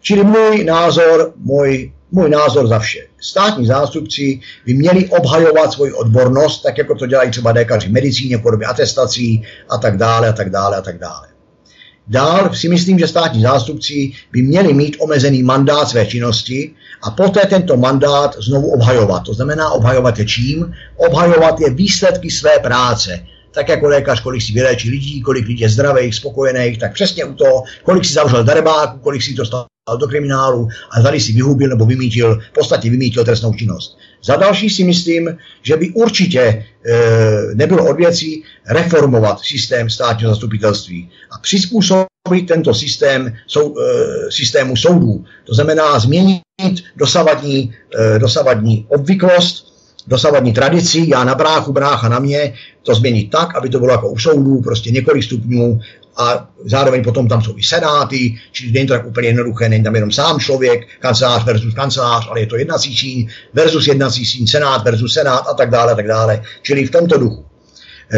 [0.01, 3.07] Čili můj názor, můj můj názor za vše.
[3.21, 8.37] Státní zástupci by měli obhajovat svoji odbornost, tak jako to dělají třeba lékaři v medicíně,
[8.37, 11.27] podobě atestací a tak dále a tak dále a tak dále.
[12.07, 16.71] Dál si myslím, že státní zástupci by měli mít omezený mandát své činnosti
[17.03, 19.23] a poté tento mandát znovu obhajovat.
[19.23, 20.73] To znamená obhajovat je čím?
[20.95, 25.69] Obhajovat je výsledky své práce tak jako lékař, kolik si vyléčí lidí, kolik lidí je
[25.69, 29.65] zdravých, spokojených, tak přesně u toho, kolik si zavřel darebáku, kolik si dostal
[29.99, 33.97] do kriminálu a tady si vyhubil nebo vymítil, v podstatě vymítil trestnou činnost.
[34.23, 36.65] Za další si myslím, že by určitě e,
[37.53, 43.83] nebylo od věcí reformovat systém státního zastupitelství a přizpůsobit tento systém sou, e,
[44.31, 45.25] systému soudů.
[45.43, 46.43] To znamená změnit
[46.95, 49.70] dosavadní, e, dosavadní obvyklost,
[50.07, 52.53] dosavadní tradici, já na bráchu, brácha na mě,
[52.83, 55.79] to změnit tak, aby to bylo jako u soudů, prostě několik stupňů
[56.17, 59.95] a zároveň potom tam jsou i senáty, čili není to tak úplně jednoduché, není tam
[59.95, 64.83] jenom sám člověk, kancelář versus kancelář, ale je to jednací síň versus jednací síň, senát
[64.83, 67.45] versus senát a tak dále, a tak dále, čili v tomto duchu.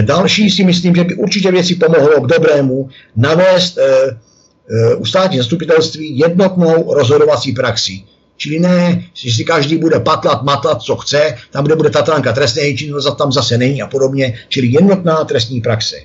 [0.01, 5.38] Další si myslím, že by určitě věci pomohlo k dobrému navést e, e, u státní
[5.38, 8.03] zastupitelství jednotnou rozhodovací praxi
[8.38, 12.73] Čili ne, že si každý bude patlat, matlat, co chce, tam, kde bude Tatranka trestné
[12.73, 15.95] činnost, tam zase není a podobně, čili jednotná trestní praxe.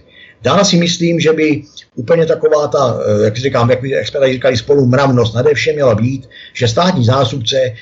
[0.42, 1.62] Dále si myslím, že by
[1.94, 3.80] úplně taková ta, eh, jak říkám, jak,
[4.10, 7.74] tady říkali, spolu mravnost nade vše měla být, že státní zástupce eh,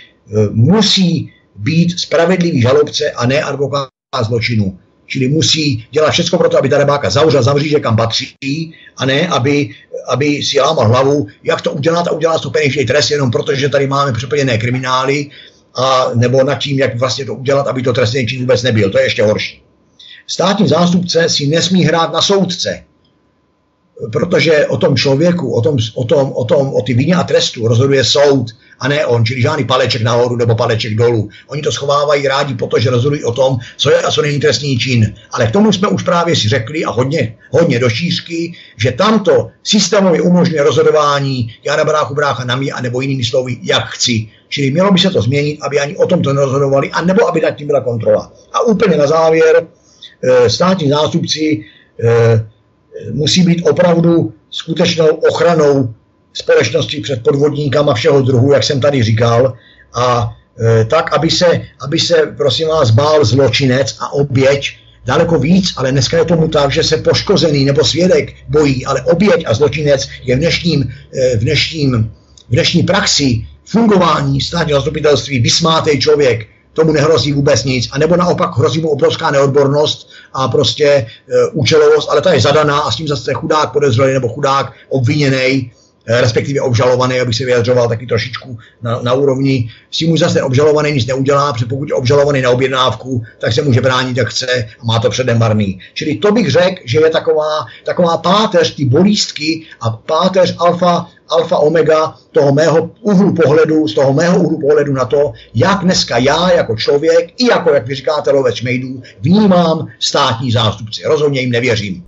[0.52, 3.88] musí být spravedlivý žalobce a ne advokát
[4.24, 4.78] zločinu.
[5.06, 9.06] Čili musí dělat všechno pro to, aby ta rebáka zavřel, zavří, že kam patří, a
[9.06, 9.70] ne, aby,
[10.08, 13.86] aby si lámal hlavu, jak to udělat a udělat to peněžní trest jenom protože tady
[13.86, 15.30] máme přeplněné kriminály,
[15.76, 18.90] a nebo nad tím, jak vlastně to udělat, aby to trestný čin vůbec nebyl.
[18.90, 19.62] To je ještě horší.
[20.26, 22.84] státní zástupce si nesmí hrát na soudce
[24.12, 27.68] protože o tom člověku, o tom, o tom, o tom, o ty vině a trestu
[27.68, 28.46] rozhoduje soud
[28.78, 31.28] a ne on, čili žádný paleček nahoru nebo paleček dolů.
[31.46, 35.14] Oni to schovávají rádi, protože rozhodují o tom, co je a co není trestný čin.
[35.30, 39.50] Ale k tomu jsme už právě si řekli a hodně, hodně do šířky, že tamto
[39.62, 44.28] systémově umožňuje rozhodování já na bráchu brácha na mě, anebo jinými slovy, jak chci.
[44.48, 47.50] Čili mělo by se to změnit, aby ani o tom to nerozhodovali, anebo aby nad
[47.50, 48.32] tím byla kontrola.
[48.52, 49.66] A úplně na závěr,
[50.22, 51.64] eh, státní zástupci
[52.04, 52.46] eh,
[53.12, 55.94] musí být opravdu skutečnou ochranou
[56.32, 59.54] společnosti před podvodníkama všeho druhu, jak jsem tady říkal,
[59.94, 65.72] a e, tak, aby se, aby se, prosím vás, bál zločinec a oběť daleko víc,
[65.76, 70.08] ale dneska je tomu tak, že se poškozený nebo svědek bojí, ale oběť a zločinec
[70.22, 72.12] je v dnešním, e, v dnešním,
[72.48, 76.46] v dnešní praxi fungování státního zastupitelství vysmátej člověk,
[76.76, 81.06] tomu nehrozí vůbec nic, a nebo naopak hrozí mu obrovská neodbornost a prostě e,
[81.52, 85.72] účelovost, ale ta je zadaná a s tím zase chudák podezřelý nebo chudák obviněný,
[86.06, 89.70] e, respektive obžalovaný, aby se vyjadřoval taky trošičku na, na úrovni.
[89.90, 93.62] S tím už zase obžalovaný nic neudělá, protože pokud je obžalovaný na objednávku, tak se
[93.62, 95.80] může bránit, jak chce a má to předem marný.
[95.94, 101.58] Čili to bych řekl, že je taková, taková páteř, ty bolístky a páteř alfa alfa
[101.58, 106.52] omega toho mého úhlu pohledu, z toho mého úhlu pohledu na to, jak dneska já
[106.52, 111.02] jako člověk i jako, jak vy říkáte, lovec šmejdů, vnímám státní zástupci.
[111.04, 112.04] Rozhodně jim nevěřím.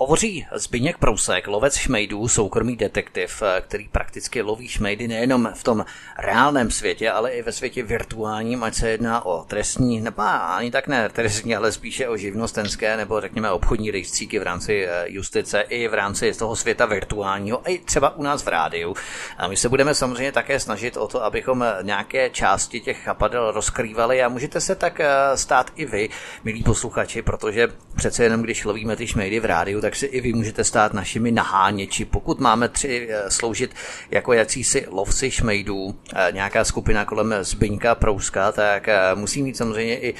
[0.00, 5.84] Hovoří Zbyněk Prousek, lovec šmejdů, soukromý detektiv, eh, který prakticky loví šmejdy nejenom v tom
[6.18, 10.86] reálném světě, ale i ve světě virtuálním, ať se jedná o trestní, nebo ani tak
[10.88, 15.88] ne trestní, ale spíše o živnostenské nebo řekněme obchodní rejstříky v rámci eh, justice i
[15.88, 18.94] v rámci toho světa virtuálního, i třeba u nás v rádiu.
[19.38, 24.22] A my se budeme samozřejmě také snažit o to, abychom nějaké části těch chapadel rozkrývali
[24.22, 26.08] a můžete se tak eh, stát i vy,
[26.44, 30.32] milí posluchači, protože přece jenom když lovíme ty šmejdy v rádiu, tak si i vy
[30.32, 32.04] můžete stát našimi naháněči.
[32.04, 33.74] Pokud máme tři eh, sloužit
[34.10, 40.00] jako jacísi lovci šmejdů, eh, nějaká skupina kolem Zbyňka Prouska, tak eh, musí mít samozřejmě
[40.00, 40.14] i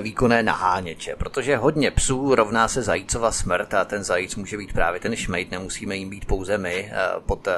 [0.00, 5.00] výkonné naháněče, protože hodně psů rovná se zajícova smrt a ten zajíc může být právě
[5.00, 6.92] ten šmejd, nemusíme jim být pouze my
[7.26, 7.48] pod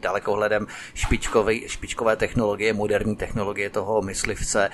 [0.00, 4.70] dalekohledem špičkové, špičkové technologie, moderní technologie toho myslivce,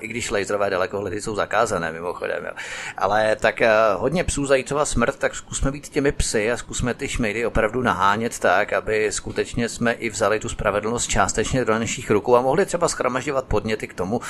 [0.00, 2.44] i když laserové dalekohledy jsou zakázané mimochodem.
[2.44, 2.52] Jo.
[2.96, 3.62] Ale tak
[3.96, 7.82] hodně psů zajícova smrt, tak zkus zkusme být těmi psy a zkusme ty šmejdy opravdu
[7.82, 12.66] nahánět tak, aby skutečně jsme i vzali tu spravedlnost částečně do našich rukou a mohli
[12.66, 14.20] třeba schromažďovat podněty k tomu,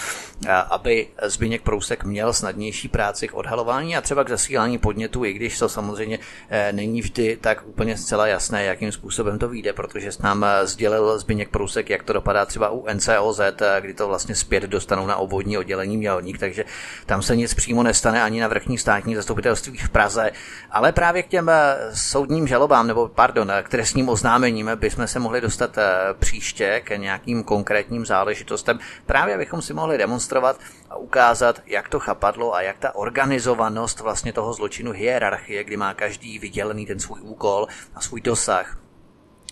[0.70, 5.58] aby Zbigněk Prousek měl snadnější práci k odhalování a třeba k zasílání podnětů, i když
[5.58, 6.18] to samozřejmě
[6.50, 10.66] e, není vždy tak úplně zcela jasné, jakým způsobem to vyjde, protože s nám e,
[10.66, 15.06] sdělil Zbigněk Prousek, jak to dopadá třeba u NCOZ, e, kdy to vlastně zpět dostanou
[15.06, 16.64] na obvodní oddělení mělník, takže
[17.06, 20.30] tam se nic přímo nestane ani na vrchní státní zastupitelství v Praze,
[20.70, 25.18] ale právě k těm eh, soudním žalobám, nebo pardon, eh, k trestním oznámením bychom se
[25.18, 25.84] mohli dostat eh,
[26.18, 32.54] příště k nějakým konkrétním záležitostem, právě abychom si mohli demonstrovat a ukázat, jak to chapadlo
[32.54, 37.66] a jak ta organizovanost vlastně toho zločinu hierarchie, kdy má každý vydělený ten svůj úkol
[37.94, 38.81] a svůj dosah,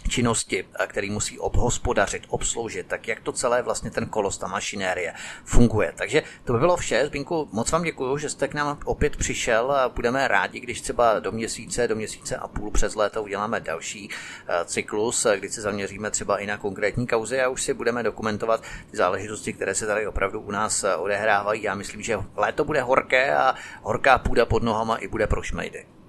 [0.08, 5.14] činnosti, který musí obhospodařit, obsloužit, tak jak to celé vlastně ten kolos, ta mašinérie
[5.44, 5.92] funguje.
[5.96, 7.06] Takže to by bylo vše.
[7.06, 11.18] Zbinku, moc vám děkuji, že jste k nám opět přišel a budeme rádi, když třeba
[11.18, 14.10] do měsíce, do měsíce a půl přes léto uděláme další
[14.48, 18.62] eh, cyklus, kdy se zaměříme třeba i na konkrétní kauzy a už si budeme dokumentovat
[18.90, 21.62] ty záležitosti, které se tady opravdu u nás eh, odehrávají.
[21.62, 25.99] Já myslím, že léto bude horké a horká půda pod nohama i bude pro šmejdy.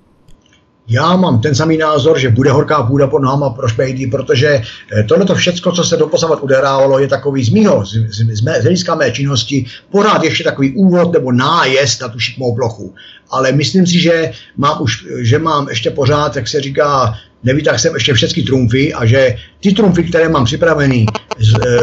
[0.87, 4.61] Já mám ten samý názor, že bude horká půda pod nohama pro špejdy, protože
[4.97, 8.41] eh, tohle to všecko, co se doposavat udehrávalo, je takový z mýho, z, z, z,
[8.41, 12.93] mé, z hlediska mé činnosti, pořád ještě takový úvod nebo nájezd na tu šikmou plochu.
[13.29, 17.13] Ale myslím si, že mám, už, že mám ještě pořád, jak se říká,
[17.43, 21.05] nevytáhl jsem ještě všechny trumfy a že ty trumfy, které mám připravený,
[21.39, 21.79] z, eh,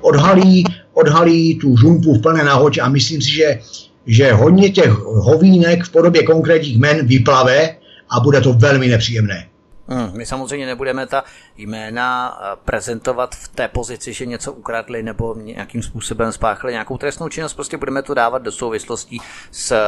[0.00, 3.58] odhalí, odhalí tu žumpu v plné nahoře a myslím si, že,
[4.06, 7.79] že hodně těch hovínek v podobě konkrétních men vyplave,
[8.10, 9.48] a bude to velmi nepříjemné.
[9.92, 11.24] Hmm, my samozřejmě nebudeme ta
[11.56, 17.28] jména eh, prezentovat v té pozici, že něco ukradli nebo nějakým způsobem spáchali nějakou trestnou
[17.28, 19.78] činnost, prostě budeme to dávat do souvislostí s eh,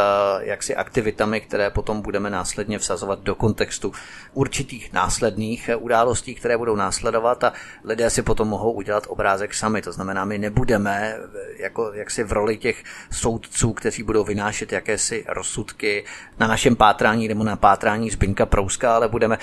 [0.41, 3.93] jaksi aktivitami, které potom budeme následně vsazovat do kontextu
[4.33, 7.53] určitých následných eh, událostí, které budou následovat a
[7.85, 9.83] lidé si potom mohou udělat obrázek sami.
[9.83, 11.17] To znamená, my nebudeme
[11.59, 16.05] jako jaksi v roli těch soudců, kteří budou vynášet jakési rozsudky
[16.39, 19.39] na našem pátrání nebo na pátrání Zbyňka Prouska, ale budeme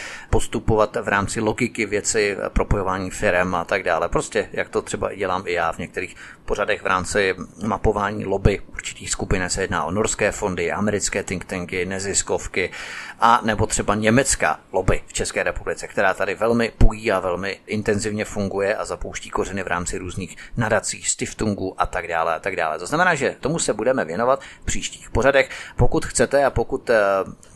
[0.49, 4.09] postupovat v rámci logiky věci, propojování firm a tak dále.
[4.09, 6.15] Prostě jak to třeba dělám i já v některých
[6.49, 7.35] pořadech v rámci
[7.65, 9.49] mapování lobby určitých skupin.
[9.49, 12.71] Se jedná o norské fondy, americké think tanky, neziskovky
[13.19, 18.25] a nebo třeba německá lobby v České republice, která tady velmi pují a velmi intenzivně
[18.25, 22.79] funguje a zapouští kořeny v rámci různých nadací, stiftungů a tak dále a tak dále.
[22.79, 25.49] To znamená, že tomu se budeme věnovat v příštích pořadech.
[25.75, 26.97] Pokud chcete a pokud eh,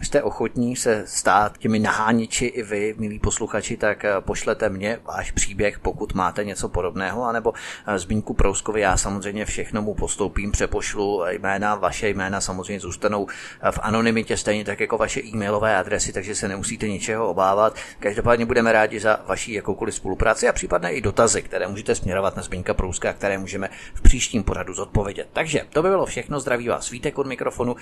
[0.02, 5.32] jste ochotní se stát těmi nahániči i vy, milí posluchači, tak eh, pošlete mě váš
[5.32, 7.54] příběh, pokud máte něco podobného, anebo
[7.88, 13.28] eh, Zbínku Prouskovi, já samozřejmě všechno mu postoupím, přepošlu jména, vaše jména samozřejmě zůstanou
[13.72, 17.76] v anonymitě, stejně tak jako vaše e-mailové adresy, takže se nemusíte ničeho obávat.
[18.00, 22.44] Každopádně budeme rádi za vaší jakoukoliv spolupráci a případně i dotazy, které můžete směrovat na
[22.44, 25.28] Zbínka Prouska, které můžeme v příštím pořadu zodpovědět.
[25.34, 27.76] Takže to by bylo všechno, zdraví vás Svítek od mikrofonu.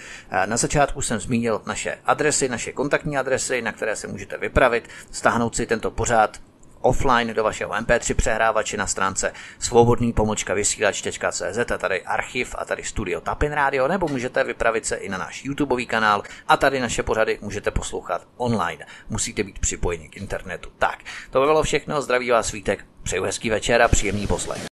[0.45, 5.55] Na začátku jsem zmínil naše adresy, naše kontaktní adresy, na které se můžete vypravit, stáhnout
[5.55, 6.37] si tento pořád
[6.81, 12.83] offline do vašeho MP3 přehrávače na stránce svobodný pomočka vysílač.cz a tady archiv a tady
[12.83, 17.03] studio Tapin Radio, nebo můžete vypravit se i na náš YouTubeový kanál a tady naše
[17.03, 18.85] pořady můžete poslouchat online.
[19.09, 20.69] Musíte být připojeni k internetu.
[20.79, 20.99] Tak,
[21.29, 24.70] to by bylo všechno, zdraví vás Svítek, přeju hezký večer a příjemný poslech.